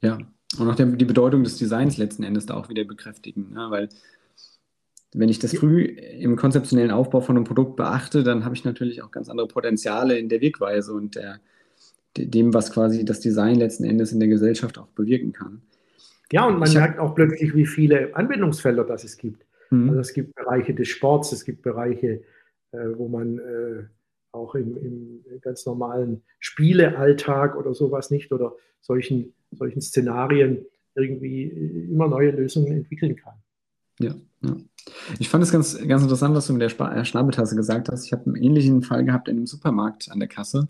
Ja, 0.00 0.18
und 0.58 0.70
auch 0.70 0.76
der, 0.76 0.86
die 0.86 1.04
Bedeutung 1.04 1.44
des 1.44 1.58
Designs 1.58 1.98
letzten 1.98 2.22
Endes 2.22 2.46
da 2.46 2.54
auch 2.54 2.68
wieder 2.68 2.84
bekräftigen, 2.84 3.52
ne? 3.52 3.66
weil 3.68 3.88
wenn 5.12 5.28
ich 5.28 5.38
das 5.38 5.56
früh 5.56 5.82
im 5.82 6.36
konzeptionellen 6.36 6.90
Aufbau 6.90 7.20
von 7.20 7.36
einem 7.36 7.44
Produkt 7.44 7.76
beachte, 7.76 8.22
dann 8.22 8.44
habe 8.44 8.54
ich 8.54 8.64
natürlich 8.64 9.02
auch 9.02 9.10
ganz 9.10 9.28
andere 9.28 9.48
Potenziale 9.48 10.18
in 10.18 10.28
der 10.28 10.40
Wirkweise 10.40 10.92
und 10.92 11.14
der, 11.14 11.40
dem, 12.16 12.52
was 12.54 12.70
quasi 12.70 13.04
das 13.04 13.20
Design 13.20 13.56
letzten 13.56 13.84
Endes 13.84 14.12
in 14.12 14.20
der 14.20 14.28
Gesellschaft 14.28 14.78
auch 14.78 14.88
bewirken 14.88 15.32
kann. 15.32 15.62
Ja, 16.32 16.46
und 16.46 16.58
man 16.58 16.68
ich 16.68 16.74
merkt 16.74 16.98
auch 16.98 17.14
plötzlich, 17.14 17.54
wie 17.54 17.66
viele 17.66 18.14
Anwendungsfelder 18.14 18.84
das 18.84 19.04
es 19.04 19.16
gibt. 19.16 19.46
Mhm. 19.70 19.90
Also 19.90 20.00
es 20.00 20.12
gibt 20.12 20.34
Bereiche 20.34 20.74
des 20.74 20.88
Sports, 20.88 21.32
es 21.32 21.44
gibt 21.44 21.62
Bereiche, 21.62 22.22
äh, 22.72 22.78
wo 22.96 23.08
man 23.08 23.38
äh, 23.38 23.84
auch 24.32 24.54
im, 24.54 24.76
im, 24.76 25.40
ganz 25.40 25.64
normalen 25.66 26.22
Spielealltag 26.40 27.56
oder 27.56 27.74
sowas 27.74 28.10
nicht 28.10 28.32
oder 28.32 28.54
solchen, 28.80 29.34
solchen 29.52 29.80
Szenarien 29.80 30.66
irgendwie 30.94 31.44
immer 31.90 32.08
neue 32.08 32.30
Lösungen 32.30 32.72
entwickeln 32.72 33.16
kann. 33.16 33.34
Ja, 33.98 34.14
ja. 34.42 34.56
Ich 35.18 35.28
fand 35.28 35.42
es 35.42 35.52
ganz, 35.52 35.78
ganz 35.86 36.02
interessant, 36.02 36.34
was 36.34 36.46
du 36.46 36.52
mit 36.52 36.62
der 36.62 36.68
Sp 36.70 36.84
äh, 36.84 37.04
Schnabeltasse 37.04 37.56
gesagt 37.56 37.88
hast. 37.88 38.04
Ich 38.04 38.12
habe 38.12 38.26
einen 38.26 38.36
ähnlichen 38.36 38.82
Fall 38.82 39.04
gehabt 39.04 39.28
in 39.28 39.36
einem 39.36 39.46
Supermarkt 39.46 40.10
an 40.10 40.18
der 40.18 40.28
Kasse. 40.28 40.68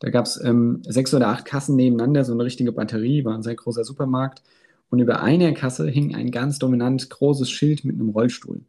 Da 0.00 0.10
gab 0.10 0.26
es 0.26 0.42
ähm, 0.42 0.82
sechs 0.84 1.14
oder 1.14 1.28
acht 1.28 1.44
Kassen 1.44 1.76
nebeneinander, 1.76 2.24
so 2.24 2.32
eine 2.32 2.44
richtige 2.44 2.72
Batterie, 2.72 3.24
war 3.24 3.34
ein 3.34 3.42
sehr 3.42 3.54
großer 3.54 3.84
Supermarkt. 3.84 4.42
Und 4.92 4.98
über 4.98 5.22
einer 5.22 5.52
Kasse 5.52 5.88
hing 5.88 6.14
ein 6.14 6.30
ganz 6.30 6.58
dominant 6.58 7.08
großes 7.08 7.50
Schild 7.50 7.82
mit 7.82 7.94
einem 7.94 8.10
Rollstuhl. 8.10 8.60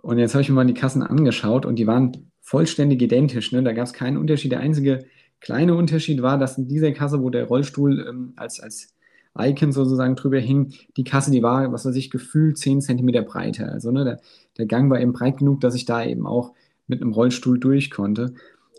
Und 0.00 0.18
jetzt 0.18 0.32
habe 0.32 0.40
ich 0.40 0.48
mir 0.48 0.54
mal 0.54 0.64
die 0.64 0.72
Kassen 0.72 1.02
angeschaut 1.02 1.66
und 1.66 1.76
die 1.76 1.86
waren 1.86 2.30
vollständig 2.40 3.02
identisch. 3.02 3.52
Ne? 3.52 3.62
Da 3.62 3.74
gab 3.74 3.84
es 3.84 3.92
keinen 3.92 4.16
Unterschied. 4.16 4.52
Der 4.52 4.60
einzige 4.60 5.04
kleine 5.40 5.74
Unterschied 5.74 6.22
war, 6.22 6.38
dass 6.38 6.56
in 6.56 6.68
dieser 6.68 6.90
Kasse, 6.92 7.20
wo 7.20 7.28
der 7.28 7.44
Rollstuhl 7.44 8.06
ähm, 8.08 8.32
als, 8.36 8.60
als 8.60 8.94
Icon 9.38 9.72
sozusagen 9.72 10.16
drüber 10.16 10.38
hing. 10.38 10.72
Die 10.96 11.04
Kasse, 11.04 11.30
die 11.30 11.42
war, 11.42 11.70
was 11.70 11.84
weiß 11.84 11.96
ich, 11.96 12.10
gefühlt 12.10 12.56
10 12.56 12.80
Zentimeter 12.80 13.20
breiter. 13.20 13.70
Also 13.70 13.90
ne, 13.90 14.04
der, 14.04 14.20
der 14.56 14.64
Gang 14.64 14.88
war 14.88 15.02
eben 15.02 15.12
breit 15.12 15.36
genug, 15.36 15.60
dass 15.60 15.74
ich 15.74 15.84
da 15.84 16.02
eben 16.02 16.26
auch 16.26 16.54
mit 16.86 17.02
einem 17.02 17.12
Rollstuhl 17.12 17.58
durch 17.58 17.90
konnte. 17.90 18.32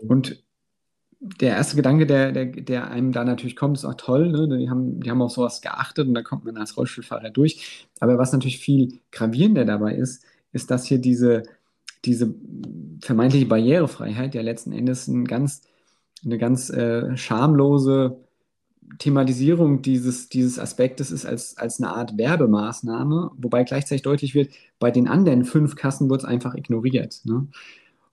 Und 0.08 0.42
der 1.20 1.56
erste 1.56 1.76
Gedanke, 1.76 2.06
der, 2.06 2.32
der, 2.32 2.46
der 2.46 2.90
einem 2.90 3.12
da 3.12 3.24
natürlich 3.24 3.56
kommt, 3.56 3.76
ist 3.76 3.84
auch 3.84 3.94
toll. 3.94 4.30
Ne? 4.30 4.58
Die, 4.58 4.70
haben, 4.70 5.00
die 5.00 5.10
haben 5.10 5.22
auf 5.22 5.32
sowas 5.32 5.60
geachtet 5.60 6.06
und 6.06 6.14
da 6.14 6.22
kommt 6.22 6.44
man 6.44 6.56
als 6.56 6.76
Rollstuhlfahrer 6.76 7.30
durch. 7.30 7.88
Aber 8.00 8.18
was 8.18 8.32
natürlich 8.32 8.58
viel 8.58 9.00
gravierender 9.10 9.64
dabei 9.64 9.94
ist, 9.94 10.24
ist, 10.52 10.70
dass 10.70 10.86
hier 10.86 10.98
diese, 10.98 11.42
diese 12.04 12.34
vermeintliche 13.00 13.46
Barrierefreiheit 13.46 14.34
ja 14.34 14.42
letzten 14.42 14.72
Endes 14.72 15.08
ein 15.08 15.24
ganz, 15.24 15.62
eine 16.24 16.38
ganz 16.38 16.70
äh, 16.70 17.16
schamlose 17.16 18.18
Thematisierung 18.98 19.82
dieses, 19.82 20.28
dieses 20.28 20.58
Aspektes 20.58 21.10
ist 21.10 21.26
als, 21.26 21.58
als 21.58 21.80
eine 21.80 21.92
Art 21.92 22.16
Werbemaßnahme, 22.16 23.32
wobei 23.36 23.64
gleichzeitig 23.64 24.02
deutlich 24.02 24.34
wird, 24.34 24.50
bei 24.78 24.90
den 24.90 25.08
anderen 25.08 25.44
fünf 25.44 25.74
Kassen 25.74 26.08
wird 26.08 26.22
es 26.22 26.26
einfach 26.26 26.54
ignoriert. 26.54 27.20
Ne? 27.24 27.48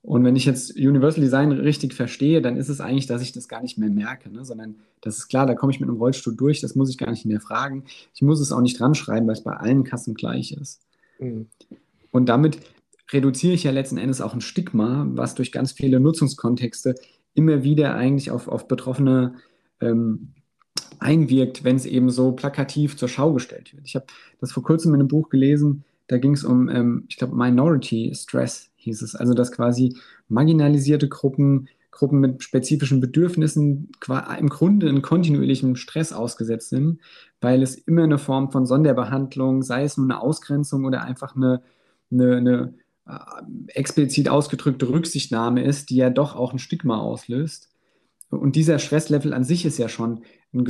Und 0.05 0.23
wenn 0.23 0.35
ich 0.35 0.45
jetzt 0.45 0.75
Universal 0.75 1.21
Design 1.21 1.51
richtig 1.51 1.95
verstehe, 1.95 2.39
dann 2.39 2.57
ist 2.57 2.69
es 2.69 2.79
eigentlich, 2.79 3.07
dass 3.07 3.23
ich 3.23 3.31
das 3.31 3.47
gar 3.47 3.63
nicht 3.63 3.79
mehr 3.79 3.89
merke, 3.89 4.29
ne? 4.29 4.45
sondern 4.45 4.75
das 5.01 5.17
ist 5.17 5.29
klar, 5.29 5.47
da 5.47 5.55
komme 5.55 5.73
ich 5.73 5.79
mit 5.79 5.89
einem 5.89 5.97
Rollstuhl 5.97 6.35
durch, 6.35 6.61
das 6.61 6.75
muss 6.75 6.91
ich 6.91 6.99
gar 6.99 7.09
nicht 7.09 7.25
mehr 7.25 7.41
fragen. 7.41 7.85
Ich 8.13 8.21
muss 8.21 8.39
es 8.39 8.51
auch 8.51 8.61
nicht 8.61 8.79
dran 8.79 8.93
schreiben, 8.93 9.25
weil 9.25 9.33
es 9.33 9.43
bei 9.43 9.53
allen 9.53 9.83
Kassen 9.83 10.13
gleich 10.13 10.51
ist. 10.51 10.81
Mhm. 11.17 11.47
Und 12.11 12.29
damit 12.29 12.59
reduziere 13.11 13.55
ich 13.55 13.63
ja 13.63 13.71
letzten 13.71 13.97
Endes 13.97 14.21
auch 14.21 14.35
ein 14.35 14.41
Stigma, 14.41 15.07
was 15.09 15.33
durch 15.33 15.51
ganz 15.51 15.71
viele 15.71 15.99
Nutzungskontexte 15.99 16.93
immer 17.33 17.63
wieder 17.63 17.95
eigentlich 17.95 18.29
auf, 18.29 18.47
auf 18.47 18.67
Betroffene 18.67 19.33
ähm, 19.81 20.33
einwirkt, 20.99 21.63
wenn 21.63 21.77
es 21.77 21.87
eben 21.87 22.11
so 22.11 22.31
plakativ 22.31 22.95
zur 22.95 23.09
Schau 23.09 23.33
gestellt 23.33 23.73
wird. 23.73 23.87
Ich 23.87 23.95
habe 23.95 24.05
das 24.39 24.51
vor 24.51 24.61
kurzem 24.61 24.93
in 24.93 24.99
einem 24.99 25.07
Buch 25.07 25.29
gelesen, 25.29 25.83
da 26.05 26.19
ging 26.19 26.33
es 26.33 26.43
um, 26.43 26.69
ähm, 26.69 27.05
ich 27.09 27.17
glaube, 27.17 27.35
Minority 27.35 28.13
Stress 28.13 28.69
hieß 28.85 29.01
es. 29.01 29.15
Also, 29.15 29.33
dass 29.33 29.51
quasi 29.51 29.97
marginalisierte 30.29 31.09
Gruppen, 31.09 31.67
Gruppen 31.91 32.19
mit 32.19 32.43
spezifischen 32.43 33.01
Bedürfnissen 33.01 33.91
im 34.39 34.49
Grunde 34.49 34.87
in 34.89 35.01
kontinuierlichem 35.01 35.75
Stress 35.75 36.13
ausgesetzt 36.13 36.69
sind, 36.69 36.99
weil 37.41 37.61
es 37.61 37.75
immer 37.75 38.03
eine 38.03 38.17
Form 38.17 38.51
von 38.51 38.65
Sonderbehandlung, 38.65 39.61
sei 39.61 39.83
es 39.83 39.97
nur 39.97 40.05
eine 40.05 40.21
Ausgrenzung 40.21 40.85
oder 40.85 41.03
einfach 41.03 41.35
eine, 41.35 41.61
eine, 42.11 42.37
eine 42.37 42.73
äh, 43.07 43.17
explizit 43.67 44.29
ausgedrückte 44.29 44.89
Rücksichtnahme 44.89 45.63
ist, 45.63 45.89
die 45.89 45.97
ja 45.97 46.09
doch 46.09 46.35
auch 46.35 46.53
ein 46.53 46.59
Stigma 46.59 46.97
auslöst. 46.99 47.69
Und 48.29 48.55
dieser 48.55 48.79
Stresslevel 48.79 49.33
an 49.33 49.43
sich 49.43 49.65
ist 49.65 49.77
ja 49.77 49.87
schon 49.89 50.23
ein 50.53 50.65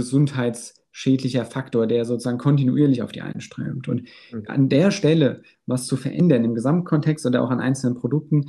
gesundheitsschädlicher 0.96 1.46
Faktor, 1.46 1.88
der 1.88 2.06
sozusagen 2.06 2.38
kontinuierlich 2.38 3.02
auf 3.02 3.12
die 3.12 3.22
einströmt. 3.22 3.88
Und 3.88 4.04
mhm. 4.32 4.44
an 4.48 4.70
der 4.70 4.92
Stelle 4.92 5.42
was 5.68 5.88
zu 5.88 5.98
verändern 5.98 6.44
im 6.44 6.56
Gesamtkontext 6.56 7.26
oder 7.26 7.42
auch 7.42 7.50
an 7.50 7.60
einzelnen 7.60 7.96
Produkten 7.96 8.46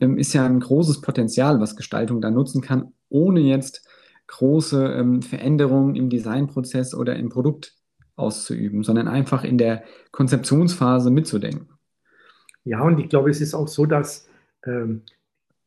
ähm, 0.00 0.16
ist 0.18 0.32
ja 0.32 0.46
ein 0.46 0.60
großes 0.60 1.00
Potenzial, 1.00 1.60
was 1.60 1.76
Gestaltung 1.76 2.20
da 2.20 2.30
nutzen 2.30 2.62
kann, 2.62 2.92
ohne 3.08 3.40
jetzt 3.40 3.86
große 4.28 4.94
ähm, 4.94 5.22
Veränderungen 5.22 5.94
im 5.94 6.08
Designprozess 6.08 6.94
oder 6.94 7.16
im 7.16 7.28
Produkt 7.28 7.74
auszuüben, 8.16 8.82
sondern 8.82 9.08
einfach 9.08 9.44
in 9.44 9.58
der 9.58 9.82
Konzeptionsphase 10.12 11.10
mitzudenken. 11.10 11.68
Ja, 12.64 12.82
und 12.82 12.98
ich 13.00 13.08
glaube, 13.08 13.30
es 13.30 13.40
ist 13.40 13.54
auch 13.54 13.68
so, 13.68 13.86
dass 13.86 14.28
ähm, 14.64 15.02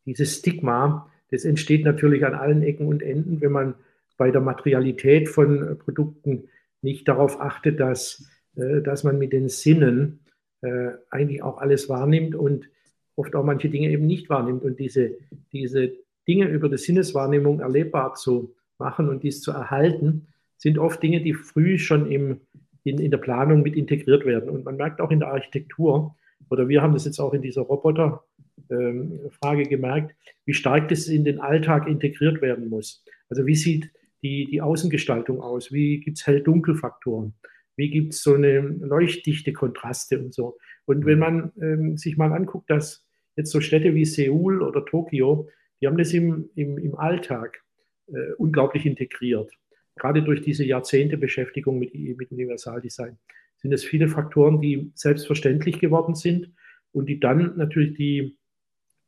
dieses 0.05 0.38
Stigma, 0.38 1.09
das 1.31 1.43
entsteht 1.43 1.84
natürlich 1.84 2.25
an 2.25 2.36
allen 2.36 2.61
Ecken 2.61 2.88
und 2.88 3.01
Enden, 3.01 3.41
wenn 3.41 3.51
man 3.51 3.73
bei 4.18 4.32
der 4.32 4.41
Materialität 4.41 5.30
von 5.30 5.72
äh, 5.72 5.76
Produkten 5.76 6.49
nicht 6.82 7.07
darauf 7.07 7.39
achtet, 7.39 7.80
dass, 7.80 8.28
äh, 8.55 8.82
dass 8.82 9.03
man 9.03 9.18
mit 9.18 9.34
den 9.34 9.49
Sinnen 9.49 10.20
äh, 10.61 10.91
eigentlich 11.09 11.41
auch 11.43 11.57
alles 11.57 11.89
wahrnimmt 11.89 12.36
und 12.36 12.70
oft 13.16 13.36
auch 13.36 13.43
manche 13.43 13.70
Dinge 13.70 13.89
eben 13.89 14.07
nicht 14.07 14.30
wahrnimmt. 14.30 14.64
Und 14.64 14.80
diese, 14.80 15.18
diese 15.51 15.93
Dinge 16.28 16.47
über 16.47 16.70
die 16.70 16.78
Sinneswahrnehmung 16.78 17.59
erlebbar 17.59 18.16
zu 18.16 18.55
machen 18.78 19.09
und 19.09 19.24
dies 19.24 19.41
zu 19.41 19.51
erhalten, 19.51 20.28
sind 20.57 20.80
oft 20.80 21.03
Dinge, 21.03 21.22
die 21.22 21.34
früh 21.34 21.78
schon 21.78 22.09
im, 22.09 22.41
in, 22.84 22.99
in 22.99 23.11
der 23.11 23.18
Planung 23.18 23.61
mit 23.61 23.76
integriert 23.76 24.26
werden. 24.26 24.49
Und 24.49 24.66
man 24.66 24.78
merkt 24.78 25.01
auch 25.01 25.11
in 25.11 25.20
der 25.20 25.30
Architektur, 25.30 26.16
oder 26.49 26.68
wir 26.70 26.82
haben 26.82 26.93
das 26.93 27.05
jetzt 27.05 27.20
auch 27.20 27.34
in 27.34 27.41
dieser 27.41 27.64
Roboterfrage 27.64 28.24
ähm, 28.70 29.70
gemerkt, 29.70 30.16
wie 30.45 30.53
stark 30.53 30.89
das 30.89 31.07
in 31.07 31.24
den 31.24 31.39
Alltag 31.39 31.88
integriert 31.88 32.41
werden 32.41 32.70
muss. 32.70 33.03
Also 33.30 33.45
wie 33.45 33.55
sieht 33.55 33.91
die, 34.24 34.45
die 34.49 34.61
Außengestaltung 34.61 35.41
aus? 35.41 35.71
Wie 35.71 35.99
gibt 35.99 36.17
es 36.17 36.26
Hell-Dunkel-Faktoren? 36.26 37.34
Wie 37.76 37.89
gibt 37.89 38.13
es 38.13 38.24
so 38.24 38.36
eine 38.36 38.59
leuchtdichte 38.59 39.53
Kontraste 39.53 40.19
und 40.19 40.34
so? 40.34 40.57
Und 40.86 41.05
wenn 41.05 41.19
man 41.19 41.51
ähm, 41.61 41.97
sich 41.97 42.17
mal 42.17 42.32
anguckt, 42.32 42.69
dass 42.69 43.05
jetzt 43.36 43.51
so 43.51 43.61
Städte 43.61 43.93
wie 43.95 44.05
Seoul 44.05 44.61
oder 44.61 44.86
Tokio, 44.86 45.49
die 45.82 45.88
haben 45.88 45.97
das 45.97 46.13
im, 46.13 46.49
im, 46.55 46.78
im 46.78 46.95
Alltag 46.95 47.61
äh, 48.07 48.34
unglaublich 48.38 48.86
integriert. 48.86 49.51
Gerade 49.95 50.24
durch 50.24 50.41
diese 50.41 50.65
Jahrzehnte 50.65 51.17
Beschäftigung 51.17 51.78
mit, 51.80 51.93
mit 51.93 52.32
Universaldesign 52.32 53.17
sind 53.57 53.74
es 53.74 53.84
viele 53.84 54.07
Faktoren, 54.07 54.61
die 54.61 54.91
selbstverständlich 54.95 55.80
geworden 55.80 56.15
sind 56.15 56.53
und 56.91 57.07
die 57.07 57.19
dann 57.19 57.57
natürlich 57.57 57.95
die 57.95 58.38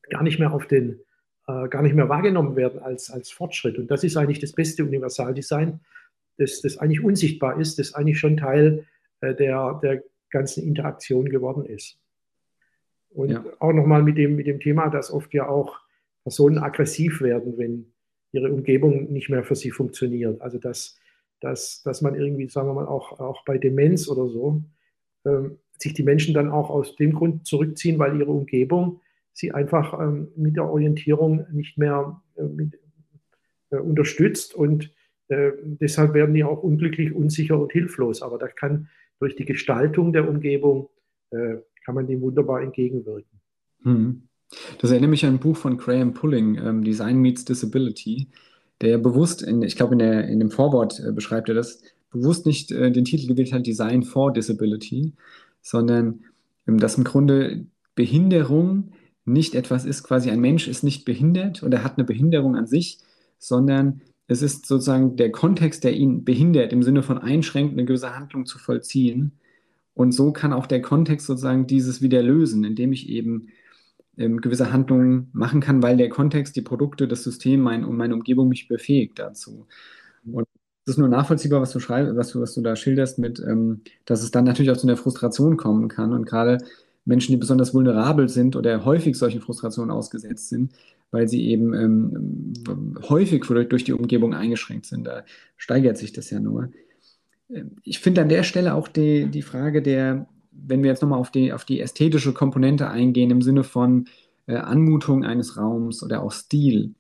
gar 0.10 0.24
nicht 0.24 0.40
mehr 0.40 0.54
auf 0.54 0.68
den, 0.68 1.02
äh, 1.48 1.68
gar 1.70 1.82
nicht 1.82 1.96
mehr 1.96 2.10
wahrgenommen 2.10 2.56
werden 2.56 2.80
als, 2.80 3.10
als 3.10 3.32
Fortschritt. 3.32 3.78
Und 3.78 3.90
das 3.92 4.04
ist 4.04 4.18
eigentlich 4.18 4.40
das 4.40 4.54
beste 4.54 4.84
Universaldesign, 4.84 5.80
das, 6.38 6.62
das 6.62 6.78
eigentlich 6.78 7.04
unsichtbar 7.04 7.60
ist, 7.60 7.80
das 7.80 7.94
eigentlich 7.94 8.20
schon 8.20 8.38
Teil 8.38 8.86
äh, 9.22 9.34
der, 9.34 9.80
der 9.82 10.04
ganzen 10.30 10.64
Interaktion 10.64 11.30
geworden 11.30 11.66
ist. 11.66 11.98
Und 13.10 13.30
ja. 13.30 13.46
auch 13.60 13.72
nochmal 13.72 14.04
mit 14.04 14.18
dem, 14.18 14.36
mit 14.36 14.48
dem 14.48 14.60
Thema, 14.60 14.90
dass 14.90 15.12
oft 15.12 15.34
ja 15.34 15.48
auch 15.48 15.80
Personen 16.24 16.58
aggressiv 16.58 17.22
werden, 17.22 17.58
wenn 17.58 17.94
ihre 18.34 18.52
Umgebung 18.52 19.12
nicht 19.14 19.30
mehr 19.30 19.44
für 19.44 19.56
sie 19.56 19.72
funktioniert. 19.72 20.42
Also 20.42 20.58
dass 20.58 21.00
dass, 21.46 21.84
dass 21.84 22.02
man 22.02 22.16
irgendwie, 22.16 22.50
sagen 22.50 22.68
wir 22.68 22.74
mal, 22.74 22.88
auch, 22.88 23.20
auch 23.20 23.44
bei 23.46 23.58
Demenz 23.58 24.08
oder 24.08 24.28
so, 24.28 24.64
ähm, 25.26 25.60
sich 25.78 25.94
die 25.94 26.04
Menschen 26.04 26.34
dann 26.34 26.50
auch 26.50 26.70
aus 26.70 26.96
dem 26.96 27.14
Grund 27.14 27.46
zurückziehen, 27.46 28.00
weil 28.00 28.20
ihre 28.20 28.32
Umgebung 28.32 29.02
sie 29.36 29.52
einfach 29.52 30.00
ähm, 30.00 30.30
mit 30.36 30.56
der 30.56 30.66
Orientierung 30.66 31.46
nicht 31.52 31.78
mehr 31.78 32.22
äh, 32.36 32.44
mit, 32.44 32.80
äh, 33.70 33.78
unterstützt 33.78 34.56
und 34.56 34.92
äh, 35.28 35.52
deshalb 35.64 36.14
werden 36.14 36.34
die 36.34 36.44
auch 36.44 36.64
unglücklich, 36.64 37.14
unsicher 37.14 37.60
und 37.60 37.72
hilflos. 37.72 38.22
Aber 38.22 38.38
da 38.38 38.48
kann 38.48 38.90
durch 39.20 39.36
die 39.36 39.46
Gestaltung 39.46 40.14
der 40.14 40.28
Umgebung, 40.28 40.90
äh, 41.32 41.58
kann 41.84 41.96
man 41.96 42.08
dem 42.08 42.22
wunderbar 42.22 42.62
entgegenwirken. 42.62 43.42
Hm. 43.84 44.24
Das 44.80 44.92
erinnert 44.92 45.10
mich 45.10 45.26
an 45.26 45.36
ein 45.36 45.40
Buch 45.40 45.58
von 45.58 45.78
Graham 45.78 46.14
Pulling, 46.14 46.58
ähm, 46.58 46.84
Design 46.84 47.20
Meets 47.20 47.46
Disability 47.46 48.30
der 48.82 48.98
bewusst, 48.98 49.42
in, 49.42 49.62
ich 49.62 49.76
glaube, 49.76 49.96
in, 49.96 50.00
in 50.02 50.40
dem 50.40 50.52
Vorwort 50.52 51.00
äh, 51.00 51.12
beschreibt 51.12 51.50
er 51.50 51.56
das, 51.56 51.82
bewusst 52.12 52.46
nicht 52.46 52.72
äh, 52.72 52.92
den 52.92 53.06
Titel 53.06 53.28
gewählt 53.28 53.54
hat, 53.54 53.66
Design 53.66 54.04
for 54.04 54.34
Disability, 54.34 55.14
sondern 55.62 56.26
ähm, 56.68 56.80
dass 56.80 56.98
im 56.98 57.04
Grunde 57.04 57.66
Behinderung 57.96 58.92
nicht 59.26 59.56
etwas 59.56 59.86
ist, 59.86 60.04
quasi 60.04 60.30
ein 60.30 60.40
Mensch 60.40 60.68
ist 60.68 60.84
nicht 60.84 61.06
behindert 61.06 61.64
oder 61.64 61.84
hat 61.84 61.98
eine 61.98 62.06
Behinderung 62.06 62.56
an 62.56 62.68
sich, 62.68 63.00
sondern 63.40 64.02
es 64.28 64.42
ist 64.42 64.66
sozusagen 64.66 65.18
der 65.18 65.32
Kontext, 65.32 65.84
der 65.84 65.94
ihn 65.94 66.24
behindert, 66.24 66.74
im 66.74 66.84
Sinne 66.84 67.04
von 67.04 67.18
einschränkt, 67.18 67.74
eine 67.74 67.86
gewisse 67.86 68.16
Handlung 68.16 68.46
zu 68.46 68.58
vollziehen. 68.58 69.34
Und 69.94 70.14
so 70.14 70.32
kann 70.32 70.54
auch 70.54 70.68
der 70.68 70.82
Kontext 70.82 71.28
sozusagen 71.28 71.68
dieses 71.68 72.02
wieder 72.02 72.22
lösen, 72.22 72.64
indem 72.64 72.92
ich 72.92 73.10
eben 73.10 73.50
ähm, 74.18 74.42
gewisse 74.42 74.72
Handlungen 74.72 75.30
machen 75.34 75.62
kann, 75.62 75.84
weil 75.84 75.98
der 75.98 76.10
Kontext, 76.10 76.56
die 76.56 76.62
Produkte, 76.62 77.08
das 77.08 77.24
System 77.24 77.62
mein, 77.62 77.84
und 77.86 77.98
meine 77.98 78.14
Umgebung 78.14 78.50
mich 78.50 78.68
befähigt 78.68 79.20
dazu. 79.20 79.68
Und 80.26 80.48
es 80.86 80.94
ist 80.94 80.98
nur 80.98 81.08
nachvollziehbar, 81.08 81.62
was 81.62 81.72
du 81.72 81.80
schreibst, 81.80 82.16
was 82.16 82.30
du, 82.32 82.42
was 82.42 82.54
du 82.54 82.62
da 82.62 82.76
schilderst, 82.76 83.20
mit, 83.20 83.40
ähm, 83.40 83.82
dass 84.06 84.24
es 84.24 84.32
dann 84.32 84.46
natürlich 84.46 84.72
auch 84.72 84.78
zu 84.78 84.88
einer 84.88 84.98
Frustration 84.98 85.58
kommen 85.58 85.88
kann. 85.88 86.14
Und 86.14 86.26
gerade 86.26 86.60
Menschen, 87.06 87.32
die 87.32 87.38
besonders 87.38 87.74
vulnerabel 87.74 88.28
sind 88.30 88.56
oder 88.56 88.84
häufig 88.84 89.16
solchen 89.16 89.42
Frustrationen 89.42 89.92
ausgesetzt 89.92 90.50
sind, 90.50 90.74
weil 91.12 91.28
sie 91.28 91.48
eben 91.48 91.74
ähm, 91.74 92.54
häufig 93.08 93.46
durch 93.46 93.84
die 93.84 93.94
Umgebung 93.94 94.34
eingeschränkt 94.34 94.88
sind. 94.88 95.06
Da 95.06 95.24
steigert 95.56 95.98
sich 95.98 96.12
das 96.12 96.30
ja 96.32 96.40
nur. 96.40 96.70
Ähm, 97.50 97.78
ich 97.84 98.00
finde 98.00 98.22
an 98.22 98.30
der 98.30 98.44
Stelle 98.44 98.74
auch 98.74 98.88
die, 98.88 99.28
die 99.28 99.44
Frage 99.44 99.82
der, 99.82 100.28
wenn 100.52 100.84
wir 100.84 100.90
jetzt 100.90 101.02
nochmal 101.02 101.20
auf 101.20 101.32
die, 101.32 101.54
auf 101.54 101.64
die 101.64 101.80
ästhetische 101.80 102.34
Komponente 102.34 102.90
eingehen, 102.90 103.32
im 103.32 103.42
Sinne 103.42 103.64
von 103.64 104.06
äh, 104.48 104.56
Anmutung 104.56 105.24
eines 105.24 105.58
Raums 105.58 106.04
oder 106.04 106.24
auch 106.24 106.32
Stil 106.32 106.96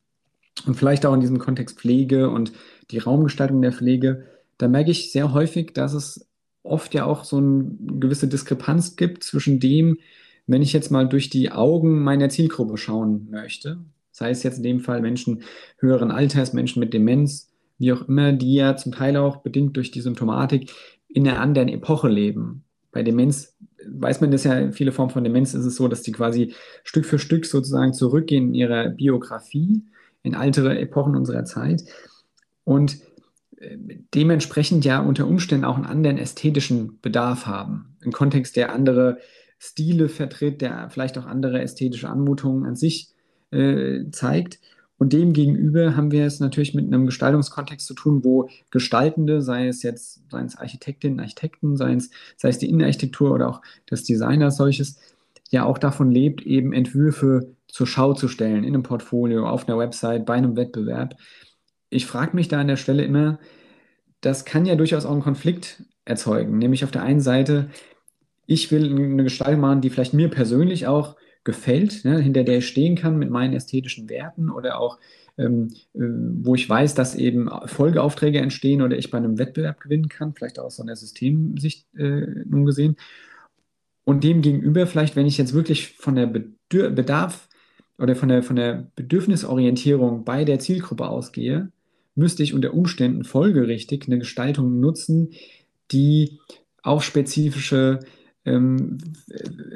und 0.68 0.76
vielleicht 0.76 1.06
auch 1.06 1.14
in 1.14 1.20
diesem 1.20 1.40
Kontext 1.40 1.80
Pflege 1.80 2.30
und 2.30 2.54
die 2.92 3.00
Raumgestaltung 3.00 3.62
der 3.62 3.72
Pflege, 3.72 4.26
da 4.58 4.68
merke 4.68 4.92
ich 4.92 5.12
sehr 5.12 5.34
häufig, 5.34 5.74
dass 5.74 5.94
es 5.94 6.28
oft 6.66 6.94
ja 6.94 7.06
auch 7.06 7.24
so 7.24 7.38
eine 7.38 7.66
gewisse 8.00 8.28
Diskrepanz 8.28 8.96
gibt 8.96 9.24
zwischen 9.24 9.60
dem, 9.60 9.98
wenn 10.48 10.62
ich 10.62 10.74
jetzt 10.74 10.92
mal 10.92 11.08
durch 11.08 11.30
die 11.30 11.52
Augen 11.52 12.04
meiner 12.04 12.30
Zielgruppe 12.30 12.78
schauen 12.78 13.28
möchte, 13.32 13.78
sei 14.12 14.30
es 14.30 14.44
jetzt 14.44 14.58
in 14.58 14.64
dem 14.64 14.80
Fall 14.80 15.02
Menschen 15.02 15.44
höheren 15.80 16.12
Alters, 16.12 16.54
Menschen 16.54 16.80
mit 16.80 16.94
Demenz, 16.94 17.52
wie 17.78 17.92
auch 17.92 18.08
immer, 18.08 18.32
die 18.32 18.54
ja 18.54 18.76
zum 18.78 18.92
Teil 18.92 19.18
auch 19.18 19.38
bedingt 19.38 19.76
durch 19.76 19.92
die 19.92 20.02
Symptomatik 20.02 20.72
in 21.08 21.28
einer 21.28 21.40
anderen 21.40 21.70
Epoche 21.70 22.08
leben. 22.08 22.64
Bei 22.92 23.04
Demenz 23.04 23.56
weiß 23.88 24.22
man 24.22 24.32
das 24.32 24.44
ja, 24.44 24.72
viele 24.72 24.92
Formen 24.92 25.12
von 25.12 25.24
Demenz 25.24 25.54
ist 25.54 25.66
es 25.66 25.76
so, 25.76 25.88
dass 25.88 26.02
die 26.02 26.12
quasi 26.12 26.54
Stück 26.84 27.06
für 27.06 27.20
Stück 27.20 27.46
sozusagen 27.46 27.94
zurückgehen 27.94 28.50
in 28.50 28.54
ihrer 28.54 28.90
Biografie, 28.90 29.84
in 30.24 30.34
ältere 30.34 30.80
Epochen 30.80 31.16
unserer 31.16 31.46
Zeit 31.46 31.84
und 32.64 32.98
dementsprechend 34.14 34.86
ja 34.86 35.00
unter 35.00 35.28
Umständen 35.28 35.66
auch 35.66 35.76
einen 35.76 35.86
anderen 35.86 36.18
ästhetischen 36.18 37.00
Bedarf 37.02 37.46
haben. 37.46 37.98
Im 38.02 38.12
Kontext, 38.12 38.56
der 38.56 38.74
andere 38.74 39.18
Stile 39.58 40.10
vertritt, 40.10 40.62
der 40.62 40.90
vielleicht 40.90 41.18
auch 41.18 41.26
andere 41.26 41.62
ästhetische 41.62 42.10
Anmutungen 42.10 42.66
an 42.66 42.76
sich 42.76 43.10
äh, 43.52 44.10
zeigt. 44.12 44.60
Und 44.98 45.12
demgegenüber 45.12 45.98
haben 45.98 46.12
wir 46.12 46.26
es 46.26 46.40
natürlich 46.40 46.74
mit 46.74 46.86
einem 46.86 47.06
Gestaltungskontext 47.06 47.86
zu 47.86 47.94
tun, 47.94 48.24
wo 48.24 48.50
Gestaltende, 48.72 49.42
sei 49.42 49.68
es 49.68 49.84
jetzt, 49.84 50.22
seien 50.32 50.46
es 50.46 50.58
Architektinnen, 50.58 51.20
Architekten, 51.20 51.76
sei 51.76 51.94
es, 51.94 52.12
sei 52.38 52.50
es 52.50 52.60
die 52.60 52.70
Innenarchitektur 52.70 53.32
oder 53.32 53.50
auch 53.50 53.62
das 53.88 54.04
Design 54.04 54.42
als 54.42 54.56
solches, 54.56 54.98
ja 55.50 55.66
auch 55.66 55.78
davon 55.78 56.12
lebt, 56.12 56.44
eben 56.44 56.72
Entwürfe 56.72 57.56
zur 57.68 57.88
Schau 57.88 58.14
zu 58.14 58.28
stellen, 58.30 58.64
in 58.64 58.74
einem 58.74 58.84
Portfolio, 58.84 59.48
auf 59.48 59.68
einer 59.68 59.78
Website, 59.78 60.26
bei 60.26 60.36
einem 60.36 60.56
Wettbewerb. 60.56 61.16
Ich 61.90 62.06
frage 62.06 62.36
mich 62.36 62.48
da 62.48 62.60
an 62.60 62.68
der 62.68 62.78
Stelle 62.78 63.04
immer, 63.04 63.40
das 64.22 64.46
kann 64.46 64.66
ja 64.66 64.76
durchaus 64.76 65.06
auch 65.06 65.12
einen 65.12 65.22
Konflikt 65.22 65.84
erzeugen, 66.06 66.58
nämlich 66.58 66.84
auf 66.84 66.92
der 66.92 67.04
einen 67.04 67.22
Seite, 67.22 67.70
ich 68.48 68.72
will 68.72 68.94
eine 68.94 69.24
Gestaltung 69.24 69.62
machen, 69.62 69.82
die 69.82 69.90
vielleicht 69.90 70.14
mir 70.14 70.30
persönlich 70.30 70.88
auch 70.88 71.16
gefällt, 71.44 72.06
ne, 72.06 72.20
hinter 72.20 72.44
der 72.44 72.58
ich 72.58 72.68
stehen 72.68 72.96
kann 72.96 73.18
mit 73.18 73.30
meinen 73.30 73.54
ästhetischen 73.54 74.10
Werten 74.10 74.50
oder 74.50 74.80
auch, 74.80 75.00
ähm, 75.38 75.70
äh, 75.94 76.00
wo 76.00 76.56
ich 76.56 76.68
weiß, 76.68 76.96
dass 76.96 77.16
eben 77.16 77.50
Folgeaufträge 77.66 78.40
entstehen 78.40 78.82
oder 78.82 78.98
ich 78.98 79.12
bei 79.12 79.18
einem 79.18 79.38
Wettbewerb 79.38 79.80
gewinnen 79.80 80.10
kann, 80.10 80.34
vielleicht 80.34 80.60
auch 80.60 80.66
aus 80.66 80.78
so 80.78 80.84
einer 80.84 80.96
Systemsicht 80.96 81.88
äh, 81.96 82.44
nun 82.46 82.66
gesehen. 82.66 82.98
Und 84.04 84.24
dem 84.24 84.42
gegenüber 84.42 84.86
vielleicht, 84.88 85.16
wenn 85.16 85.26
ich 85.26 85.38
jetzt 85.38 85.54
wirklich 85.54 85.94
von 85.94 86.16
der 86.16 86.28
Bedür 86.28 86.92
Bedarf 86.92 87.48
oder 87.98 88.16
von 88.16 88.30
der, 88.30 88.44
von 88.44 88.56
der 88.56 88.88
Bedürfnisorientierung 88.96 90.24
bei 90.26 90.46
der 90.46 90.60
Zielgruppe 90.60 91.08
ausgehe, 91.08 91.72
müsste 92.16 92.44
ich 92.44 92.54
unter 92.54 92.74
Umständen 92.74 93.24
folgerichtig 93.24 94.06
eine 94.08 94.20
Gestaltung 94.20 94.80
nutzen, 94.80 95.32
die 95.92 96.40
auch 96.82 97.02
spezifische 97.02 98.00
ähm, 98.46 98.98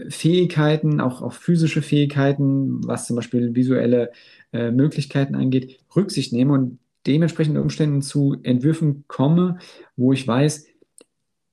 Fähigkeiten, 0.09 1.01
auch 1.01 1.21
auf 1.21 1.35
physische 1.35 1.81
Fähigkeiten, 1.81 2.87
was 2.87 3.07
zum 3.07 3.15
Beispiel 3.15 3.55
visuelle 3.55 4.11
äh, 4.53 4.71
Möglichkeiten 4.71 5.35
angeht, 5.35 5.79
Rücksicht 5.95 6.33
nehme 6.33 6.53
und 6.53 6.79
dementsprechend 7.07 7.57
Umständen 7.57 8.01
zu 8.01 8.37
Entwürfen 8.43 9.05
komme, 9.07 9.57
wo 9.95 10.13
ich 10.13 10.27
weiß, 10.27 10.67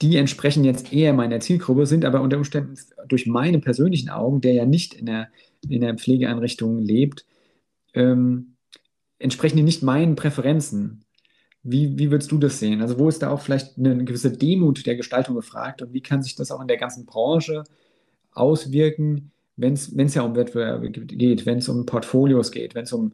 die 0.02 0.16
entsprechen 0.16 0.64
jetzt 0.64 0.92
eher 0.92 1.14
meiner 1.14 1.40
Zielgruppe, 1.40 1.86
sind 1.86 2.04
aber 2.04 2.20
unter 2.20 2.36
Umständen 2.36 2.74
durch 3.08 3.26
meine 3.26 3.60
persönlichen 3.60 4.10
Augen, 4.10 4.42
der 4.42 4.52
ja 4.52 4.66
nicht 4.66 4.92
in 4.94 5.06
der, 5.06 5.28
in 5.68 5.80
der 5.80 5.94
Pflegeeinrichtung 5.94 6.78
lebt, 6.78 7.24
ähm, 7.94 8.55
entsprechen 9.18 9.56
die 9.56 9.62
nicht 9.62 9.82
meinen 9.82 10.16
Präferenzen. 10.16 11.04
Wie, 11.62 11.98
wie 11.98 12.10
würdest 12.10 12.30
du 12.30 12.38
das 12.38 12.60
sehen? 12.60 12.80
Also 12.80 12.98
wo 12.98 13.08
ist 13.08 13.22
da 13.22 13.30
auch 13.30 13.40
vielleicht 13.40 13.76
eine 13.76 14.04
gewisse 14.04 14.30
Demut 14.30 14.86
der 14.86 14.96
Gestaltung 14.96 15.34
gefragt 15.34 15.82
und 15.82 15.92
wie 15.92 16.00
kann 16.00 16.22
sich 16.22 16.36
das 16.36 16.50
auch 16.50 16.60
in 16.60 16.68
der 16.68 16.76
ganzen 16.76 17.06
Branche 17.06 17.64
auswirken, 18.32 19.32
wenn 19.56 19.72
es 19.72 20.14
ja 20.14 20.22
um 20.22 20.36
Wettbewerbe 20.36 20.90
geht, 20.90 21.46
wenn 21.46 21.58
es 21.58 21.68
um 21.68 21.86
Portfolios 21.86 22.52
geht, 22.52 22.74
wenn 22.74 22.84
es 22.84 22.92
um 22.92 23.12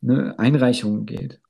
ne, 0.00 0.38
Einreichungen 0.38 1.06
geht? 1.06 1.40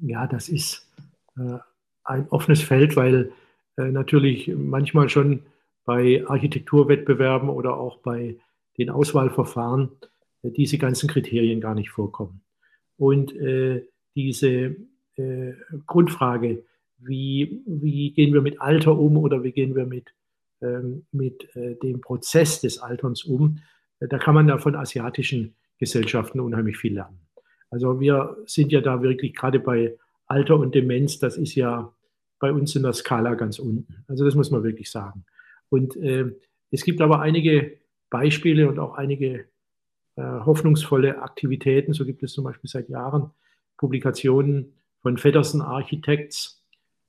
Ja, 0.00 0.26
das 0.26 0.48
ist 0.48 0.88
äh, 1.36 1.58
ein 2.04 2.28
offenes 2.28 2.62
Feld, 2.62 2.96
weil 2.96 3.32
äh, 3.76 3.90
natürlich 3.90 4.52
manchmal 4.56 5.08
schon 5.08 5.42
bei 5.84 6.24
Architekturwettbewerben 6.26 7.48
oder 7.48 7.76
auch 7.76 7.98
bei 7.98 8.36
den 8.78 8.90
Auswahlverfahren 8.90 9.90
äh, 10.42 10.50
diese 10.50 10.78
ganzen 10.78 11.08
Kriterien 11.08 11.60
gar 11.60 11.74
nicht 11.74 11.90
vorkommen. 11.90 12.40
Und 12.98 13.34
äh, 13.36 13.86
diese 14.14 14.76
äh, 15.16 15.52
Grundfrage, 15.86 16.64
wie, 16.98 17.62
wie 17.66 18.10
gehen 18.12 18.34
wir 18.34 18.42
mit 18.42 18.60
Alter 18.60 18.98
um 18.98 19.16
oder 19.16 19.42
wie 19.44 19.52
gehen 19.52 19.74
wir 19.74 19.86
mit, 19.86 20.12
ähm, 20.60 21.06
mit 21.12 21.54
äh, 21.56 21.76
dem 21.76 22.00
Prozess 22.00 22.60
des 22.60 22.78
Alterns 22.78 23.24
um, 23.24 23.60
da 24.00 24.18
kann 24.18 24.34
man 24.34 24.46
da 24.46 24.58
von 24.58 24.76
asiatischen 24.76 25.54
Gesellschaften 25.78 26.40
unheimlich 26.40 26.76
viel 26.76 26.94
lernen. 26.94 27.18
Also 27.70 28.00
wir 28.00 28.36
sind 28.46 28.72
ja 28.72 28.80
da 28.80 29.02
wirklich 29.02 29.34
gerade 29.34 29.60
bei 29.60 29.96
Alter 30.26 30.58
und 30.58 30.74
Demenz, 30.74 31.18
das 31.18 31.36
ist 31.36 31.54
ja 31.54 31.92
bei 32.38 32.52
uns 32.52 32.74
in 32.76 32.82
der 32.82 32.92
Skala 32.92 33.34
ganz 33.34 33.58
unten. 33.58 34.04
Also 34.06 34.24
das 34.24 34.34
muss 34.34 34.50
man 34.50 34.62
wirklich 34.62 34.90
sagen. 34.90 35.24
Und 35.68 35.96
äh, 35.96 36.26
es 36.70 36.84
gibt 36.84 37.00
aber 37.00 37.20
einige 37.20 37.78
Beispiele 38.10 38.68
und 38.68 38.78
auch 38.78 38.94
einige 38.94 39.46
hoffnungsvolle 40.22 41.22
Aktivitäten. 41.22 41.92
So 41.92 42.04
gibt 42.04 42.22
es 42.22 42.32
zum 42.32 42.44
Beispiel 42.44 42.68
seit 42.68 42.88
Jahren 42.88 43.30
Publikationen 43.76 44.74
von 45.00 45.16
Feddersen 45.16 45.62
Architects 45.62 46.64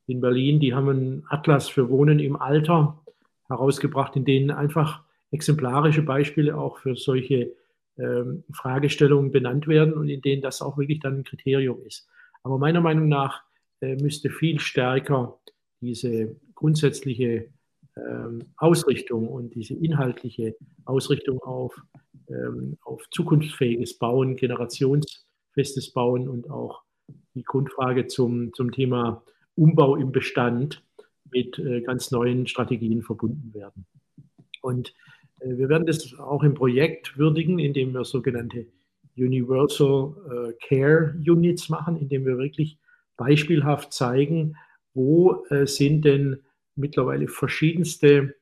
in 0.08 0.22
Berlin. 0.22 0.60
Die 0.60 0.74
haben 0.74 0.90
einen 0.90 1.24
Atlas 1.30 1.70
für 1.70 1.90
Wohnen 1.90 2.20
im 2.20 2.36
Alter 2.36 3.04
herausgebracht, 3.48 4.16
in 4.16 4.26
denen 4.26 4.52
einfach 4.52 5.04
exemplarische 5.32 6.04
Beispiele 6.04 6.58
auch 6.58 6.78
für 6.78 6.96
solche 6.96 7.52
ähm, 7.98 8.44
Fragestellungen 8.52 9.32
benannt 9.32 9.68
werden 9.68 9.94
und 9.94 10.10
in 10.10 10.22
denen 10.22 10.42
das 10.42 10.62
auch 10.62 10.78
wirklich 10.78 11.00
dann 11.00 11.20
ein 11.20 11.24
Kriterium 11.24 11.82
ist. 11.86 12.08
Aber 12.44 12.58
meiner 12.58 12.82
Meinung 12.82 13.10
nach 13.10 13.44
äh, 13.82 13.96
müsste 13.96 14.30
viel 14.30 14.60
stärker 14.60 15.40
diese 15.82 16.36
grundsätzliche 16.56 17.50
Ausrichtung 18.58 19.28
und 19.28 19.56
diese 19.56 19.74
inhaltliche 19.74 20.56
Ausrichtung 20.86 21.40
auf, 21.40 21.76
ähm, 22.30 22.78
auf 22.84 23.08
zukunftsfähiges 23.12 23.98
Bauen, 23.98 24.36
generationsfestes 24.36 25.92
Bauen 25.94 26.28
und 26.28 26.50
auch 26.50 26.84
die 27.34 27.44
Grundfrage 27.44 28.08
zum, 28.08 28.54
zum 28.54 28.72
Thema 28.72 29.24
Umbau 29.56 29.96
im 29.96 30.12
Bestand 30.12 30.84
mit 31.32 31.60
äh, 31.60 31.82
ganz 31.82 32.12
neuen 32.12 32.48
Strategien 32.48 33.02
verbunden 33.02 33.54
werden. 33.54 33.86
Und 34.62 34.94
äh, 35.40 35.58
wir 35.58 35.70
werden 35.70 35.86
das 35.86 36.18
auch 36.18 36.44
im 36.44 36.54
Projekt 36.54 37.18
würdigen, 37.18 37.60
indem 37.60 37.94
wir 37.94 38.04
sogenannte 38.04 38.68
Universal 39.18 40.14
äh, 40.30 40.54
Care 40.66 41.16
Units 41.18 41.70
machen, 41.70 41.98
indem 41.98 42.26
wir 42.26 42.38
wirklich 42.38 42.78
beispielhaft 43.18 43.92
zeigen, 43.92 44.56
wo 44.94 45.44
sind 45.66 46.04
denn 46.04 46.40
mittlerweile 46.80 47.28
verschiedenste 47.28 48.36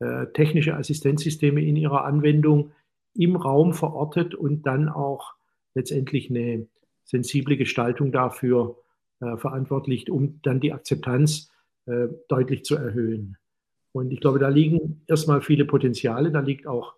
äh, 0.00 0.26
technische 0.32 0.76
Assistenzsysteme 0.76 1.62
in 1.62 1.76
ihrer 1.76 2.04
Anwendung 2.04 2.72
im 3.14 3.36
Raum 3.36 3.72
verortet 3.74 4.34
und 4.34 4.66
dann 4.66 4.88
auch 4.88 5.34
letztendlich 5.74 6.30
eine 6.30 6.66
sensible 7.04 7.56
Gestaltung 7.56 8.10
dafür 8.10 8.78
äh, 9.20 9.36
verantwortlich, 9.36 10.10
um 10.10 10.40
dann 10.42 10.60
die 10.60 10.72
Akzeptanz 10.72 11.50
äh, 11.86 12.08
deutlich 12.28 12.64
zu 12.64 12.76
erhöhen. 12.76 13.36
Und 13.92 14.10
ich 14.12 14.20
glaube, 14.20 14.38
da 14.38 14.48
liegen 14.48 15.02
erstmal 15.06 15.42
viele 15.42 15.64
Potenziale, 15.64 16.30
da 16.30 16.40
liegt 16.40 16.66
auch 16.66 16.94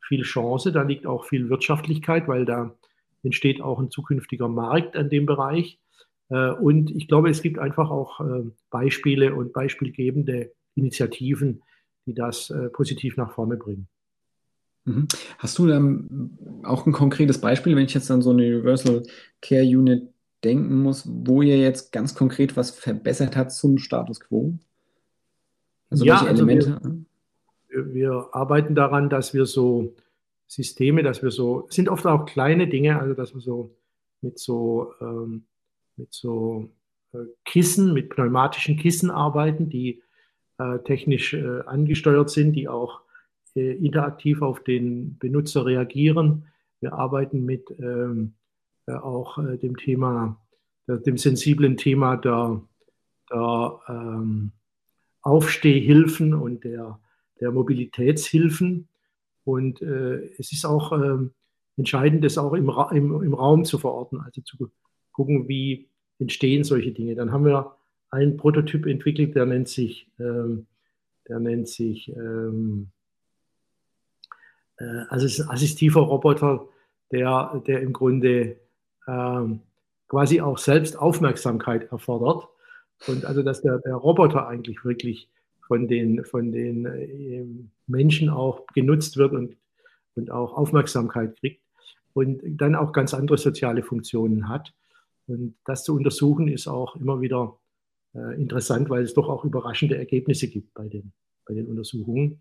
viel 0.00 0.22
Chance, 0.22 0.72
da 0.72 0.82
liegt 0.82 1.06
auch 1.06 1.24
viel 1.24 1.48
Wirtschaftlichkeit, 1.48 2.26
weil 2.28 2.44
da 2.44 2.76
entsteht 3.22 3.60
auch 3.60 3.78
ein 3.78 3.90
zukünftiger 3.90 4.48
Markt 4.48 4.96
an 4.96 5.08
dem 5.08 5.26
Bereich. 5.26 5.78
Äh, 6.32 6.52
und 6.52 6.90
ich 6.90 7.08
glaube, 7.08 7.28
es 7.28 7.42
gibt 7.42 7.58
einfach 7.58 7.90
auch 7.90 8.20
äh, 8.20 8.44
Beispiele 8.70 9.34
und 9.34 9.52
beispielgebende 9.52 10.52
Initiativen, 10.74 11.62
die 12.06 12.14
das 12.14 12.50
äh, 12.50 12.70
positiv 12.70 13.16
nach 13.16 13.32
vorne 13.32 13.56
bringen. 13.56 13.86
Mhm. 14.84 15.06
Hast 15.38 15.58
du 15.58 15.66
dann 15.66 16.62
auch 16.64 16.86
ein 16.86 16.92
konkretes 16.92 17.40
Beispiel, 17.40 17.76
wenn 17.76 17.84
ich 17.84 17.94
jetzt 17.94 18.10
an 18.10 18.22
so 18.22 18.30
eine 18.30 18.42
Universal 18.42 19.02
Care 19.42 19.64
Unit 19.64 20.08
denken 20.42 20.82
muss, 20.82 21.06
wo 21.06 21.42
ihr 21.42 21.58
jetzt 21.58 21.92
ganz 21.92 22.14
konkret 22.14 22.56
was 22.56 22.70
verbessert 22.70 23.36
habt 23.36 23.52
zum 23.52 23.78
Status 23.78 24.18
quo? 24.18 24.54
Also 25.90 26.04
ja, 26.04 26.14
welche 26.14 26.28
also 26.30 26.42
Elemente? 26.42 27.04
Wir, 27.68 27.94
wir, 27.94 28.28
arbeiten 28.32 28.74
daran, 28.74 29.10
dass 29.10 29.34
wir 29.34 29.44
so 29.46 29.94
Systeme, 30.46 31.02
dass 31.02 31.22
wir 31.22 31.30
so, 31.30 31.66
sind 31.68 31.88
oft 31.88 32.06
auch 32.06 32.24
kleine 32.24 32.66
Dinge, 32.66 32.98
also 32.98 33.14
dass 33.14 33.34
wir 33.34 33.40
so 33.40 33.76
mit 34.20 34.38
so, 34.38 34.94
ähm, 35.00 35.44
mit 36.02 36.12
so 36.12 36.68
äh, 37.12 37.18
Kissen, 37.44 37.92
mit 37.92 38.10
pneumatischen 38.10 38.76
Kissen 38.76 39.10
arbeiten, 39.10 39.68
die 39.68 40.02
äh, 40.58 40.78
technisch 40.80 41.32
äh, 41.34 41.60
angesteuert 41.66 42.30
sind, 42.30 42.54
die 42.54 42.68
auch 42.68 43.00
äh, 43.54 43.72
interaktiv 43.72 44.42
auf 44.42 44.64
den 44.64 45.16
Benutzer 45.18 45.64
reagieren. 45.64 46.46
Wir 46.80 46.94
arbeiten 46.94 47.44
mit 47.44 47.70
ähm, 47.78 48.34
äh, 48.86 48.94
auch 48.94 49.38
äh, 49.38 49.56
dem 49.58 49.76
Thema, 49.76 50.38
dem 50.88 51.16
sensiblen 51.16 51.76
Thema 51.76 52.16
der, 52.16 52.60
der 53.30 53.78
ähm, 53.88 54.50
Aufstehhilfen 55.20 56.34
und 56.34 56.64
der, 56.64 56.98
der 57.40 57.52
Mobilitätshilfen. 57.52 58.88
Und 59.44 59.80
äh, 59.80 60.32
es 60.38 60.50
ist 60.52 60.64
auch 60.64 60.92
äh, 60.92 61.18
entscheidend, 61.76 62.24
das 62.24 62.38
auch 62.38 62.54
im, 62.54 62.68
Ra 62.68 62.90
im, 62.90 63.22
im 63.22 63.34
Raum 63.34 63.64
zu 63.64 63.78
verorten, 63.78 64.20
also 64.20 64.40
zu 64.42 64.56
gucken, 65.12 65.46
wie 65.46 65.88
entstehen 66.22 66.64
solche 66.64 66.92
Dinge. 66.92 67.14
Dann 67.14 67.32
haben 67.32 67.44
wir 67.44 67.76
einen 68.10 68.36
Prototyp 68.36 68.86
entwickelt, 68.86 69.34
der 69.34 69.46
nennt 69.46 69.68
sich, 69.68 70.08
ähm, 70.18 70.66
der 71.28 71.40
nennt 71.40 71.68
sich, 71.68 72.08
ähm, 72.14 72.88
äh, 74.78 75.04
also 75.08 75.26
es 75.26 75.38
ist 75.38 75.40
ein 75.40 75.50
assistiver 75.50 76.00
Roboter, 76.00 76.68
der, 77.10 77.62
der 77.66 77.80
im 77.82 77.92
Grunde 77.92 78.56
ähm, 79.06 79.60
quasi 80.08 80.40
auch 80.40 80.58
selbst 80.58 80.98
Aufmerksamkeit 80.98 81.90
erfordert. 81.90 82.48
Und 83.08 83.24
also, 83.24 83.42
dass 83.42 83.62
der, 83.62 83.78
der 83.78 83.94
Roboter 83.94 84.46
eigentlich 84.46 84.84
wirklich 84.84 85.28
von 85.66 85.88
den, 85.88 86.24
von 86.24 86.52
den 86.52 86.86
äh, 86.86 87.44
Menschen 87.86 88.28
auch 88.28 88.66
genutzt 88.74 89.16
wird 89.16 89.32
und, 89.32 89.56
und 90.14 90.30
auch 90.30 90.54
Aufmerksamkeit 90.56 91.36
kriegt 91.36 91.62
und 92.12 92.40
dann 92.44 92.74
auch 92.74 92.92
ganz 92.92 93.14
andere 93.14 93.38
soziale 93.38 93.82
Funktionen 93.82 94.48
hat. 94.48 94.74
Und 95.32 95.54
das 95.64 95.84
zu 95.84 95.94
untersuchen 95.94 96.48
ist 96.48 96.68
auch 96.68 96.96
immer 96.96 97.20
wieder 97.20 97.58
äh, 98.14 98.40
interessant, 98.40 98.90
weil 98.90 99.02
es 99.02 99.14
doch 99.14 99.28
auch 99.28 99.44
überraschende 99.44 99.96
Ergebnisse 99.96 100.48
gibt 100.48 100.74
bei 100.74 100.88
den, 100.88 101.12
bei 101.46 101.54
den 101.54 101.66
Untersuchungen. 101.66 102.40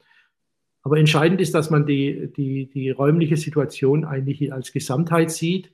Aber 0.84 0.98
entscheidend 0.98 1.40
ist, 1.40 1.54
dass 1.54 1.70
man 1.70 1.86
die, 1.86 2.32
die, 2.36 2.70
die 2.70 2.90
räumliche 2.90 3.38
Situation 3.38 4.04
eigentlich 4.04 4.52
als 4.52 4.72
Gesamtheit 4.72 5.32
sieht 5.32 5.72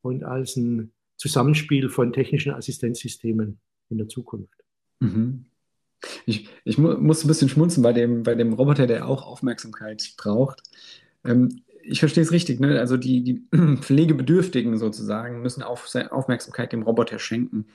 und 0.00 0.24
als 0.24 0.56
ein 0.56 0.92
Zusammenspiel 1.16 1.88
von 1.88 2.12
technischen 2.12 2.52
Assistenzsystemen 2.52 3.58
in 3.90 3.98
der 3.98 4.08
Zukunft. 4.08 4.64
Mhm. 5.00 5.46
Ich, 6.26 6.48
ich 6.64 6.78
mu 6.78 6.96
muss 6.98 7.24
ein 7.24 7.28
bisschen 7.28 7.48
schmunzen 7.48 7.82
bei 7.82 7.92
dem, 7.92 8.22
bei 8.22 8.34
dem 8.34 8.52
Roboter, 8.52 8.86
der 8.86 9.08
auch 9.08 9.26
Aufmerksamkeit 9.26 10.14
braucht. 10.16 10.62
Ähm, 11.24 11.62
ich 11.86 12.00
verstehe 12.00 12.22
es 12.22 12.32
richtig, 12.32 12.60
ne? 12.60 12.78
Also 12.78 12.96
die, 12.96 13.22
die 13.22 13.42
Pflegebedürftigen 13.80 14.76
sozusagen 14.78 15.42
müssen 15.42 15.62
auf, 15.62 15.88
Aufmerksamkeit 16.10 16.72
dem 16.72 16.82
Roboter 16.82 17.18
schenken. 17.18 17.66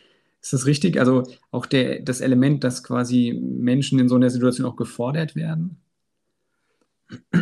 Ist 0.41 0.53
das 0.53 0.65
richtig? 0.65 0.99
Also 0.99 1.23
auch 1.51 1.65
der, 1.65 1.99
das 1.99 2.21
Element, 2.21 2.63
dass 2.63 2.83
quasi 2.83 3.39
Menschen 3.41 3.99
in 3.99 4.07
so 4.07 4.15
einer 4.15 4.29
Situation 4.29 4.65
auch 4.65 4.77
gefordert 4.77 5.35
werden? 5.35 5.77
Ja, 7.33 7.41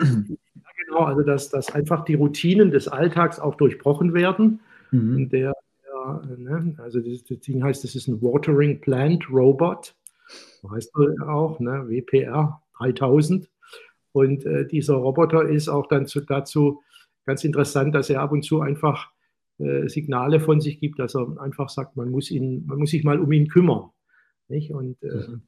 genau, 0.86 1.00
also 1.00 1.22
dass, 1.22 1.50
dass 1.50 1.74
einfach 1.74 2.06
die 2.06 2.16
Routinen 2.16 2.72
des 2.72 2.88
Alltags 2.88 3.40
auch 3.40 3.56
durchbrochen 3.56 4.14
werden. 4.14 4.60
Mhm. 4.92 5.30
Der, 5.30 5.54
der, 5.86 6.38
ne? 6.38 6.76
also 6.78 7.00
das, 7.00 7.24
das, 7.24 7.40
Ding 7.42 7.64
heißt, 7.64 7.84
das 7.84 7.96
ist 7.96 8.08
ein 8.08 8.22
Watering 8.22 8.82
Plant 8.82 9.30
Robot, 9.30 9.94
heißt 10.70 10.92
er 10.98 11.30
auch, 11.30 11.60
ne? 11.60 11.86
WPR 11.88 12.62
3000. 12.80 13.48
Und 14.18 14.46
äh, 14.46 14.66
dieser 14.66 14.96
Roboter 14.96 15.48
ist 15.48 15.70
auch 15.70 15.88
dann 15.88 16.08
zu, 16.08 16.22
dazu 16.22 16.82
ganz 17.26 17.44
interessant, 17.44 17.94
dass 17.94 18.10
er 18.10 18.22
ab 18.22 18.32
und 18.32 18.44
zu 18.44 18.62
einfach 18.62 19.12
äh, 19.60 19.88
Signale 19.88 20.40
von 20.40 20.60
sich 20.60 20.80
gibt, 20.80 20.98
dass 20.98 21.16
er 21.16 21.40
einfach 21.40 21.70
sagt, 21.70 21.96
man 21.96 22.10
muss, 22.10 22.32
ihn, 22.32 22.66
man 22.66 22.80
muss 22.80 22.90
sich 22.90 23.04
mal 23.04 23.20
um 23.20 23.32
ihn 23.32 23.48
kümmern. 23.48 23.90
Nicht? 24.48 24.72
Und 24.72 25.02
äh, 25.04 25.28
mhm. 25.28 25.42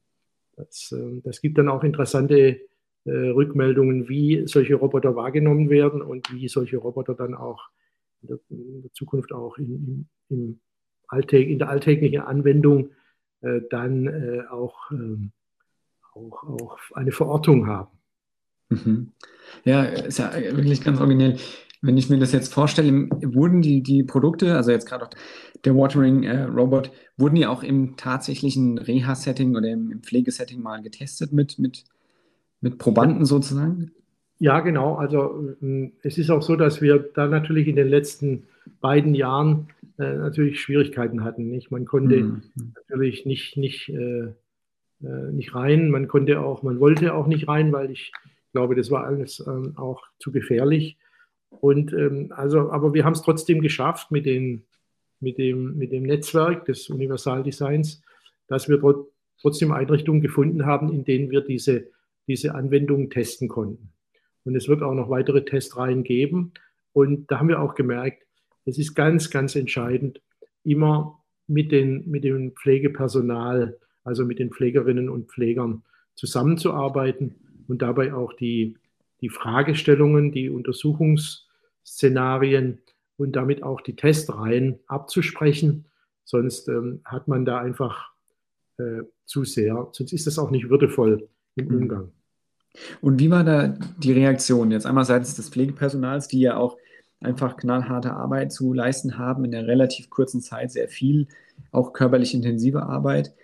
das, 0.56 0.92
ähm, 0.92 1.20
das 1.24 1.40
gibt 1.40 1.58
dann 1.58 1.68
auch 1.68 1.82
interessante 1.82 2.60
äh, 3.04 3.10
Rückmeldungen, 3.10 4.08
wie 4.08 4.46
solche 4.46 4.76
Roboter 4.76 5.16
wahrgenommen 5.16 5.68
werden 5.68 6.00
und 6.00 6.32
wie 6.32 6.46
solche 6.48 6.76
Roboter 6.76 7.14
dann 7.14 7.34
auch 7.34 7.70
in 8.22 8.28
der, 8.28 8.38
in 8.50 8.82
der 8.82 8.92
Zukunft 8.92 9.32
auch 9.32 9.58
in, 9.58 10.06
in, 10.28 10.60
Alltag, 11.08 11.40
in 11.40 11.58
der 11.58 11.70
alltäglichen 11.70 12.20
Anwendung 12.20 12.90
äh, 13.40 13.62
dann 13.68 14.06
äh, 14.06 14.42
auch, 14.48 14.92
ähm, 14.92 15.32
auch, 16.12 16.44
auch 16.44 16.78
eine 16.94 17.10
Verortung 17.10 17.66
haben. 17.66 17.99
Mhm. 18.70 19.08
Ja, 19.64 19.84
ist 19.84 20.18
ja 20.18 20.32
wirklich 20.34 20.82
ganz 20.82 20.98
originell. 21.00 21.36
Wenn 21.82 21.96
ich 21.96 22.10
mir 22.10 22.18
das 22.18 22.32
jetzt 22.32 22.52
vorstelle, 22.52 23.08
wurden 23.22 23.62
die, 23.62 23.82
die 23.82 24.02
Produkte, 24.02 24.56
also 24.56 24.70
jetzt 24.70 24.86
gerade 24.86 25.06
auch 25.06 25.10
der 25.64 25.74
Watering 25.76 26.24
äh, 26.24 26.42
Robot, 26.44 26.90
wurden 27.16 27.36
die 27.36 27.46
auch 27.46 27.62
im 27.62 27.96
tatsächlichen 27.96 28.78
Reha-Setting 28.78 29.56
oder 29.56 29.68
im, 29.68 29.90
im 29.90 30.02
Pflegesetting 30.02 30.60
mal 30.60 30.82
getestet 30.82 31.32
mit, 31.32 31.58
mit, 31.58 31.84
mit 32.60 32.78
Probanden 32.78 33.24
sozusagen? 33.24 33.92
Ja, 34.38 34.60
genau. 34.60 34.94
Also 34.94 35.54
ähm, 35.62 35.92
es 36.02 36.18
ist 36.18 36.30
auch 36.30 36.42
so, 36.42 36.56
dass 36.56 36.80
wir 36.80 36.98
da 37.14 37.26
natürlich 37.26 37.68
in 37.68 37.76
den 37.76 37.88
letzten 37.88 38.44
beiden 38.80 39.14
Jahren 39.14 39.68
äh, 39.98 40.16
natürlich 40.16 40.60
Schwierigkeiten 40.60 41.24
hatten. 41.24 41.48
Nicht? 41.48 41.70
Man 41.70 41.84
konnte 41.84 42.16
mhm. 42.16 42.42
natürlich 42.74 43.26
nicht, 43.26 43.56
nicht, 43.58 43.90
äh, 43.90 44.32
äh, 45.02 45.32
nicht 45.32 45.54
rein, 45.54 45.90
man 45.90 46.08
konnte 46.08 46.40
auch, 46.40 46.62
man 46.62 46.80
wollte 46.80 47.14
auch 47.14 47.26
nicht 47.26 47.48
rein, 47.48 47.72
weil 47.72 47.90
ich 47.90 48.12
glaube, 48.52 48.74
das 48.74 48.90
war 48.90 49.04
alles 49.04 49.44
ähm, 49.46 49.74
auch 49.76 50.02
zu 50.18 50.32
gefährlich. 50.32 50.98
Und 51.48 51.92
ähm, 51.92 52.32
also, 52.36 52.70
aber 52.70 52.94
wir 52.94 53.04
haben 53.04 53.12
es 53.12 53.22
trotzdem 53.22 53.60
geschafft 53.60 54.10
mit, 54.10 54.26
den, 54.26 54.64
mit, 55.18 55.38
dem, 55.38 55.76
mit 55.76 55.92
dem 55.92 56.04
Netzwerk 56.04 56.64
des 56.64 56.88
Universaldesigns, 56.88 58.02
dass 58.46 58.68
wir 58.68 58.80
trotzdem 59.40 59.72
Einrichtungen 59.72 60.20
gefunden 60.20 60.66
haben, 60.66 60.92
in 60.92 61.04
denen 61.04 61.30
wir 61.30 61.40
diese, 61.40 61.88
diese 62.26 62.54
Anwendungen 62.54 63.10
testen 63.10 63.48
konnten. 63.48 63.92
Und 64.44 64.56
es 64.56 64.68
wird 64.68 64.82
auch 64.82 64.94
noch 64.94 65.10
weitere 65.10 65.44
Testreihen 65.44 66.02
geben. 66.02 66.52
Und 66.92 67.30
da 67.30 67.38
haben 67.38 67.48
wir 67.48 67.60
auch 67.60 67.74
gemerkt, 67.74 68.24
es 68.64 68.78
ist 68.78 68.94
ganz, 68.94 69.30
ganz 69.30 69.56
entscheidend, 69.56 70.20
immer 70.64 71.22
mit, 71.46 71.72
den, 71.72 72.08
mit 72.08 72.24
dem 72.24 72.52
Pflegepersonal, 72.52 73.78
also 74.04 74.24
mit 74.24 74.38
den 74.38 74.50
Pflegerinnen 74.50 75.08
und 75.08 75.30
Pflegern 75.30 75.82
zusammenzuarbeiten 76.14 77.49
und 77.68 77.82
dabei 77.82 78.14
auch 78.14 78.32
die, 78.32 78.76
die 79.20 79.28
Fragestellungen, 79.28 80.32
die 80.32 80.50
Untersuchungsszenarien 80.50 82.80
und 83.16 83.36
damit 83.36 83.62
auch 83.62 83.80
die 83.80 83.94
Testreihen 83.96 84.80
abzusprechen. 84.86 85.86
Sonst 86.24 86.68
ähm, 86.68 87.00
hat 87.04 87.28
man 87.28 87.44
da 87.44 87.58
einfach 87.58 88.10
äh, 88.78 89.02
zu 89.26 89.44
sehr, 89.44 89.88
sonst 89.92 90.12
ist 90.12 90.26
das 90.26 90.38
auch 90.38 90.50
nicht 90.50 90.70
würdevoll 90.70 91.28
im 91.56 91.68
mhm. 91.68 91.76
Umgang. 91.76 92.12
Und 93.00 93.18
wie 93.18 93.30
war 93.30 93.44
da 93.44 93.68
die 93.98 94.12
Reaktion 94.12 94.70
jetzt 94.70 94.86
einmal 94.86 95.04
seitens 95.04 95.34
des 95.34 95.48
Pflegepersonals, 95.48 96.28
die 96.28 96.40
ja 96.40 96.56
auch 96.56 96.76
einfach 97.20 97.56
knallharte 97.56 98.12
Arbeit 98.12 98.52
zu 98.52 98.72
leisten 98.72 99.18
haben, 99.18 99.44
in 99.44 99.50
der 99.50 99.66
relativ 99.66 100.08
kurzen 100.08 100.40
Zeit 100.40 100.72
sehr 100.72 100.88
viel, 100.88 101.28
auch 101.72 101.92
körperlich 101.92 102.34
intensive 102.34 102.82
Arbeit, 102.82 103.34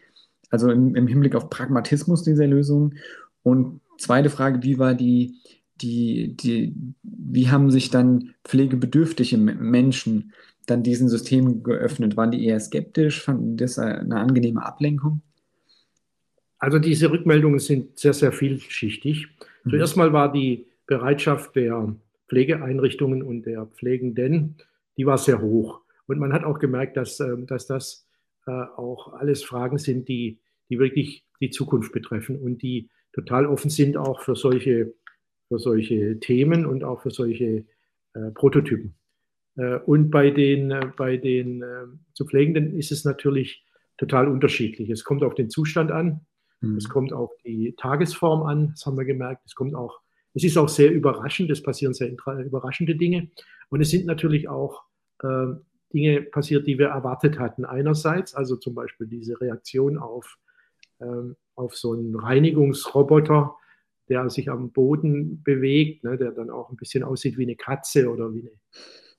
also 0.50 0.70
im, 0.70 0.94
im 0.94 1.06
Hinblick 1.06 1.34
auf 1.34 1.50
Pragmatismus 1.50 2.22
dieser 2.22 2.46
Lösung. 2.46 2.94
Und 3.42 3.80
zweite 3.98 4.30
Frage, 4.30 4.62
wie 4.62 4.78
war 4.78 4.94
die, 4.94 5.36
die, 5.80 6.36
die, 6.36 6.74
wie 7.02 7.48
haben 7.48 7.70
sich 7.70 7.90
dann 7.90 8.34
pflegebedürftige 8.44 9.36
Menschen 9.36 10.32
dann 10.66 10.82
diesen 10.82 11.08
Systemen 11.08 11.62
geöffnet? 11.62 12.16
Waren 12.16 12.30
die 12.30 12.44
eher 12.44 12.60
skeptisch? 12.60 13.22
Fanden 13.22 13.56
das 13.56 13.78
eine 13.78 14.16
angenehme 14.16 14.64
Ablenkung? 14.64 15.22
Also 16.58 16.78
diese 16.78 17.10
Rückmeldungen 17.10 17.58
sind 17.58 17.98
sehr, 17.98 18.14
sehr 18.14 18.32
vielschichtig. 18.32 19.28
Mhm. 19.64 19.70
Zuerst 19.70 19.96
mal 19.96 20.12
war 20.12 20.32
die 20.32 20.66
Bereitschaft 20.86 21.54
der 21.56 21.94
Pflegeeinrichtungen 22.28 23.22
und 23.22 23.44
der 23.44 23.66
Pflegenden, 23.66 24.56
die 24.96 25.06
war 25.06 25.18
sehr 25.18 25.40
hoch. 25.40 25.80
Und 26.06 26.18
man 26.18 26.32
hat 26.32 26.44
auch 26.44 26.58
gemerkt, 26.58 26.96
dass, 26.96 27.20
ähm, 27.20 27.46
dass 27.46 27.66
das 27.66 28.08
äh, 28.46 28.50
auch 28.50 29.12
alles 29.12 29.44
Fragen 29.44 29.78
sind, 29.78 30.08
die, 30.08 30.38
die 30.70 30.78
wirklich 30.78 31.24
die 31.40 31.50
Zukunft 31.50 31.92
betreffen 31.92 32.40
und 32.40 32.62
die 32.62 32.88
total 33.16 33.46
offen 33.46 33.70
sind 33.70 33.96
auch 33.96 34.20
für 34.20 34.36
solche, 34.36 34.92
für 35.48 35.58
solche 35.58 36.20
Themen 36.20 36.66
und 36.66 36.84
auch 36.84 37.00
für 37.00 37.10
solche 37.10 37.64
äh, 38.12 38.30
Prototypen. 38.34 38.94
Äh, 39.56 39.78
und 39.78 40.10
bei 40.10 40.30
den, 40.30 40.70
äh, 40.70 40.90
bei 40.96 41.16
den 41.16 41.62
äh, 41.62 41.86
zu 42.12 42.26
Pflegenden 42.26 42.78
ist 42.78 42.92
es 42.92 43.06
natürlich 43.06 43.64
total 43.96 44.28
unterschiedlich. 44.28 44.90
Es 44.90 45.02
kommt 45.02 45.24
auf 45.24 45.34
den 45.34 45.48
Zustand 45.48 45.90
an, 45.90 46.26
mhm. 46.60 46.76
es 46.76 46.90
kommt 46.90 47.14
auf 47.14 47.30
die 47.42 47.74
Tagesform 47.78 48.42
an, 48.42 48.72
das 48.72 48.84
haben 48.84 48.98
wir 48.98 49.06
gemerkt, 49.06 49.46
es 49.46 49.54
kommt 49.54 49.74
auch, 49.74 50.00
es 50.34 50.44
ist 50.44 50.58
auch 50.58 50.68
sehr 50.68 50.92
überraschend, 50.92 51.50
es 51.50 51.62
passieren 51.62 51.94
sehr 51.94 52.10
überraschende 52.10 52.96
Dinge. 52.96 53.30
Und 53.70 53.80
es 53.80 53.88
sind 53.88 54.04
natürlich 54.04 54.46
auch 54.50 54.82
äh, 55.22 55.46
Dinge 55.94 56.20
passiert, 56.20 56.66
die 56.66 56.78
wir 56.78 56.88
erwartet 56.88 57.38
hatten. 57.38 57.64
Einerseits, 57.64 58.34
also 58.34 58.56
zum 58.56 58.74
Beispiel 58.74 59.06
diese 59.06 59.40
Reaktion 59.40 59.96
auf 59.96 60.36
ähm, 61.00 61.36
auf 61.56 61.76
so 61.76 61.92
einen 61.92 62.14
Reinigungsroboter, 62.14 63.54
der 64.08 64.30
sich 64.30 64.50
am 64.50 64.70
Boden 64.70 65.42
bewegt, 65.42 66.04
ne, 66.04 66.16
der 66.16 66.30
dann 66.30 66.50
auch 66.50 66.70
ein 66.70 66.76
bisschen 66.76 67.02
aussieht 67.02 67.38
wie 67.38 67.42
eine 67.42 67.56
Katze 67.56 68.10
oder 68.10 68.32
wie 68.32 68.42
eine 68.42 68.50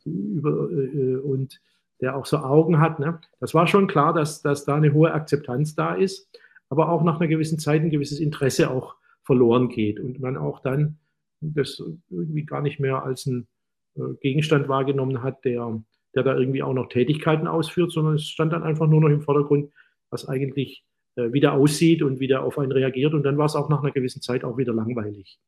über, 0.05 0.71
äh, 0.71 1.17
und 1.17 1.59
der 1.99 2.15
auch 2.15 2.25
so 2.25 2.38
Augen 2.38 2.79
hat. 2.79 2.99
Ne? 2.99 3.19
Das 3.39 3.53
war 3.53 3.67
schon 3.67 3.88
klar, 3.88 4.13
dass, 4.13 4.41
dass 4.41 4.65
da 4.65 4.75
eine 4.75 4.93
hohe 4.93 5.13
Akzeptanz 5.13 5.75
da 5.75 5.95
ist, 5.95 6.29
aber 6.69 6.89
auch 6.89 7.03
nach 7.03 7.19
einer 7.19 7.27
gewissen 7.27 7.59
Zeit 7.59 7.81
ein 7.81 7.89
gewisses 7.89 8.19
Interesse 8.19 8.69
auch 8.69 8.95
verloren 9.23 9.69
geht 9.69 9.99
und 9.99 10.19
man 10.19 10.38
auch 10.38 10.61
dann 10.61 10.99
das 11.41 11.83
irgendwie 12.09 12.45
gar 12.45 12.61
nicht 12.61 12.79
mehr 12.79 13.03
als 13.03 13.25
ein 13.25 13.47
äh, 13.95 14.13
Gegenstand 14.21 14.67
wahrgenommen 14.67 15.21
hat, 15.21 15.43
der, 15.45 15.81
der 16.15 16.23
da 16.23 16.38
irgendwie 16.38 16.63
auch 16.63 16.73
noch 16.73 16.89
Tätigkeiten 16.89 17.47
ausführt, 17.47 17.91
sondern 17.91 18.15
es 18.15 18.27
stand 18.27 18.53
dann 18.53 18.63
einfach 18.63 18.88
nur 18.88 19.01
noch 19.01 19.09
im 19.09 19.21
Vordergrund, 19.21 19.71
was 20.09 20.27
eigentlich 20.27 20.83
äh, 21.18 21.34
wie 21.34 21.39
der 21.39 21.53
aussieht 21.53 22.03
und 22.03 22.20
wie 22.20 22.28
der 22.28 22.43
auf 22.43 22.59
einen 22.59 22.72
reagiert. 22.72 23.13
Und 23.13 23.24
dann 23.24 23.38
war 23.38 23.45
es 23.45 23.55
auch 23.55 23.70
nach 23.70 23.82
einer 23.82 23.91
gewissen 23.91 24.22
Zeit 24.22 24.43
auch 24.43 24.57
wieder 24.57 24.74
langweilig. 24.74 25.39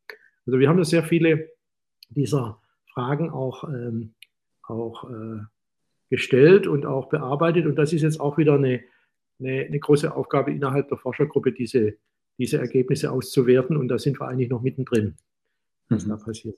Also 0.45 0.59
wir 0.59 0.67
haben 0.67 0.78
da 0.78 0.84
sehr 0.84 1.03
viele 1.03 1.51
dieser 2.09 2.59
Fragen 2.91 3.30
auch, 3.30 3.63
ähm, 3.65 4.15
auch 4.63 5.09
äh, 5.09 5.41
gestellt 6.09 6.65
und 6.65 6.88
auch 6.88 7.09
bearbeitet. 7.09 7.67
Und 7.67 7.76
das 7.76 7.93
ist 7.93 8.01
jetzt 8.01 8.20
auch 8.20 8.38
wieder 8.38 8.55
eine, 8.55 8.82
eine, 9.39 9.65
eine 9.65 9.80
große 9.80 10.13
Aufgabe 10.13 10.51
innerhalb 10.51 10.89
der 10.89 10.97
Forschergruppe, 10.97 11.51
diese, 11.51 11.97
diese 12.39 12.57
Ergebnisse 12.57 13.11
auszuwerten. 13.11 13.78
Und 13.78 13.89
da 13.89 13.99
sind 13.99 14.20
wir 14.20 14.28
eigentlich 14.28 14.49
noch 14.49 14.63
mittendrin, 14.63 15.17
was 15.88 16.05
mhm. 16.05 16.09
da 16.09 16.17
passiert. 16.17 16.57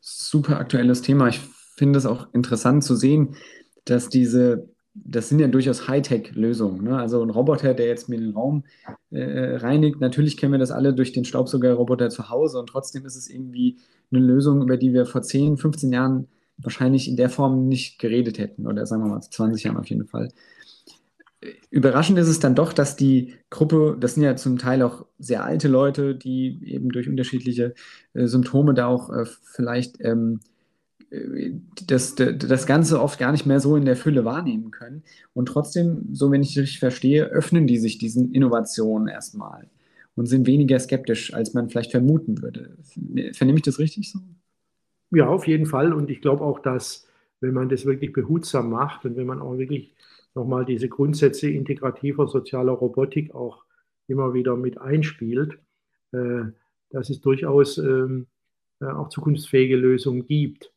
Super 0.00 0.60
aktuelles 0.60 1.00
Thema. 1.00 1.28
Ich 1.28 1.40
finde 1.76 1.98
es 1.98 2.04
auch 2.04 2.32
interessant 2.34 2.84
zu 2.84 2.94
sehen, 2.96 3.34
dass 3.86 4.10
diese, 4.10 4.68
das 5.04 5.28
sind 5.28 5.38
ja 5.38 5.48
durchaus 5.48 5.88
Hightech-Lösungen. 5.88 6.84
Ne? 6.84 6.98
Also 6.98 7.22
ein 7.22 7.30
Roboter, 7.30 7.74
der 7.74 7.86
jetzt 7.86 8.08
mir 8.08 8.18
den 8.18 8.32
Raum 8.32 8.64
äh, 9.10 9.56
reinigt, 9.56 10.00
natürlich 10.00 10.36
kennen 10.36 10.52
wir 10.52 10.58
das 10.58 10.70
alle 10.70 10.94
durch 10.94 11.12
den 11.12 11.24
Staubsaugerroboter 11.24 12.08
zu 12.10 12.30
Hause 12.30 12.58
und 12.58 12.68
trotzdem 12.68 13.04
ist 13.04 13.16
es 13.16 13.28
irgendwie 13.28 13.78
eine 14.10 14.20
Lösung, 14.20 14.62
über 14.62 14.76
die 14.76 14.92
wir 14.92 15.06
vor 15.06 15.22
10, 15.22 15.56
15 15.58 15.92
Jahren 15.92 16.28
wahrscheinlich 16.58 17.08
in 17.08 17.16
der 17.16 17.28
Form 17.28 17.68
nicht 17.68 17.98
geredet 17.98 18.38
hätten 18.38 18.66
oder 18.66 18.86
sagen 18.86 19.02
wir 19.02 19.08
mal 19.08 19.20
20 19.20 19.64
Jahren 19.64 19.76
auf 19.76 19.88
jeden 19.88 20.06
Fall. 20.06 20.30
Überraschend 21.70 22.18
ist 22.18 22.28
es 22.28 22.40
dann 22.40 22.54
doch, 22.54 22.72
dass 22.72 22.96
die 22.96 23.34
Gruppe, 23.50 23.96
das 24.00 24.14
sind 24.14 24.22
ja 24.22 24.34
zum 24.36 24.56
Teil 24.58 24.82
auch 24.82 25.04
sehr 25.18 25.44
alte 25.44 25.68
Leute, 25.68 26.14
die 26.14 26.58
eben 26.64 26.88
durch 26.88 27.08
unterschiedliche 27.08 27.74
äh, 28.14 28.26
Symptome 28.26 28.72
da 28.72 28.86
auch 28.86 29.10
äh, 29.10 29.26
vielleicht 29.42 30.00
ähm, 30.00 30.40
äh, 30.40 30.55
das, 31.86 32.14
das 32.16 32.66
Ganze 32.66 33.00
oft 33.00 33.18
gar 33.18 33.32
nicht 33.32 33.46
mehr 33.46 33.60
so 33.60 33.76
in 33.76 33.84
der 33.84 33.96
Fülle 33.96 34.24
wahrnehmen 34.24 34.70
können. 34.70 35.04
Und 35.34 35.46
trotzdem, 35.46 36.08
so 36.12 36.30
wenn 36.30 36.42
ich 36.42 36.58
richtig 36.58 36.80
verstehe, 36.80 37.26
öffnen 37.26 37.66
die 37.66 37.78
sich 37.78 37.98
diesen 37.98 38.32
Innovationen 38.32 39.08
erstmal 39.08 39.68
und 40.16 40.26
sind 40.26 40.46
weniger 40.46 40.78
skeptisch, 40.78 41.32
als 41.32 41.54
man 41.54 41.68
vielleicht 41.68 41.92
vermuten 41.92 42.42
würde. 42.42 42.76
Vernehme 43.32 43.58
ich 43.58 43.64
das 43.64 43.78
richtig 43.78 44.10
so? 44.10 44.18
Ja, 45.10 45.28
auf 45.28 45.46
jeden 45.46 45.66
Fall. 45.66 45.92
Und 45.92 46.10
ich 46.10 46.20
glaube 46.20 46.42
auch, 46.42 46.58
dass 46.58 47.06
wenn 47.40 47.54
man 47.54 47.68
das 47.68 47.84
wirklich 47.86 48.12
behutsam 48.12 48.70
macht 48.70 49.04
und 49.04 49.16
wenn 49.16 49.26
man 49.26 49.40
auch 49.40 49.58
wirklich 49.58 49.94
nochmal 50.34 50.64
diese 50.64 50.88
Grundsätze 50.88 51.48
integrativer 51.48 52.26
sozialer 52.26 52.72
Robotik 52.72 53.34
auch 53.34 53.64
immer 54.08 54.34
wieder 54.34 54.56
mit 54.56 54.78
einspielt, 54.78 55.58
äh, 56.12 56.44
dass 56.90 57.10
es 57.10 57.20
durchaus 57.20 57.78
ähm, 57.78 58.26
äh, 58.80 58.86
auch 58.86 59.08
zukunftsfähige 59.08 59.76
Lösungen 59.76 60.26
gibt. 60.26 60.72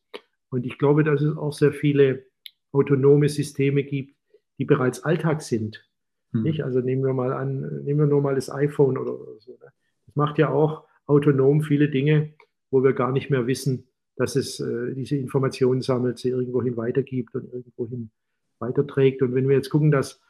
Und 0.50 0.66
ich 0.66 0.78
glaube, 0.78 1.04
dass 1.04 1.22
es 1.22 1.36
auch 1.36 1.52
sehr 1.52 1.72
viele 1.72 2.26
autonome 2.72 3.28
Systeme 3.28 3.84
gibt, 3.84 4.16
die 4.58 4.64
bereits 4.64 5.04
Alltag 5.04 5.42
sind. 5.42 5.88
Hm. 6.32 6.42
Nicht? 6.42 6.64
Also 6.64 6.80
nehmen 6.80 7.02
wir 7.02 7.14
mal 7.14 7.32
an, 7.32 7.82
nehmen 7.84 8.00
wir 8.00 8.06
nur 8.06 8.20
mal 8.20 8.34
das 8.34 8.50
iPhone 8.50 8.98
oder, 8.98 9.16
so. 9.38 9.52
Ne? 9.52 9.72
Das 10.06 10.16
macht 10.16 10.38
ja 10.38 10.50
auch 10.50 10.84
autonom 11.06 11.62
viele 11.62 11.88
Dinge, 11.88 12.34
wo 12.70 12.84
wir 12.84 12.92
gar 12.92 13.12
nicht 13.12 13.30
mehr 13.30 13.46
wissen, 13.46 13.88
dass 14.16 14.36
es 14.36 14.60
äh, 14.60 14.94
diese 14.94 15.16
Informationen 15.16 15.80
sammelt, 15.80 16.18
sie 16.18 16.28
irgendwohin 16.28 16.76
weitergibt 16.76 17.34
und 17.34 17.52
irgendwohin 17.52 18.10
weiterträgt. 18.58 19.22
Und 19.22 19.34
wenn 19.34 19.48
wir 19.48 19.56
jetzt 19.56 19.70
gucken, 19.70 19.90
dass 19.90 20.20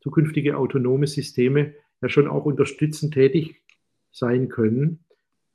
zukünftige 0.00 0.56
autonome 0.56 1.06
Systeme 1.06 1.74
ja 2.00 2.08
schon 2.08 2.26
auch 2.26 2.46
unterstützend 2.46 3.14
tätig 3.14 3.62
sein 4.10 4.48
können, 4.48 5.04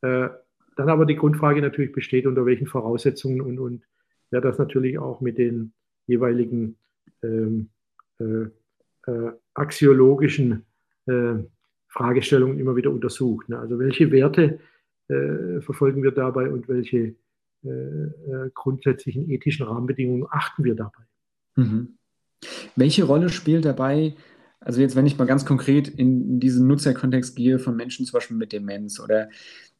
äh, 0.01 0.30
dann 0.76 0.89
aber 0.89 1.05
die 1.05 1.15
Grundfrage 1.15 1.61
natürlich 1.61 1.91
besteht, 1.91 2.26
unter 2.26 2.45
welchen 2.45 2.67
Voraussetzungen 2.67 3.41
und, 3.41 3.59
und 3.59 3.84
ja, 4.32 4.42
das 4.42 4.58
natürlich 4.58 5.00
auch 5.00 5.22
mit 5.22 5.38
den 5.38 5.74
jeweiligen 6.08 6.78
ähm, 7.24 7.70
äh, 8.20 8.48
äh, 9.08 9.32
axiologischen 9.54 10.66
äh, 11.06 11.36
Fragestellungen 11.88 12.60
immer 12.60 12.76
wieder 12.76 12.92
untersucht. 12.92 13.50
Ne? 13.50 13.60
Also 13.60 13.80
welche 13.80 14.12
Werte 14.12 14.60
äh, 15.08 15.62
verfolgen 15.62 16.04
wir 16.04 16.12
dabei 16.12 16.50
und 16.50 16.68
welche 16.68 17.16
äh, 17.64 17.70
äh, 17.70 18.52
grundsätzlichen 18.54 19.30
ethischen 19.30 19.66
Rahmenbedingungen 19.66 20.28
achten 20.30 20.64
wir 20.64 20.76
dabei. 20.76 21.04
Mhm. 21.56 21.98
Welche 22.76 23.04
Rolle 23.04 23.30
spielt 23.30 23.66
dabei, 23.66 24.16
also 24.60 24.82
jetzt, 24.82 24.95
wenn 24.95 25.05
ich 25.05 25.18
mal 25.18 25.26
ganz 25.26 25.45
konkret 25.45 25.88
in 25.88 26.39
diesen 26.39 26.68
Nutzerkontext 26.68 27.36
gehe 27.36 27.60
von 27.60 27.76
Menschen 27.76 28.05
zum 28.05 28.18
Beispiel 28.18 28.38
mit 28.38 28.51
Demenz 28.51 28.99
oder 28.99 29.30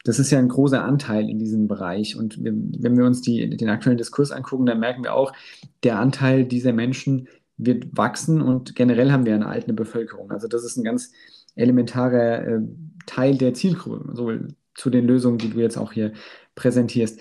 das 0.04 0.18
ist 0.18 0.30
ja 0.30 0.38
ein 0.38 0.48
großer 0.48 0.82
Anteil 0.82 1.28
in 1.28 1.38
diesem 1.38 1.68
Bereich. 1.68 2.16
Und 2.16 2.42
wenn 2.42 2.96
wir 2.96 3.04
uns 3.04 3.20
die, 3.20 3.54
den 3.54 3.68
aktuellen 3.68 3.98
Diskurs 3.98 4.32
angucken, 4.32 4.64
dann 4.64 4.80
merken 4.80 5.04
wir 5.04 5.12
auch, 5.12 5.34
der 5.82 5.98
Anteil 5.98 6.46
dieser 6.46 6.72
Menschen 6.72 7.28
wird 7.58 7.94
wachsen 7.94 8.40
und 8.40 8.74
generell 8.74 9.12
haben 9.12 9.26
wir 9.26 9.34
eine 9.34 9.46
altende 9.46 9.74
Bevölkerung. 9.74 10.30
Also 10.30 10.48
das 10.48 10.64
ist 10.64 10.78
ein 10.78 10.84
ganz 10.84 11.12
elementarer 11.54 12.46
äh, 12.46 12.60
Teil 13.04 13.36
der 13.36 13.52
Zielgruppe, 13.52 14.10
so 14.14 14.32
zu 14.74 14.88
den 14.88 15.06
Lösungen, 15.06 15.36
die 15.36 15.50
du 15.50 15.60
jetzt 15.60 15.76
auch 15.76 15.92
hier 15.92 16.12
präsentierst 16.54 17.20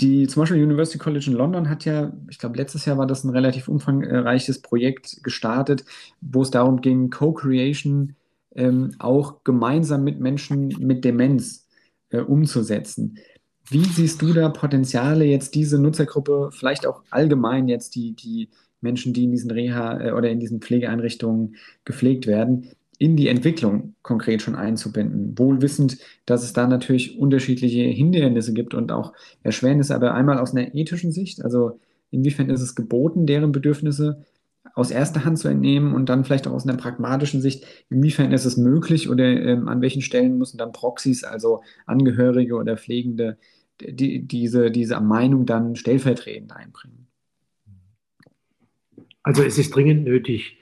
die 0.00 0.26
zum 0.26 0.42
Beispiel 0.42 0.62
University 0.62 0.98
College 0.98 1.26
in 1.28 1.32
London 1.32 1.70
hat 1.70 1.84
ja, 1.84 2.12
ich 2.28 2.38
glaube, 2.38 2.58
letztes 2.58 2.84
Jahr 2.84 2.98
war 2.98 3.06
das 3.06 3.24
ein 3.24 3.30
relativ 3.30 3.68
umfangreiches 3.68 4.60
Projekt 4.60 5.22
gestartet, 5.22 5.84
wo 6.20 6.42
es 6.42 6.50
darum 6.50 6.80
ging, 6.82 7.10
Co-Creation 7.10 8.14
ähm, 8.54 8.94
auch 8.98 9.42
gemeinsam 9.44 10.04
mit 10.04 10.20
Menschen 10.20 10.68
mit 10.78 11.04
Demenz 11.04 11.66
äh, 12.10 12.18
umzusetzen. 12.18 13.18
Wie 13.68 13.84
siehst 13.84 14.22
du 14.22 14.32
da 14.32 14.48
Potenziale 14.50 15.24
jetzt 15.24 15.54
diese 15.54 15.78
Nutzergruppe, 15.78 16.50
vielleicht 16.52 16.86
auch 16.86 17.02
allgemein 17.10 17.68
jetzt 17.68 17.94
die, 17.94 18.12
die 18.12 18.48
Menschen, 18.80 19.12
die 19.12 19.24
in 19.24 19.32
diesen 19.32 19.50
Reha 19.50 20.00
äh, 20.00 20.12
oder 20.12 20.30
in 20.30 20.40
diesen 20.40 20.60
Pflegeeinrichtungen 20.60 21.56
gepflegt 21.84 22.26
werden, 22.26 22.70
in 22.98 23.16
die 23.16 23.28
Entwicklung 23.28 23.94
konkret 24.02 24.42
schon 24.42 24.54
einzubinden. 24.54 25.38
Wohl 25.38 25.62
wissend, 25.62 25.98
dass 26.24 26.42
es 26.42 26.52
da 26.52 26.66
natürlich 26.66 27.18
unterschiedliche 27.18 27.82
Hindernisse 27.82 28.52
gibt 28.52 28.74
und 28.74 28.92
auch 28.92 29.12
Erschwernisse, 29.42 29.94
aber 29.94 30.14
einmal 30.14 30.38
aus 30.38 30.52
einer 30.52 30.74
ethischen 30.74 31.12
Sicht, 31.12 31.42
also 31.42 31.78
inwiefern 32.10 32.50
ist 32.50 32.62
es 32.62 32.74
geboten, 32.74 33.26
deren 33.26 33.52
Bedürfnisse 33.52 34.24
aus 34.74 34.90
erster 34.90 35.24
Hand 35.24 35.38
zu 35.38 35.48
entnehmen 35.48 35.94
und 35.94 36.08
dann 36.08 36.24
vielleicht 36.24 36.46
auch 36.46 36.52
aus 36.52 36.66
einer 36.66 36.76
pragmatischen 36.76 37.40
Sicht, 37.40 37.64
inwiefern 37.88 38.32
ist 38.32 38.44
es 38.44 38.56
möglich 38.56 39.08
oder 39.08 39.24
ähm, 39.24 39.68
an 39.68 39.80
welchen 39.80 40.02
Stellen 40.02 40.38
müssen 40.38 40.58
dann 40.58 40.72
Proxys, 40.72 41.24
also 41.24 41.62
Angehörige 41.86 42.56
oder 42.56 42.76
Pflegende, 42.76 43.38
die, 43.80 44.26
diese, 44.26 44.70
diese 44.70 45.00
Meinung 45.00 45.46
dann 45.46 45.76
stellvertretend 45.76 46.52
einbringen? 46.54 47.06
Also 49.22 49.42
es 49.42 49.58
ist 49.58 49.74
dringend 49.74 50.04
nötig, 50.04 50.55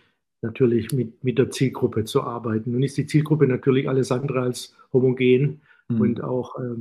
natürlich 0.45 0.92
mit, 0.92 1.24
mit 1.24 1.38
der 1.38 1.51
Zielgruppe 1.51 2.05
zu 2.05 2.22
arbeiten. 2.22 2.72
Nun 2.72 2.82
ist 2.82 2.97
die 2.97 3.07
Zielgruppe 3.07 3.47
natürlich 3.49 3.88
alles 3.88 4.12
andere 4.12 4.42
als 4.42 4.76
homogen 4.92 5.62
mhm. 5.88 6.01
und 6.01 6.22
auch 6.22 6.59
äh, 6.59 6.76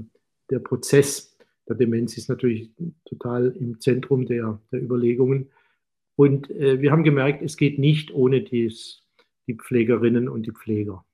der 0.52 0.60
Prozess 0.60 1.36
der 1.68 1.78
Demenz 1.78 2.18
ist 2.18 2.30
natürlich 2.30 2.70
total 3.06 3.56
im 3.58 3.80
Zentrum 3.80 4.26
der, 4.26 4.60
der 4.72 4.84
Überlegungen. 4.84 5.50
Und 6.16 6.52
äh, 6.52 6.82
wir 6.82 6.92
haben 6.92 7.04
gemerkt, 7.04 7.42
es 7.42 7.56
geht 7.58 7.80
nicht 7.80 8.14
ohne 8.14 8.42
dies, 8.42 9.02
die 9.48 9.56
Pflegerinnen 9.56 10.28
und 10.28 10.46
die 10.46 10.52
Pfleger. 10.52 11.06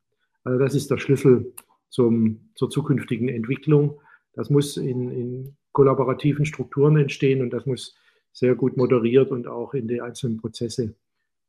Also 0.43 0.59
das 0.59 0.73
ist 0.73 0.89
der 0.89 0.97
Schlüssel 0.97 1.53
zum, 1.89 2.49
zur 2.55 2.69
zukünftigen 2.69 3.29
Entwicklung. 3.29 4.01
Das 4.33 4.49
muss 4.49 4.75
in, 4.77 5.11
in 5.11 5.55
kollaborativen 5.71 6.45
Strukturen 6.45 6.97
entstehen 6.97 7.41
und 7.41 7.51
das 7.51 7.65
muss 7.65 7.95
sehr 8.31 8.55
gut 8.55 8.75
moderiert 8.75 9.31
und 9.31 9.47
auch 9.47 9.73
in 9.73 9.87
die 9.87 10.01
einzelnen 10.01 10.37
Prozesse 10.37 10.95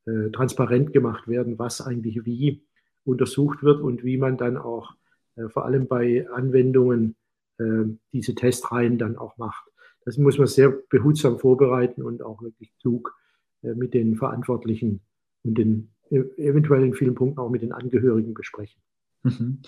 äh, 0.06 0.30
transparent 0.30 0.92
gemacht 0.92 1.28
werden, 1.28 1.58
was 1.58 1.80
eigentlich 1.80 2.24
wie 2.24 2.62
untersucht 3.04 3.62
wird 3.62 3.80
und 3.80 4.04
wie 4.04 4.16
man 4.16 4.36
dann 4.36 4.56
auch 4.56 4.94
äh, 5.36 5.48
vor 5.48 5.64
allem 5.64 5.88
bei 5.88 6.26
Anwendungen 6.30 7.16
äh, 7.58 7.84
diese 8.12 8.34
Testreihen 8.34 8.98
dann 8.98 9.16
auch 9.16 9.36
macht. 9.38 9.64
Das 10.04 10.16
muss 10.16 10.38
man 10.38 10.46
sehr 10.46 10.70
behutsam 10.70 11.38
vorbereiten 11.38 12.02
und 12.02 12.22
auch 12.22 12.42
wirklich 12.42 12.72
klug 12.80 13.14
äh, 13.62 13.74
mit 13.74 13.94
den 13.94 14.16
Verantwortlichen 14.16 15.00
und 15.42 15.58
den 15.58 15.90
e-, 16.10 16.30
eventuell 16.36 16.84
in 16.84 16.94
vielen 16.94 17.14
Punkten 17.14 17.38
auch 17.38 17.50
mit 17.50 17.62
den 17.62 17.72
Angehörigen 17.72 18.34
besprechen. 18.34 18.80
Mhm. 19.22 19.60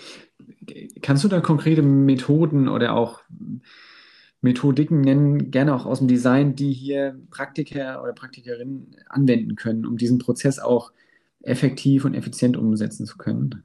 Kannst 1.03 1.24
du 1.24 1.28
da 1.28 1.41
konkrete 1.41 1.83
Methoden 1.83 2.68
oder 2.68 2.95
auch 2.95 3.20
Methodiken 4.43 5.01
nennen, 5.01 5.51
gerne 5.51 5.74
auch 5.74 5.86
aus 5.86 6.01
dem 6.01 6.09
Design, 6.09 6.57
die 6.57 6.72
hier 6.72 7.18
Praktiker 7.30 8.03
oder 8.03 8.12
Praktikerinnen 8.12 8.97
anwenden 9.09 9.55
können, 9.55 9.86
um 9.86 9.97
diesen 9.97 10.18
Prozess 10.18 10.59
auch 10.59 10.93
effektiv 11.43 12.05
und 12.05 12.14
effizient 12.14 12.57
umsetzen 12.57 13.07
zu 13.07 13.16
können? 13.16 13.62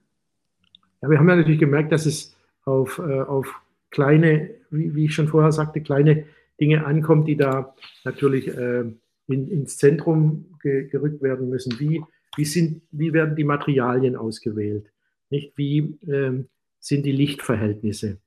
Ja, 1.01 1.09
wir 1.09 1.19
haben 1.19 1.29
ja 1.29 1.35
natürlich 1.35 1.59
gemerkt, 1.59 1.91
dass 1.91 2.05
es 2.05 2.35
auf, 2.63 2.99
äh, 2.99 3.21
auf 3.21 3.61
kleine, 3.89 4.51
wie, 4.69 4.93
wie, 4.95 5.05
ich 5.05 5.15
schon 5.15 5.27
vorher 5.27 5.51
sagte, 5.51 5.81
kleine 5.81 6.25
Dinge 6.59 6.85
ankommt, 6.85 7.27
die 7.27 7.37
da 7.37 7.75
natürlich 8.03 8.47
äh, 8.47 8.85
in, 9.27 9.47
ins 9.47 9.77
Zentrum 9.77 10.57
ge, 10.61 10.87
gerückt 10.87 11.21
werden 11.21 11.49
müssen. 11.49 11.79
Wie, 11.79 12.03
wie, 12.35 12.45
sind, 12.45 12.81
wie 12.91 13.13
werden 13.13 13.35
die 13.35 13.43
Materialien 13.43 14.15
ausgewählt? 14.15 14.91
Nicht? 15.29 15.53
Wie 15.57 15.97
äh, 16.07 16.43
sind 16.79 17.05
die 17.05 17.11
Lichtverhältnisse? 17.11 18.17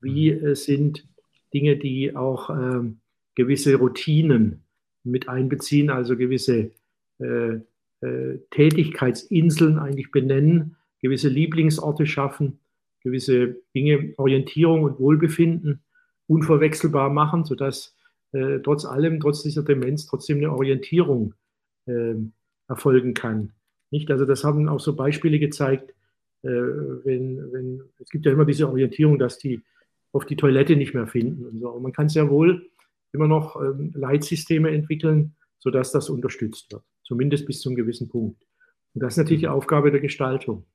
Wie 0.00 0.30
äh, 0.30 0.54
sind 0.54 1.06
Dinge, 1.52 1.76
die 1.76 2.14
auch 2.14 2.50
äh, 2.50 2.80
gewisse 3.34 3.76
Routinen 3.76 4.64
mit 5.04 5.28
einbeziehen, 5.28 5.90
also 5.90 6.16
gewisse 6.16 6.70
äh, 7.18 7.60
äh, 8.00 8.38
Tätigkeitsinseln 8.50 9.78
eigentlich 9.78 10.10
benennen, 10.10 10.76
gewisse 11.00 11.28
Lieblingsorte 11.28 12.06
schaffen, 12.06 12.60
gewisse 13.02 13.56
Dinge, 13.74 14.14
Orientierung 14.16 14.82
und 14.84 14.98
Wohlbefinden 14.98 15.82
unverwechselbar 16.26 17.10
machen, 17.10 17.44
sodass 17.44 17.96
äh, 18.32 18.60
trotz 18.60 18.84
allem, 18.84 19.20
trotz 19.20 19.42
dieser 19.42 19.62
Demenz, 19.62 20.06
trotzdem 20.06 20.38
eine 20.38 20.52
Orientierung 20.52 21.34
äh, 21.86 22.14
erfolgen 22.68 23.14
kann. 23.14 23.52
Nicht? 23.90 24.10
Also 24.10 24.24
das 24.24 24.44
haben 24.44 24.68
auch 24.68 24.80
so 24.80 24.94
Beispiele 24.94 25.38
gezeigt, 25.38 25.90
äh, 26.42 26.48
wenn, 26.48 27.52
wenn, 27.52 27.82
es 27.98 28.10
gibt 28.10 28.26
ja 28.26 28.32
immer 28.32 28.44
diese 28.44 28.68
Orientierung, 28.68 29.18
dass 29.18 29.38
die 29.38 29.60
auf 30.12 30.26
die 30.26 30.36
Toilette 30.36 30.76
nicht 30.76 30.94
mehr 30.94 31.06
finden 31.06 31.46
und 31.46 31.60
so. 31.60 31.68
Und 31.70 31.82
man 31.82 31.92
kann 31.92 32.08
sehr 32.08 32.30
wohl 32.30 32.70
immer 33.12 33.28
noch 33.28 33.60
ähm, 33.60 33.92
Leitsysteme 33.94 34.70
entwickeln, 34.70 35.36
sodass 35.58 35.92
das 35.92 36.10
unterstützt 36.10 36.72
wird, 36.72 36.82
zumindest 37.02 37.46
bis 37.46 37.60
zu 37.60 37.68
einem 37.68 37.76
gewissen 37.76 38.08
Punkt. 38.08 38.42
Und 38.94 39.02
das 39.02 39.14
ist 39.14 39.18
natürlich 39.18 39.42
die 39.42 39.46
mhm. 39.46 39.52
Aufgabe 39.52 39.90
der 39.90 40.00
Gestaltung. 40.00 40.66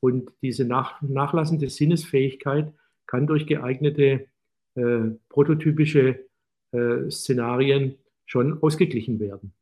Und 0.00 0.30
diese 0.42 0.64
nach, 0.64 1.00
nachlassende 1.02 1.68
Sinnesfähigkeit 1.68 2.72
kann 3.06 3.26
durch 3.26 3.46
geeignete 3.46 4.26
äh, 4.74 4.98
prototypische 5.28 6.26
äh, 6.72 7.10
Szenarien 7.10 7.96
schon 8.26 8.62
ausgeglichen 8.62 9.18
werden. 9.20 9.52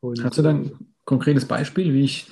Und, 0.00 0.24
Hast 0.24 0.38
du 0.38 0.42
dann 0.42 0.62
ein 0.64 0.94
konkretes 1.04 1.46
Beispiel, 1.46 1.94
wie 1.94 2.02
ich 2.02 2.28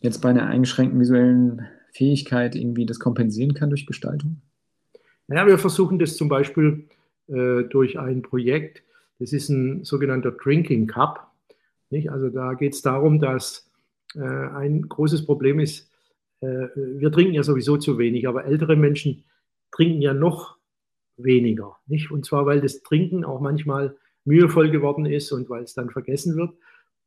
jetzt 0.00 0.20
bei 0.20 0.30
einer 0.30 0.46
eingeschränkten 0.46 1.00
visuellen 1.00 1.66
Fähigkeit 1.92 2.54
irgendwie 2.54 2.86
das 2.86 3.00
kompensieren 3.00 3.54
kann 3.54 3.70
durch 3.70 3.86
Gestaltung? 3.86 4.40
Naja, 5.32 5.46
wir 5.46 5.58
versuchen 5.58 5.98
das 5.98 6.18
zum 6.18 6.28
Beispiel 6.28 6.84
äh, 7.28 7.62
durch 7.62 7.98
ein 7.98 8.20
Projekt, 8.20 8.82
das 9.18 9.32
ist 9.32 9.48
ein 9.48 9.82
sogenannter 9.82 10.32
Drinking 10.32 10.86
Cup. 10.86 11.26
Nicht? 11.88 12.10
Also 12.10 12.28
da 12.28 12.52
geht 12.52 12.74
es 12.74 12.82
darum, 12.82 13.18
dass 13.18 13.70
äh, 14.14 14.20
ein 14.20 14.82
großes 14.82 15.24
Problem 15.24 15.58
ist, 15.58 15.90
äh, 16.42 16.68
wir 16.76 17.10
trinken 17.10 17.32
ja 17.32 17.42
sowieso 17.44 17.78
zu 17.78 17.96
wenig, 17.96 18.28
aber 18.28 18.44
ältere 18.44 18.76
Menschen 18.76 19.24
trinken 19.70 20.02
ja 20.02 20.12
noch 20.12 20.58
weniger. 21.16 21.78
Nicht? 21.86 22.10
Und 22.10 22.26
zwar, 22.26 22.44
weil 22.44 22.60
das 22.60 22.82
Trinken 22.82 23.24
auch 23.24 23.40
manchmal 23.40 23.96
mühevoll 24.26 24.70
geworden 24.70 25.06
ist 25.06 25.32
und 25.32 25.48
weil 25.48 25.62
es 25.62 25.72
dann 25.72 25.88
vergessen 25.88 26.36
wird. 26.36 26.52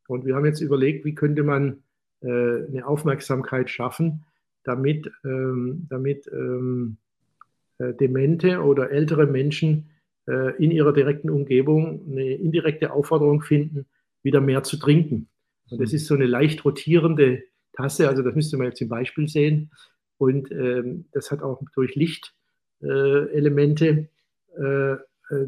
Und 0.08 0.26
wir 0.26 0.36
haben 0.36 0.46
jetzt 0.46 0.62
überlegt, 0.62 1.06
wie 1.06 1.14
könnte 1.14 1.44
man 1.44 1.84
äh, 2.22 2.28
eine 2.28 2.88
Aufmerksamkeit 2.88 3.70
schaffen, 3.70 4.26
damit, 4.64 5.12
ähm, 5.24 5.86
damit 5.90 6.28
ähm, 6.34 6.98
äh, 6.98 7.05
demente 7.78 8.62
oder 8.62 8.92
ältere 8.92 9.28
Menschen 9.28 9.90
äh, 10.28 10.56
in 10.64 10.72
ihrer 10.72 10.92
direkten 10.92 11.30
Umgebung 11.30 12.02
eine 12.10 12.34
indirekte 12.34 12.92
Aufforderung 12.92 13.42
finden, 13.42 13.86
wieder 14.24 14.42
mehr 14.42 14.64
zu 14.64 14.78
trinken. 14.78 15.30
Und 15.70 15.80
das 15.80 15.94
ist 15.94 16.08
so 16.08 16.16
eine 16.16 16.26
leicht 16.26 16.66
rotierende 16.66 17.44
Tasse, 17.74 18.10
also 18.10 18.24
das 18.24 18.34
müsste 18.34 18.58
man 18.58 18.66
jetzt 18.68 18.82
im 18.82 18.90
Beispiel 18.90 19.28
sehen. 19.28 19.70
Und 20.18 20.52
ähm, 20.52 21.06
das 21.12 21.30
hat 21.30 21.44
auch 21.44 21.62
durch 21.76 21.94
Lichtelemente 21.96 24.10
äh, 24.58 24.94
äh, 24.94 24.98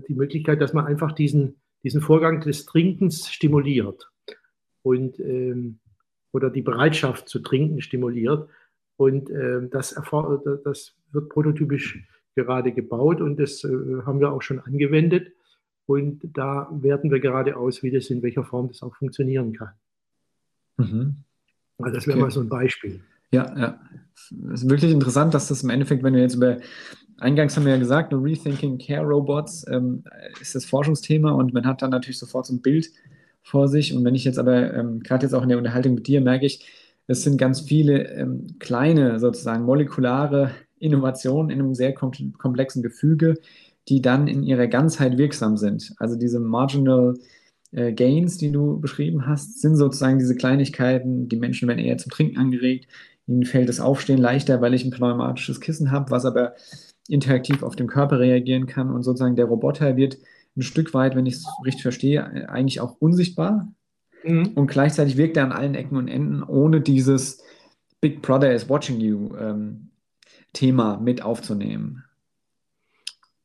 die 0.07 0.13
Möglichkeit, 0.13 0.61
dass 0.61 0.73
man 0.73 0.85
einfach 0.85 1.13
diesen, 1.13 1.55
diesen 1.83 2.01
Vorgang 2.01 2.41
des 2.41 2.65
Trinkens 2.65 3.29
stimuliert 3.29 4.11
und 4.83 5.19
ähm, 5.19 5.79
oder 6.33 6.51
die 6.51 6.61
Bereitschaft 6.61 7.29
zu 7.29 7.39
trinken 7.39 7.81
stimuliert. 7.81 8.47
Und 8.97 9.31
äh, 9.31 9.67
das, 9.69 9.95
das 10.63 10.95
wird 11.11 11.29
prototypisch 11.29 12.05
gerade 12.37 12.71
gebaut 12.71 13.19
und 13.19 13.37
das 13.39 13.63
äh, 13.63 13.67
haben 14.05 14.19
wir 14.19 14.31
auch 14.31 14.41
schon 14.41 14.59
angewendet. 14.59 15.33
Und 15.85 16.21
da 16.33 16.69
werten 16.71 17.11
wir 17.11 17.19
gerade 17.19 17.55
aus, 17.55 17.81
wie 17.81 17.91
das 17.91 18.09
in 18.09 18.21
welcher 18.21 18.43
Form 18.43 18.67
das 18.67 18.83
auch 18.83 18.95
funktionieren 18.95 19.53
kann. 19.53 19.71
Mhm. 20.77 21.15
Also 21.79 21.95
das 21.95 22.07
wäre 22.07 22.17
okay. 22.17 22.25
mal 22.25 22.31
so 22.31 22.41
ein 22.41 22.49
Beispiel. 22.49 23.01
Ja, 23.31 23.57
ja. 23.57 23.79
Es 24.53 24.63
ist 24.63 24.69
wirklich 24.69 24.91
interessant, 24.91 25.33
dass 25.33 25.47
das 25.47 25.63
im 25.63 25.69
Endeffekt, 25.69 26.03
wenn 26.03 26.13
wir 26.13 26.21
jetzt 26.21 26.35
über, 26.35 26.57
eingangs 27.17 27.55
haben 27.55 27.65
wir 27.65 27.73
ja 27.73 27.79
gesagt, 27.79 28.13
Rethinking 28.13 28.77
Care 28.77 29.05
Robots 29.05 29.65
ähm, 29.69 30.03
ist 30.41 30.55
das 30.55 30.65
Forschungsthema 30.65 31.31
und 31.31 31.53
man 31.53 31.65
hat 31.65 31.81
dann 31.81 31.91
natürlich 31.91 32.19
sofort 32.19 32.45
so 32.45 32.53
ein 32.53 32.61
Bild 32.61 32.91
vor 33.41 33.67
sich. 33.67 33.95
Und 33.95 34.03
wenn 34.03 34.15
ich 34.15 34.25
jetzt 34.25 34.39
aber, 34.39 34.73
ähm, 34.73 34.99
gerade 34.99 35.25
jetzt 35.25 35.33
auch 35.33 35.43
in 35.43 35.49
der 35.49 35.57
Unterhaltung 35.57 35.95
mit 35.95 36.07
dir, 36.07 36.19
merke 36.19 36.45
ich, 36.45 36.65
es 37.07 37.23
sind 37.23 37.37
ganz 37.37 37.61
viele 37.61 38.09
ähm, 38.11 38.57
kleine, 38.59 39.19
sozusagen 39.19 39.63
molekulare 39.63 40.51
Innovationen 40.79 41.49
in 41.49 41.59
einem 41.59 41.75
sehr 41.75 41.93
komplexen 41.93 42.83
Gefüge, 42.83 43.35
die 43.87 44.01
dann 44.01 44.27
in 44.27 44.43
ihrer 44.43 44.67
Ganzheit 44.67 45.17
wirksam 45.17 45.57
sind. 45.57 45.93
Also 45.97 46.15
diese 46.15 46.39
Marginal 46.39 47.15
äh, 47.71 47.93
Gains, 47.93 48.37
die 48.37 48.51
du 48.51 48.79
beschrieben 48.79 49.27
hast, 49.27 49.61
sind 49.61 49.75
sozusagen 49.75 50.19
diese 50.19 50.35
Kleinigkeiten, 50.35 51.29
die 51.29 51.37
Menschen 51.37 51.67
werden 51.67 51.83
eher 51.83 51.97
zum 51.97 52.11
Trinken 52.11 52.37
angeregt, 52.37 52.87
ihnen 53.27 53.43
fällt 53.43 53.69
das 53.69 53.79
Aufstehen 53.79 54.19
leichter, 54.19 54.61
weil 54.61 54.73
ich 54.73 54.85
ein 54.85 54.91
pneumatisches 54.91 55.59
Kissen 55.59 55.91
habe, 55.91 56.11
was 56.11 56.25
aber 56.25 56.55
interaktiv 57.07 57.63
auf 57.63 57.75
den 57.75 57.87
Körper 57.87 58.19
reagieren 58.19 58.67
kann 58.67 58.89
und 58.91 59.03
sozusagen 59.03 59.35
der 59.35 59.45
Roboter 59.45 59.95
wird 59.95 60.17
ein 60.55 60.61
Stück 60.61 60.93
weit, 60.93 61.15
wenn 61.15 61.25
ich 61.25 61.35
es 61.35 61.47
richtig 61.65 61.83
verstehe, 61.83 62.49
eigentlich 62.49 62.81
auch 62.81 62.95
unsichtbar 62.99 63.71
mhm. 64.23 64.51
und 64.55 64.67
gleichzeitig 64.67 65.17
wirkt 65.17 65.37
er 65.37 65.45
an 65.45 65.51
allen 65.51 65.75
Ecken 65.75 65.97
und 65.97 66.07
Enden, 66.07 66.43
ohne 66.43 66.81
dieses 66.81 67.43
Big 68.01 68.21
Brother 68.21 68.53
is 68.53 68.69
watching 68.69 68.99
you 68.99 69.35
ähm, 69.37 69.89
Thema 70.57 70.97
mit 70.97 71.21
aufzunehmen. 71.21 72.03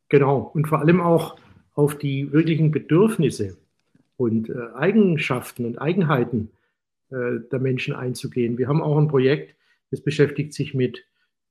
Genau, 0.09 0.51
und 0.55 0.67
vor 0.67 0.81
allem 0.81 1.01
auch 1.01 1.37
auf 1.75 1.99
die 1.99 2.33
wirklichen 2.33 2.71
Bedürfnisse 2.71 3.59
und 4.17 4.49
äh, 4.49 4.55
Eigenschaften 4.75 5.67
und 5.67 5.79
Eigenheiten 5.79 6.51
äh, 7.11 7.41
der 7.51 7.59
Menschen 7.59 7.95
einzugehen. 7.95 8.57
Wir 8.57 8.69
haben 8.69 8.83
auch 8.83 8.97
ein 8.97 9.09
Projekt, 9.09 9.55
das 9.91 10.01
beschäftigt 10.01 10.55
sich 10.55 10.75
mit, 10.75 11.05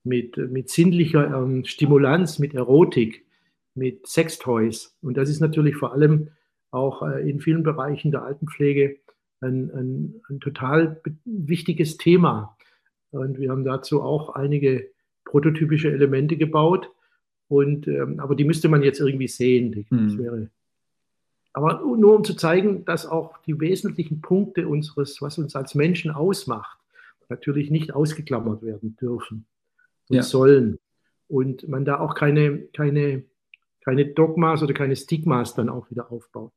mit, 0.04 0.38
mit 0.38 0.70
sinnlicher 0.70 1.28
ähm, 1.28 1.64
Stimulanz, 1.64 2.40
mit 2.40 2.56
Erotik, 2.56 3.26
mit 3.76 4.08
Sextoys. 4.08 4.98
Und 5.02 5.18
das 5.18 5.30
ist 5.30 5.42
natürlich 5.42 5.76
vor 5.76 5.94
allem 5.94 6.30
auch 6.72 7.04
äh, 7.04 7.30
in 7.30 7.40
vielen 7.40 7.64
Bereichen 7.64 8.12
der 8.12 8.24
Altenpflege 8.24 8.98
ein, 9.42 9.70
ein, 9.72 10.22
ein 10.30 10.40
total 10.40 11.02
wichtiges 11.26 11.98
Thema. 11.98 12.58
Und 13.12 13.40
wir 13.40 13.52
haben 13.52 13.66
dazu 13.66 14.02
auch 14.02 14.30
einige 14.30 14.90
prototypische 15.32 15.92
Elemente 15.92 16.38
gebaut. 16.38 16.92
Und, 17.48 17.88
ähm, 17.88 18.20
aber 18.20 18.36
die 18.36 18.46
müsste 18.46 18.70
man 18.70 18.84
jetzt 18.84 19.00
irgendwie 19.00 19.28
sehen. 19.28 19.72
Das 19.90 19.90
hm. 19.90 20.18
wäre, 20.20 20.50
aber 21.54 21.82
nur 21.82 22.16
um 22.16 22.24
zu 22.24 22.36
zeigen, 22.36 22.86
dass 22.86 23.06
auch 23.06 23.38
die 23.40 23.60
wesentlichen 23.60 24.22
Punkte 24.22 24.68
unseres, 24.68 25.22
was 25.22 25.38
uns 25.38 25.56
als 25.56 25.76
Menschen 25.76 26.12
ausmacht, 26.12 26.78
natürlich 27.30 27.70
nicht 27.70 27.94
ausgeklammert 27.94 28.62
werden 28.62 28.96
dürfen 29.02 29.46
und 30.08 30.16
ja. 30.16 30.24
sollen. 30.24 30.80
Und 31.28 31.68
man 31.68 31.86
da 31.86 32.00
auch 32.00 32.16
keine, 32.16 32.60
keine, 32.74 33.24
keine 33.84 34.06
Dogmas 34.06 34.64
oder 34.64 34.74
keine 34.74 34.96
Stigmas 34.96 35.54
dann 35.54 35.70
auch 35.70 35.90
wieder 35.90 36.12
aufbaut. 36.12 36.54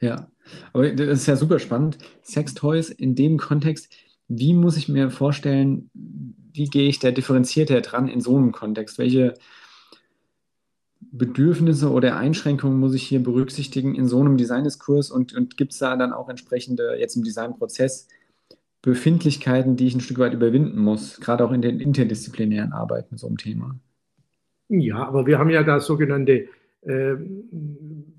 Ja, 0.00 0.30
aber 0.72 0.90
das 0.90 1.20
ist 1.20 1.26
ja 1.26 1.36
super 1.36 1.58
spannend. 1.58 1.98
Sextoys 2.22 2.88
in 2.88 3.14
dem 3.14 3.36
Kontext, 3.36 3.92
wie 4.28 4.54
muss 4.54 4.78
ich 4.78 4.88
mir 4.88 5.10
vorstellen, 5.10 5.89
wie 6.60 6.68
gehe 6.68 6.88
ich 6.90 6.98
da 6.98 7.10
differenzierter 7.10 7.80
dran 7.80 8.06
in 8.06 8.20
so 8.20 8.36
einem 8.36 8.52
Kontext? 8.52 8.98
Welche 8.98 9.32
Bedürfnisse 11.00 11.90
oder 11.90 12.18
Einschränkungen 12.18 12.78
muss 12.78 12.92
ich 12.92 13.04
hier 13.04 13.22
berücksichtigen 13.22 13.94
in 13.94 14.06
so 14.06 14.20
einem 14.20 14.36
Designdiskurs 14.36 15.10
und, 15.10 15.34
und 15.34 15.56
gibt 15.56 15.72
es 15.72 15.78
da 15.78 15.96
dann 15.96 16.12
auch 16.12 16.28
entsprechende, 16.28 16.96
jetzt 16.98 17.16
im 17.16 17.24
Designprozess, 17.24 18.08
Befindlichkeiten, 18.82 19.76
die 19.76 19.86
ich 19.86 19.94
ein 19.94 20.02
Stück 20.02 20.18
weit 20.18 20.34
überwinden 20.34 20.80
muss, 20.80 21.18
gerade 21.18 21.46
auch 21.46 21.52
in 21.52 21.62
den 21.62 21.80
interdisziplinären 21.80 22.74
Arbeiten 22.74 23.16
so 23.16 23.26
einem 23.26 23.38
Thema? 23.38 23.74
Ja, 24.68 25.08
aber 25.08 25.26
wir 25.26 25.38
haben 25.38 25.48
ja 25.48 25.62
da 25.62 25.80
sogenannte 25.80 26.46
äh, 26.82 27.14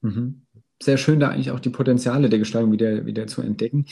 Mhm. 0.02 0.42
Sehr 0.82 0.96
schön, 0.96 1.20
da 1.20 1.28
eigentlich 1.28 1.50
auch 1.50 1.60
die 1.60 1.70
Potenziale 1.70 2.28
der 2.28 2.38
Gestaltung 2.38 2.72
wieder, 2.72 3.04
wieder 3.04 3.26
zu 3.26 3.42
entdecken 3.42 3.86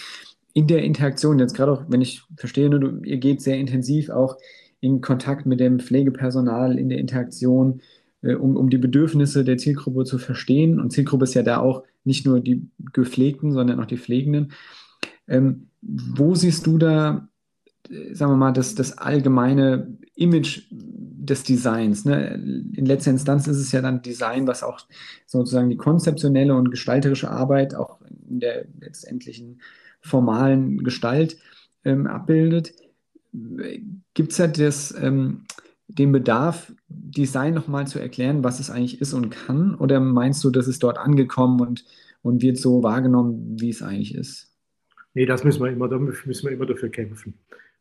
in 0.58 0.66
der 0.66 0.82
Interaktion, 0.82 1.38
jetzt 1.38 1.54
gerade 1.54 1.70
auch, 1.70 1.84
wenn 1.86 2.00
ich 2.00 2.22
verstehe, 2.36 2.68
ne, 2.68 2.80
du, 2.80 3.00
ihr 3.04 3.18
geht 3.18 3.40
sehr 3.40 3.56
intensiv 3.56 4.10
auch 4.10 4.38
in 4.80 5.00
Kontakt 5.00 5.46
mit 5.46 5.60
dem 5.60 5.78
Pflegepersonal, 5.78 6.76
in 6.76 6.88
der 6.88 6.98
Interaktion, 6.98 7.80
äh, 8.22 8.34
um, 8.34 8.56
um 8.56 8.68
die 8.68 8.78
Bedürfnisse 8.78 9.44
der 9.44 9.56
Zielgruppe 9.56 10.04
zu 10.04 10.18
verstehen. 10.18 10.80
Und 10.80 10.90
Zielgruppe 10.90 11.24
ist 11.24 11.34
ja 11.34 11.44
da 11.44 11.58
auch 11.58 11.84
nicht 12.02 12.26
nur 12.26 12.40
die 12.40 12.68
Gepflegten, 12.92 13.52
sondern 13.52 13.78
auch 13.78 13.86
die 13.86 13.98
Pflegenden. 13.98 14.52
Ähm, 15.28 15.68
wo 15.80 16.34
siehst 16.34 16.66
du 16.66 16.76
da, 16.76 17.28
äh, 17.88 18.12
sagen 18.12 18.32
wir 18.32 18.36
mal, 18.36 18.52
das, 18.52 18.74
das 18.74 18.98
allgemeine 18.98 19.96
Image 20.16 20.66
des 20.72 21.44
Designs? 21.44 22.04
Ne? 22.04 22.34
In 22.74 22.84
letzter 22.84 23.12
Instanz 23.12 23.46
ist 23.46 23.58
es 23.58 23.70
ja 23.70 23.80
dann 23.80 24.02
Design, 24.02 24.48
was 24.48 24.64
auch 24.64 24.80
sozusagen 25.24 25.70
die 25.70 25.76
konzeptionelle 25.76 26.56
und 26.56 26.72
gestalterische 26.72 27.30
Arbeit 27.30 27.76
auch 27.76 28.00
in 28.28 28.40
der 28.40 28.64
letztendlichen 28.80 29.60
formalen 30.00 30.78
Gestalt 30.84 31.38
ähm, 31.84 32.06
abbildet. 32.06 32.72
gibt 34.14 34.32
es 34.32 34.38
ja 34.38 34.46
das, 34.46 34.94
ähm, 35.00 35.44
den 35.88 36.12
Bedarf, 36.12 36.72
Design 36.88 37.54
nochmal 37.54 37.86
zu 37.86 37.98
erklären, 37.98 38.44
was 38.44 38.60
es 38.60 38.70
eigentlich 38.70 39.00
ist 39.00 39.14
und 39.14 39.30
kann? 39.30 39.74
Oder 39.74 40.00
meinst 40.00 40.44
du, 40.44 40.50
das 40.50 40.68
ist 40.68 40.82
dort 40.82 40.98
angekommen 40.98 41.60
und, 41.60 41.84
und 42.22 42.42
wird 42.42 42.58
so 42.58 42.82
wahrgenommen, 42.82 43.56
wie 43.58 43.70
es 43.70 43.82
eigentlich 43.82 44.14
ist? 44.14 44.54
Nee, 45.14 45.26
das 45.26 45.44
müssen 45.44 45.62
wir 45.62 45.70
immer, 45.70 45.88
da 45.88 45.98
müssen 45.98 46.46
wir 46.46 46.52
immer 46.52 46.66
dafür 46.66 46.90
kämpfen. 46.90 47.34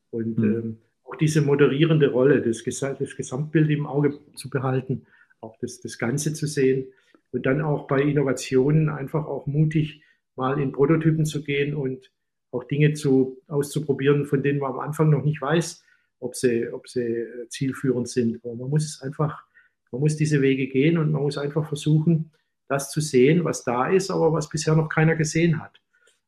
Und 0.10 0.38
mhm. 0.38 0.44
ähm, 0.44 0.78
auch 1.04 1.16
diese 1.16 1.42
moderierende 1.42 2.10
Rolle, 2.10 2.42
das, 2.42 2.64
das 2.64 3.16
Gesamtbild 3.16 3.70
im 3.70 3.86
Auge 3.86 4.20
zu 4.36 4.50
behalten, 4.50 5.06
auch 5.42 5.56
das, 5.60 5.80
das 5.82 5.98
Ganze 5.98 6.34
zu 6.34 6.48
sehen 6.48 6.88
und 7.32 7.46
dann 7.46 7.62
auch 7.62 7.88
bei 7.88 8.02
Innovationen 8.02 8.90
einfach 8.90 9.26
auch 9.26 9.46
mutig 9.48 10.02
mal 10.38 10.60
in 10.60 10.72
Prototypen 10.72 11.26
zu 11.26 11.44
gehen 11.44 11.76
und 11.76 12.12
auch 12.52 12.64
Dinge 12.64 12.94
zu, 12.94 13.42
auszuprobieren, 13.48 14.26
von 14.26 14.42
denen 14.42 14.60
man 14.60 14.74
am 14.74 14.80
Anfang 14.80 15.10
noch 15.10 15.24
nicht 15.24 15.42
weiß, 15.42 15.84
ob 16.20 16.36
sie, 16.36 16.72
ob 16.72 16.88
sie 16.88 17.02
äh, 17.02 17.48
zielführend 17.50 18.08
sind. 18.08 18.44
Aber 18.44 18.56
man 18.56 18.70
muss 18.70 18.86
es 18.86 19.02
einfach, 19.02 19.44
man 19.92 20.02
muss 20.02 20.16
diese 20.16 20.42
Wege 20.42 20.68
gehen 20.68 20.98
und 20.98 21.12
man 21.12 21.22
muss 21.22 21.38
einfach 21.38 21.68
versuchen, 21.68 22.32
das 22.68 22.92
zu 22.92 23.02
sehen, 23.02 23.44
was 23.44 23.64
da 23.64 23.90
ist, 23.90 24.12
aber 24.12 24.34
was 24.34 24.50
bisher 24.50 24.76
noch 24.76 24.90
keiner 24.90 25.16
gesehen 25.16 25.62
hat. 25.62 25.82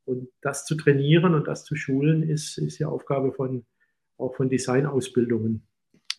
Und 0.05 0.30
das 0.41 0.66
zu 0.66 0.76
trainieren 0.76 1.36
und 1.36 1.47
das 1.47 1.66
zu 1.66 1.76
schulen, 1.76 2.24
ist, 2.24 2.57
ist 2.57 2.80
ja 2.80 2.88
Aufgabe 2.88 3.32
von, 3.32 3.66
auch 4.18 4.36
von 4.36 4.49
Designausbildungen. 4.49 5.64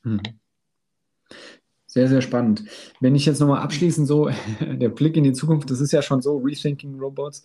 Hm. 0.03 0.21
Sehr, 1.87 2.07
sehr 2.07 2.21
spannend. 2.21 2.65
Wenn 3.01 3.17
ich 3.17 3.27
jetzt 3.27 3.41
nochmal 3.41 3.63
abschließend 3.63 4.07
so, 4.07 4.31
der 4.61 4.91
Blick 4.91 5.17
in 5.17 5.25
die 5.25 5.33
Zukunft, 5.33 5.71
das 5.71 5.81
ist 5.81 5.93
ja 5.93 6.03
schon 6.03 6.23
so, 6.23 6.37
Rethinking 6.39 7.01
Robots. 7.01 7.45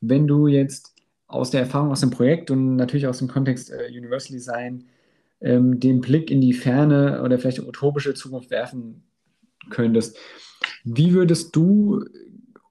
Wenn 0.00 0.26
du 0.26 0.46
jetzt 0.46 0.94
aus 1.26 1.50
der 1.50 1.60
Erfahrung 1.60 1.90
aus 1.90 2.00
dem 2.00 2.10
Projekt 2.10 2.50
und 2.50 2.76
natürlich 2.76 3.06
aus 3.06 3.18
dem 3.18 3.28
Kontext 3.28 3.70
äh, 3.70 3.88
Universal 3.90 4.32
Design 4.32 4.84
ähm, 5.40 5.78
den 5.78 6.00
Blick 6.00 6.30
in 6.30 6.40
die 6.40 6.54
ferne 6.54 7.22
oder 7.22 7.38
vielleicht 7.38 7.60
utopische 7.60 8.14
Zukunft 8.14 8.50
werfen 8.50 9.04
könntest, 9.70 10.16
wie 10.84 11.12
würdest 11.12 11.54
du 11.54 12.04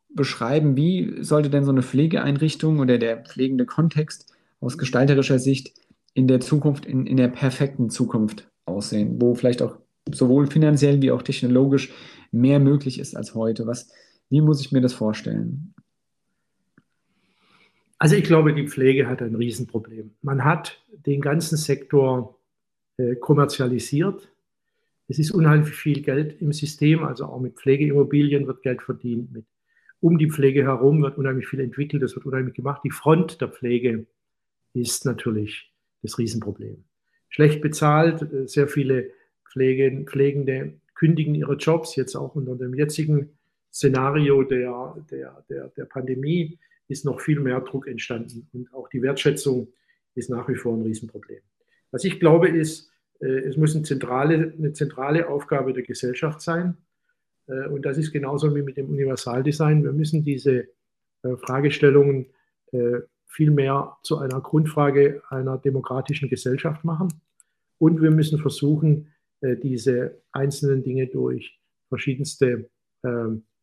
beschreiben, 0.09 0.75
wie 0.75 1.23
sollte 1.23 1.49
denn 1.49 1.63
so 1.63 1.71
eine 1.71 1.83
Pflegeeinrichtung 1.83 2.79
oder 2.79 2.97
der 2.97 3.17
pflegende 3.23 3.65
Kontext 3.65 4.33
aus 4.59 4.77
gestalterischer 4.77 5.39
Sicht 5.39 5.73
in 6.13 6.27
der 6.27 6.39
Zukunft, 6.39 6.85
in, 6.85 7.05
in 7.05 7.17
der 7.17 7.27
perfekten 7.27 7.91
Zukunft 7.91 8.49
aussehen, 8.65 9.21
wo 9.21 9.35
vielleicht 9.35 9.61
auch 9.61 9.77
sowohl 10.11 10.47
finanziell 10.47 11.01
wie 11.01 11.11
auch 11.11 11.21
technologisch 11.21 11.93
mehr 12.31 12.59
möglich 12.59 12.99
ist 12.99 13.15
als 13.15 13.35
heute? 13.35 13.67
Was, 13.67 13.89
wie 14.29 14.41
muss 14.41 14.61
ich 14.61 14.71
mir 14.71 14.81
das 14.81 14.93
vorstellen? 14.93 15.75
Also 17.99 18.15
ich 18.15 18.23
glaube, 18.23 18.53
die 18.53 18.67
Pflege 18.67 19.07
hat 19.07 19.21
ein 19.21 19.35
Riesenproblem. 19.35 20.11
Man 20.21 20.43
hat 20.43 20.83
den 21.05 21.21
ganzen 21.21 21.57
Sektor 21.57 22.39
äh, 22.97 23.15
kommerzialisiert. 23.15 24.31
Es 25.07 25.19
ist 25.19 25.31
unheimlich 25.31 25.73
viel 25.73 26.01
Geld 26.01 26.41
im 26.41 26.51
System, 26.51 27.03
also 27.03 27.25
auch 27.25 27.39
mit 27.39 27.55
Pflegeimmobilien 27.55 28.45
wird 28.45 28.61
Geld 28.61 28.81
verdient. 28.81 29.31
Mit, 29.31 29.45
um 29.99 30.17
die 30.17 30.29
Pflege 30.29 30.63
herum 30.63 31.01
wird 31.01 31.17
unheimlich 31.17 31.47
viel 31.47 31.59
entwickelt, 31.59 32.03
das 32.03 32.15
wird 32.15 32.25
unheimlich 32.25 32.53
gemacht. 32.53 32.81
Die 32.83 32.91
Front 32.91 33.41
der 33.41 33.47
Pflege 33.47 34.05
ist 34.73 35.05
natürlich 35.05 35.71
das 36.03 36.19
Riesenproblem. 36.19 36.83
Schlecht 37.29 37.61
bezahlt, 37.61 38.21
äh, 38.21 38.47
sehr 38.47 38.67
viele 38.67 39.11
Pflege, 39.49 40.05
Pflegende 40.05 40.73
kündigen 40.93 41.35
ihre 41.35 41.55
Jobs, 41.55 41.95
jetzt 41.95 42.15
auch 42.15 42.35
unter 42.35 42.55
dem 42.55 42.73
jetzigen 42.73 43.37
Szenario 43.71 44.43
der, 44.43 44.95
der, 45.09 45.43
der, 45.49 45.67
der 45.69 45.85
Pandemie 45.85 46.57
ist 46.87 47.05
noch 47.05 47.21
viel 47.21 47.39
mehr 47.39 47.59
Druck 47.61 47.87
entstanden. 47.87 48.47
Und 48.53 48.73
auch 48.73 48.89
die 48.89 49.01
Wertschätzung 49.01 49.67
ist 50.15 50.29
nach 50.29 50.47
wie 50.47 50.55
vor 50.55 50.75
ein 50.75 50.81
Riesenproblem. 50.81 51.41
Was 51.91 52.03
ich 52.03 52.19
glaube, 52.19 52.47
ist, 52.49 52.91
äh, 53.19 53.25
es 53.25 53.57
muss 53.57 53.75
eine 53.75 53.83
zentrale, 53.83 54.53
eine 54.57 54.73
zentrale 54.73 55.29
Aufgabe 55.29 55.73
der 55.73 55.83
Gesellschaft 55.83 56.41
sein. 56.41 56.77
Äh, 57.47 57.67
und 57.67 57.85
das 57.85 57.97
ist 57.97 58.11
genauso 58.11 58.55
wie 58.55 58.61
mit 58.61 58.77
dem 58.77 58.89
Universaldesign. 58.89 59.83
Wir 59.83 59.93
müssen 59.93 60.23
diese 60.23 60.67
äh, 61.23 61.35
Fragestellungen 61.37 62.27
viel 63.27 63.49
mehr 63.49 63.95
zu 64.03 64.17
einer 64.17 64.41
Grundfrage 64.41 65.23
einer 65.29 65.57
demokratischen 65.57 66.27
Gesellschaft 66.27 66.83
machen. 66.83 67.07
Und 67.77 68.01
wir 68.01 68.11
müssen 68.11 68.39
versuchen, 68.39 69.13
diese 69.41 70.21
einzelnen 70.33 70.83
Dinge 70.83 71.07
durch 71.07 71.57
verschiedenste 71.87 72.69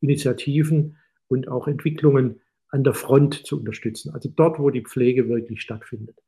Initiativen 0.00 0.96
und 1.28 1.48
auch 1.48 1.68
Entwicklungen 1.68 2.40
an 2.74 2.82
der 2.82 2.92
Front 2.92 3.46
zu 3.46 3.60
unterstützen, 3.60 4.12
also 4.12 4.28
dort, 4.34 4.58
wo 4.58 4.68
die 4.68 4.82
Pflege 4.82 5.28
wirklich 5.28 5.62
stattfindet. 5.62 6.18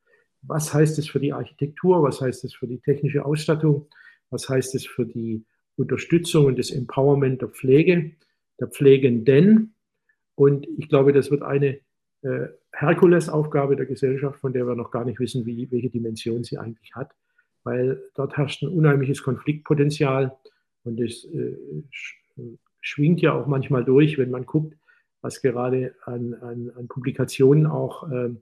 Was 0.42 0.72
heißt 0.72 0.96
es 0.96 1.08
für 1.08 1.18
die 1.18 1.32
Architektur? 1.32 2.04
Was 2.04 2.20
heißt 2.20 2.44
es 2.44 2.54
für 2.54 2.68
die 2.68 2.78
technische 2.78 3.24
Ausstattung? 3.24 3.88
Was 4.30 4.48
heißt 4.48 4.76
es 4.76 4.86
für 4.86 5.06
die 5.06 5.44
Unterstützung 5.74 6.46
und 6.46 6.56
das 6.56 6.70
Empowerment 6.70 7.42
der 7.42 7.48
Pflege, 7.48 8.12
der 8.60 8.68
Pflegenden? 8.68 9.74
Und 10.36 10.68
ich 10.78 10.88
glaube, 10.88 11.12
das 11.12 11.32
wird 11.32 11.42
eine 11.42 11.80
äh, 12.22 12.46
Herkulesaufgabe 12.70 13.74
der 13.74 13.86
Gesellschaft, 13.86 14.38
von 14.38 14.52
der 14.52 14.68
wir 14.68 14.76
noch 14.76 14.92
gar 14.92 15.04
nicht 15.04 15.18
wissen, 15.18 15.46
wie, 15.46 15.68
welche 15.72 15.90
Dimension 15.90 16.44
sie 16.44 16.58
eigentlich 16.58 16.94
hat, 16.94 17.10
weil 17.64 18.00
dort 18.14 18.36
herrscht 18.36 18.62
ein 18.62 18.68
unheimliches 18.68 19.24
Konfliktpotenzial 19.24 20.36
und 20.84 21.00
es 21.00 21.24
äh, 21.24 21.56
schwingt 22.82 23.20
ja 23.20 23.32
auch 23.32 23.48
manchmal 23.48 23.84
durch, 23.84 24.16
wenn 24.16 24.30
man 24.30 24.46
guckt, 24.46 24.76
was 25.26 25.42
gerade 25.42 25.94
an, 26.04 26.34
an, 26.34 26.70
an 26.76 26.88
Publikationen 26.88 27.66
auch 27.66 28.08
ähm, 28.10 28.38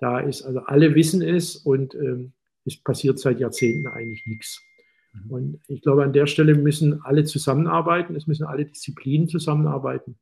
da 0.00 0.18
ist. 0.18 0.42
Also 0.42 0.60
alle 0.60 0.94
wissen 0.94 1.22
es 1.22 1.56
und 1.56 1.94
ähm, 1.94 2.32
es 2.64 2.76
passiert 2.76 3.18
seit 3.18 3.38
Jahrzehnten 3.38 3.86
eigentlich 3.86 4.26
nichts. 4.26 4.60
Mhm. 5.12 5.30
Und 5.30 5.60
ich 5.68 5.82
glaube, 5.82 6.02
an 6.02 6.12
der 6.12 6.26
Stelle 6.26 6.56
müssen 6.56 7.00
alle 7.04 7.24
zusammenarbeiten, 7.24 8.16
es 8.16 8.26
müssen 8.26 8.44
alle 8.44 8.64
Disziplinen 8.64 9.28
zusammenarbeiten. 9.28 10.16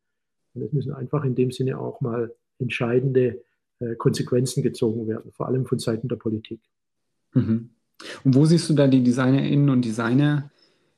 Und 0.52 0.62
es 0.62 0.72
müssen 0.72 0.92
einfach 0.92 1.24
in 1.24 1.34
dem 1.34 1.50
Sinne 1.50 1.78
auch 1.78 2.00
mal 2.02 2.32
entscheidende 2.58 3.42
äh, 3.80 3.94
Konsequenzen 3.96 4.62
gezogen 4.62 5.08
werden, 5.08 5.32
vor 5.32 5.48
allem 5.48 5.64
von 5.64 5.78
Seiten 5.78 6.08
der 6.08 6.16
Politik. 6.16 6.60
Mhm. 7.32 7.70
Und 8.24 8.34
wo 8.34 8.44
siehst 8.44 8.68
du 8.68 8.74
da 8.74 8.86
die 8.86 9.02
DesignerInnen 9.02 9.70
und 9.70 9.84
Designer? 9.84 10.50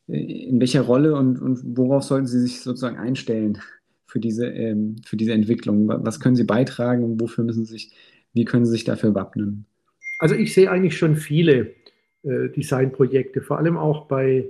Äh, 0.08 0.48
in 0.48 0.58
welcher 0.58 0.82
Rolle 0.82 1.14
und, 1.14 1.40
und 1.40 1.76
worauf 1.78 2.02
sollten 2.02 2.26
sie 2.26 2.40
sich 2.40 2.60
sozusagen 2.60 2.98
einstellen? 2.98 3.58
Für 4.06 4.20
diese, 4.20 4.46
ähm, 4.46 4.96
für 5.04 5.16
diese 5.16 5.32
Entwicklung? 5.32 5.88
Was 5.88 6.20
können 6.20 6.36
Sie 6.36 6.44
beitragen 6.44 7.04
und 7.04 7.20
wofür 7.20 7.44
müssen 7.44 7.64
Sie 7.64 7.72
sich, 7.72 7.92
wie 8.32 8.44
können 8.44 8.64
Sie 8.64 8.72
sich 8.72 8.84
dafür 8.84 9.14
wappnen? 9.14 9.66
Also 10.18 10.34
ich 10.34 10.54
sehe 10.54 10.70
eigentlich 10.70 10.96
schon 10.96 11.16
viele 11.16 11.74
äh, 12.22 12.48
Designprojekte, 12.48 13.42
vor 13.42 13.58
allem 13.58 13.76
auch 13.76 14.06
bei, 14.06 14.48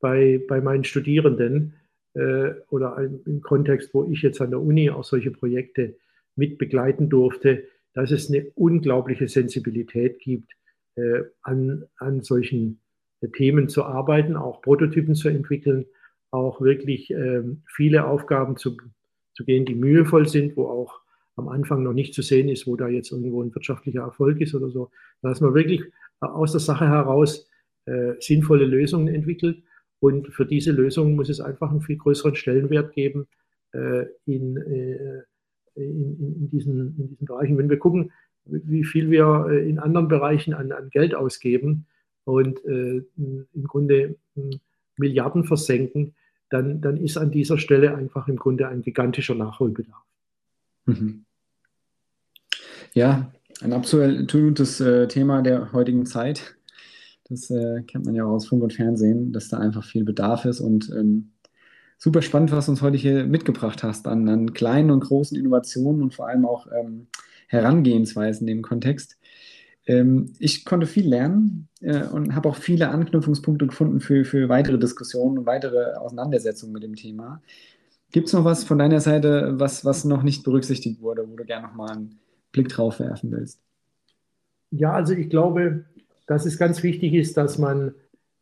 bei, 0.00 0.40
bei 0.48 0.60
meinen 0.60 0.84
Studierenden 0.84 1.74
äh, 2.14 2.50
oder 2.70 2.98
im 2.98 3.40
Kontext, 3.40 3.94
wo 3.94 4.04
ich 4.10 4.22
jetzt 4.22 4.40
an 4.40 4.50
der 4.50 4.60
Uni 4.60 4.90
auch 4.90 5.04
solche 5.04 5.30
Projekte 5.30 5.96
mit 6.36 6.58
begleiten 6.58 7.08
durfte, 7.08 7.64
dass 7.94 8.10
es 8.10 8.30
eine 8.30 8.46
unglaubliche 8.54 9.28
Sensibilität 9.28 10.20
gibt, 10.20 10.52
äh, 10.96 11.22
an, 11.42 11.84
an 11.96 12.22
solchen 12.22 12.80
äh, 13.20 13.28
Themen 13.28 13.68
zu 13.68 13.84
arbeiten, 13.84 14.36
auch 14.36 14.62
Prototypen 14.62 15.14
zu 15.14 15.28
entwickeln 15.28 15.86
auch 16.30 16.60
wirklich 16.60 17.10
ähm, 17.10 17.62
viele 17.66 18.06
Aufgaben 18.06 18.56
zu, 18.56 18.76
zu 19.34 19.44
gehen, 19.44 19.64
die 19.64 19.74
mühevoll 19.74 20.28
sind, 20.28 20.56
wo 20.56 20.66
auch 20.66 21.00
am 21.36 21.48
Anfang 21.48 21.82
noch 21.82 21.92
nicht 21.92 22.14
zu 22.14 22.22
sehen 22.22 22.48
ist, 22.48 22.66
wo 22.66 22.76
da 22.76 22.88
jetzt 22.88 23.12
irgendwo 23.12 23.42
ein 23.42 23.54
wirtschaftlicher 23.54 24.02
Erfolg 24.02 24.40
ist 24.40 24.54
oder 24.54 24.70
so, 24.70 24.90
dass 25.22 25.40
man 25.40 25.54
wirklich 25.54 25.82
aus 26.20 26.52
der 26.52 26.60
Sache 26.60 26.88
heraus 26.88 27.48
äh, 27.86 28.14
sinnvolle 28.18 28.66
Lösungen 28.66 29.08
entwickelt. 29.08 29.62
Und 30.00 30.28
für 30.28 30.46
diese 30.46 30.72
Lösungen 30.72 31.16
muss 31.16 31.28
es 31.28 31.40
einfach 31.40 31.70
einen 31.70 31.80
viel 31.80 31.96
größeren 31.96 32.34
Stellenwert 32.34 32.92
geben 32.92 33.26
äh, 33.72 34.06
in, 34.26 34.56
äh, 34.56 35.22
in, 35.74 36.18
in, 36.18 36.50
diesen, 36.50 36.96
in 36.98 37.08
diesen 37.08 37.26
Bereichen. 37.26 37.58
Wenn 37.58 37.70
wir 37.70 37.78
gucken, 37.78 38.12
wie 38.44 38.84
viel 38.84 39.10
wir 39.10 39.46
äh, 39.50 39.68
in 39.68 39.78
anderen 39.78 40.08
Bereichen 40.08 40.54
an, 40.54 40.72
an 40.72 40.90
Geld 40.90 41.14
ausgeben 41.14 41.86
und 42.24 42.64
äh, 42.64 43.02
im 43.16 43.64
Grunde 43.64 44.16
Milliarden 44.98 45.44
versenken, 45.44 46.14
dann, 46.50 46.80
dann 46.80 46.96
ist 46.96 47.16
an 47.16 47.30
dieser 47.30 47.58
Stelle 47.58 47.94
einfach 47.94 48.28
im 48.28 48.36
Grunde 48.36 48.68
ein 48.68 48.82
gigantischer 48.82 49.34
Nachholbedarf. 49.34 50.04
Mhm. 50.86 51.24
Ja, 52.94 53.32
ein 53.60 53.72
absolutes 53.72 54.80
äh, 54.80 55.08
Thema 55.08 55.42
der 55.42 55.72
heutigen 55.72 56.06
Zeit. 56.06 56.56
Das 57.28 57.50
äh, 57.50 57.82
kennt 57.82 58.06
man 58.06 58.14
ja 58.14 58.24
auch 58.24 58.30
aus 58.30 58.46
Funk 58.46 58.62
und 58.62 58.72
Fernsehen, 58.72 59.32
dass 59.32 59.48
da 59.48 59.58
einfach 59.58 59.84
viel 59.84 60.04
Bedarf 60.04 60.46
ist 60.46 60.60
und 60.60 60.90
ähm, 60.96 61.32
super 61.98 62.22
spannend, 62.22 62.52
was 62.52 62.66
du 62.66 62.72
uns 62.72 62.82
heute 62.82 62.96
hier 62.96 63.24
mitgebracht 63.24 63.82
hast 63.82 64.06
an, 64.06 64.28
an 64.28 64.54
kleinen 64.54 64.90
und 64.90 65.00
großen 65.00 65.36
Innovationen 65.36 66.02
und 66.02 66.14
vor 66.14 66.28
allem 66.28 66.46
auch 66.46 66.66
ähm, 66.72 67.08
Herangehensweisen 67.48 68.48
in 68.48 68.58
dem 68.58 68.62
Kontext. 68.62 69.18
Ähm, 69.88 70.34
ich 70.38 70.64
konnte 70.64 70.86
viel 70.86 71.08
lernen 71.08 71.68
äh, 71.80 72.04
und 72.04 72.34
habe 72.34 72.48
auch 72.48 72.56
viele 72.56 72.90
Anknüpfungspunkte 72.90 73.66
gefunden 73.66 74.00
für, 74.00 74.24
für 74.24 74.48
weitere 74.48 74.78
Diskussionen 74.78 75.38
und 75.38 75.46
weitere 75.46 75.94
Auseinandersetzungen 75.94 76.74
mit 76.74 76.82
dem 76.82 76.94
Thema. 76.94 77.42
Gibt 78.12 78.28
es 78.28 78.34
noch 78.34 78.44
was 78.44 78.64
von 78.64 78.78
deiner 78.78 79.00
Seite, 79.00 79.54
was, 79.58 79.84
was 79.84 80.04
noch 80.04 80.22
nicht 80.22 80.44
berücksichtigt 80.44 81.00
wurde, 81.00 81.28
wo 81.28 81.36
du 81.36 81.44
gerne 81.44 81.66
noch 81.66 81.74
mal 81.74 81.90
einen 81.90 82.18
Blick 82.52 82.68
drauf 82.68 83.00
werfen 83.00 83.32
willst? 83.32 83.60
Ja, 84.70 84.92
also 84.92 85.14
ich 85.14 85.30
glaube, 85.30 85.86
dass 86.26 86.44
es 86.44 86.58
ganz 86.58 86.82
wichtig 86.82 87.14
ist, 87.14 87.38
dass 87.38 87.56
man 87.56 87.94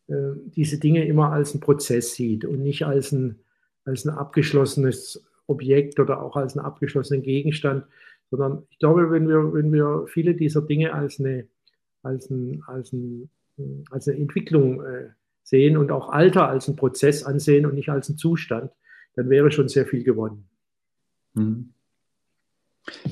äh, 0.08 0.14
diese 0.46 0.78
Dinge 0.78 1.06
immer 1.06 1.30
als 1.32 1.52
einen 1.52 1.60
Prozess 1.60 2.14
sieht 2.14 2.44
und 2.44 2.60
nicht 2.62 2.84
als 2.84 3.12
ein, 3.12 3.38
als 3.84 4.04
ein 4.04 4.10
abgeschlossenes 4.10 5.24
Objekt 5.46 6.00
oder 6.00 6.20
auch 6.20 6.34
als 6.34 6.56
einen 6.56 6.66
abgeschlossenen 6.66 7.22
Gegenstand, 7.22 7.84
sondern 8.30 8.64
ich 8.70 8.78
glaube, 8.78 9.10
wenn 9.10 9.28
wir, 9.28 9.52
wenn 9.52 9.72
wir 9.72 10.06
viele 10.08 10.34
dieser 10.34 10.62
Dinge 10.62 10.92
als 10.92 11.20
eine, 11.20 11.46
als 12.02 12.30
ein, 12.30 12.62
als 12.66 12.92
ein, 12.92 13.30
als 13.90 14.08
eine 14.08 14.18
Entwicklung 14.18 14.82
äh, 14.82 15.10
sehen 15.42 15.76
und 15.76 15.90
auch 15.92 16.10
Alter 16.10 16.48
als 16.48 16.68
einen 16.68 16.76
Prozess 16.76 17.22
ansehen 17.22 17.66
und 17.66 17.74
nicht 17.74 17.88
als 17.88 18.08
einen 18.08 18.18
Zustand, 18.18 18.70
dann 19.14 19.30
wäre 19.30 19.50
schon 19.50 19.68
sehr 19.68 19.86
viel 19.86 20.02
gewonnen. 20.02 20.48
Mhm. 21.34 21.70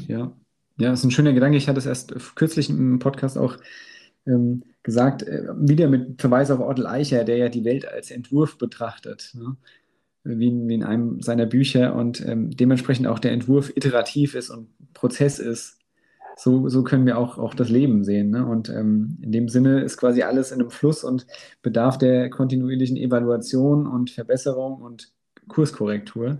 Ja, 0.06 0.32
ja, 0.76 0.90
das 0.90 1.00
ist 1.00 1.04
ein 1.04 1.10
schöner 1.10 1.32
Gedanke. 1.32 1.56
Ich 1.56 1.68
hatte 1.68 1.78
es 1.78 1.86
erst 1.86 2.14
kürzlich 2.34 2.68
im 2.68 2.98
Podcast 2.98 3.38
auch 3.38 3.56
ähm, 4.26 4.64
gesagt, 4.82 5.22
äh, 5.22 5.48
wieder 5.56 5.88
mit 5.88 6.20
Verweis 6.20 6.50
auf 6.50 6.60
Otto 6.60 6.84
Eicher, 6.84 7.24
der 7.24 7.36
ja 7.36 7.48
die 7.48 7.64
Welt 7.64 7.86
als 7.86 8.10
Entwurf 8.10 8.58
betrachtet, 8.58 9.32
ne? 9.34 9.56
Wie, 10.24 10.48
in, 10.48 10.68
wie, 10.68 10.74
in, 10.74 10.82
einem 10.82 11.20
seiner 11.20 11.46
Bücher 11.46 11.94
und 11.94 12.26
ähm, 12.26 12.50
dementsprechend 12.50 13.06
auch 13.06 13.18
der 13.18 13.32
Entwurf 13.32 13.72
iterativ 13.76 14.34
ist 14.34 14.50
und 14.50 14.68
Prozess 14.94 15.38
ist. 15.38 15.78
So, 16.36 16.68
so 16.68 16.82
können 16.82 17.06
wir 17.06 17.16
auch, 17.16 17.38
auch 17.38 17.54
das 17.54 17.68
Leben 17.68 18.02
sehen. 18.02 18.30
Ne? 18.30 18.44
Und 18.44 18.68
ähm, 18.68 19.18
in 19.22 19.30
dem 19.30 19.48
Sinne 19.48 19.82
ist 19.82 19.98
quasi 19.98 20.22
alles 20.22 20.50
in 20.50 20.60
einem 20.60 20.70
Fluss 20.70 21.04
und 21.04 21.26
bedarf 21.62 21.96
der 21.96 22.28
kontinuierlichen 22.28 22.96
Evaluation 22.96 23.86
und 23.86 24.10
Verbesserung 24.10 24.82
und 24.82 25.12
Kurskorrektur. 25.46 26.38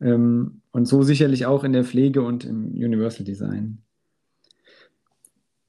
Ähm, 0.00 0.60
und 0.72 0.86
so 0.86 1.02
sicherlich 1.02 1.46
auch 1.46 1.64
in 1.64 1.72
der 1.72 1.84
Pflege 1.84 2.22
und 2.22 2.44
im 2.44 2.72
Universal 2.72 3.24
Design. 3.24 3.78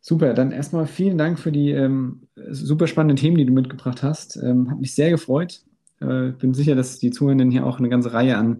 Super, 0.02 0.34
dann 0.34 0.52
erstmal 0.52 0.85
vielen 0.85 1.18
Dank 1.18 1.40
für 1.40 1.52
die 1.52 1.72
ähm, 1.72 2.27
super 2.35 2.88
spannenden 2.88 3.15
Themen, 3.15 3.38
die 3.38 3.45
du 3.45 3.53
mitgebracht 3.53 4.03
hast. 4.03 4.35
Ähm, 4.35 4.69
hat 4.69 4.81
mich 4.81 4.95
sehr 4.95 5.10
gefreut. 5.10 5.64
Äh, 5.99 6.32
bin 6.32 6.53
sicher, 6.53 6.76
dass 6.76 6.99
die 6.99 7.11
Zuhörenden 7.11 7.52
hier 7.52 7.65
auch 7.65 7.80
eine 7.80 7.90
ganze 7.90 8.14
Reihe 8.14 8.38
an 8.38 8.57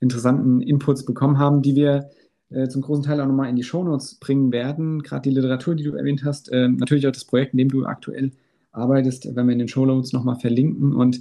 interessanten 0.00 0.60
Inputs 0.60 1.04
bekommen 1.04 1.38
haben, 1.38 1.62
die 1.62 1.74
wir 1.74 2.10
äh, 2.50 2.68
zum 2.68 2.82
großen 2.82 3.04
Teil 3.04 3.20
auch 3.20 3.26
nochmal 3.26 3.48
in 3.48 3.56
die 3.56 3.64
Shownotes 3.64 4.16
bringen 4.16 4.52
werden. 4.52 5.02
Gerade 5.02 5.28
die 5.28 5.34
Literatur, 5.34 5.74
die 5.74 5.84
du 5.84 5.94
erwähnt 5.94 6.24
hast, 6.24 6.50
äh, 6.50 6.68
natürlich 6.68 7.06
auch 7.06 7.12
das 7.12 7.24
Projekt, 7.24 7.52
in 7.52 7.58
dem 7.58 7.68
du 7.68 7.86
aktuell 7.86 8.32
arbeitest, 8.72 9.34
wenn 9.34 9.46
wir 9.46 9.52
in 9.52 9.58
den 9.58 9.68
Shownotes 9.68 10.12
nochmal 10.12 10.36
verlinken. 10.36 10.94
Und 10.94 11.20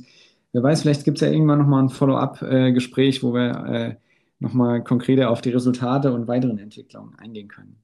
wer 0.51 0.61
weiß, 0.61 0.81
vielleicht 0.81 1.05
gibt 1.05 1.17
es 1.17 1.21
ja 1.21 1.31
irgendwann 1.31 1.59
nochmal 1.59 1.83
ein 1.83 1.89
Follow-up-Gespräch, 1.89 3.23
wo 3.23 3.33
wir 3.33 3.65
äh, 3.65 3.95
nochmal 4.39 4.83
konkreter 4.83 5.29
auf 5.29 5.41
die 5.41 5.51
Resultate 5.51 6.13
und 6.13 6.27
weiteren 6.27 6.59
Entwicklungen 6.59 7.15
eingehen 7.17 7.47
können. 7.47 7.77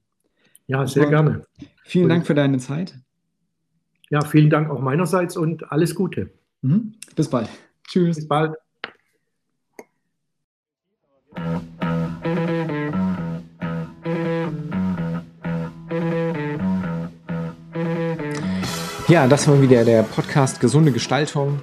Ja, 0.66 0.86
sehr 0.86 1.06
gerne. 1.06 1.44
Vielen 1.84 2.08
Dank 2.08 2.26
für 2.26 2.34
deine 2.34 2.58
Zeit. 2.58 2.94
Ja, 4.10 4.20
vielen 4.22 4.50
Dank 4.50 4.70
auch 4.70 4.80
meinerseits 4.80 5.36
und 5.36 5.72
alles 5.72 5.94
Gute. 5.94 6.30
Mhm. 6.60 6.94
Bis 7.16 7.28
bald. 7.28 7.48
Tschüss. 7.92 8.16
Bis 8.16 8.26
bald. 8.26 8.56
Ja, 19.08 19.26
das 19.26 19.46
war 19.46 19.60
wieder 19.60 19.84
der 19.84 20.04
Podcast 20.04 20.60
Gesunde 20.60 20.90
Gestaltung. 20.90 21.62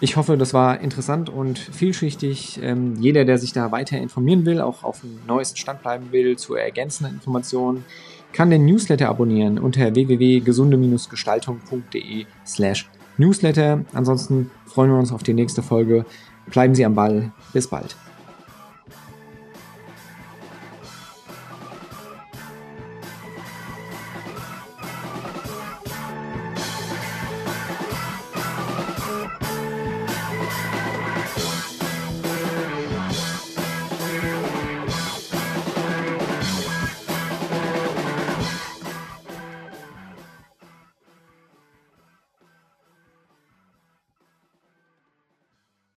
Ich 0.00 0.16
hoffe, 0.16 0.38
das 0.38 0.54
war 0.54 0.80
interessant 0.80 1.28
und 1.28 1.58
vielschichtig. 1.58 2.58
Ähm, 2.62 2.96
jeder, 2.98 3.26
der 3.26 3.36
sich 3.36 3.52
da 3.52 3.70
weiter 3.70 3.98
informieren 3.98 4.46
will, 4.46 4.62
auch 4.62 4.84
auf 4.84 5.02
dem 5.02 5.18
neuesten 5.26 5.58
Stand 5.58 5.82
bleiben 5.82 6.12
will, 6.12 6.38
zu 6.38 6.54
ergänzenden 6.54 7.16
Informationen, 7.16 7.84
kann 8.32 8.48
den 8.48 8.64
Newsletter 8.64 9.10
abonnieren 9.10 9.58
unter 9.58 9.94
www.gesunde-gestaltung.de 9.94 12.24
slash 12.46 12.88
Newsletter. 13.18 13.84
Ansonsten 13.92 14.50
freuen 14.66 14.90
wir 14.90 14.98
uns 14.98 15.12
auf 15.12 15.22
die 15.22 15.34
nächste 15.34 15.62
Folge. 15.62 16.06
Bleiben 16.46 16.74
Sie 16.74 16.84
am 16.84 16.94
Ball. 16.94 17.32
Bis 17.52 17.68
bald. 17.68 17.96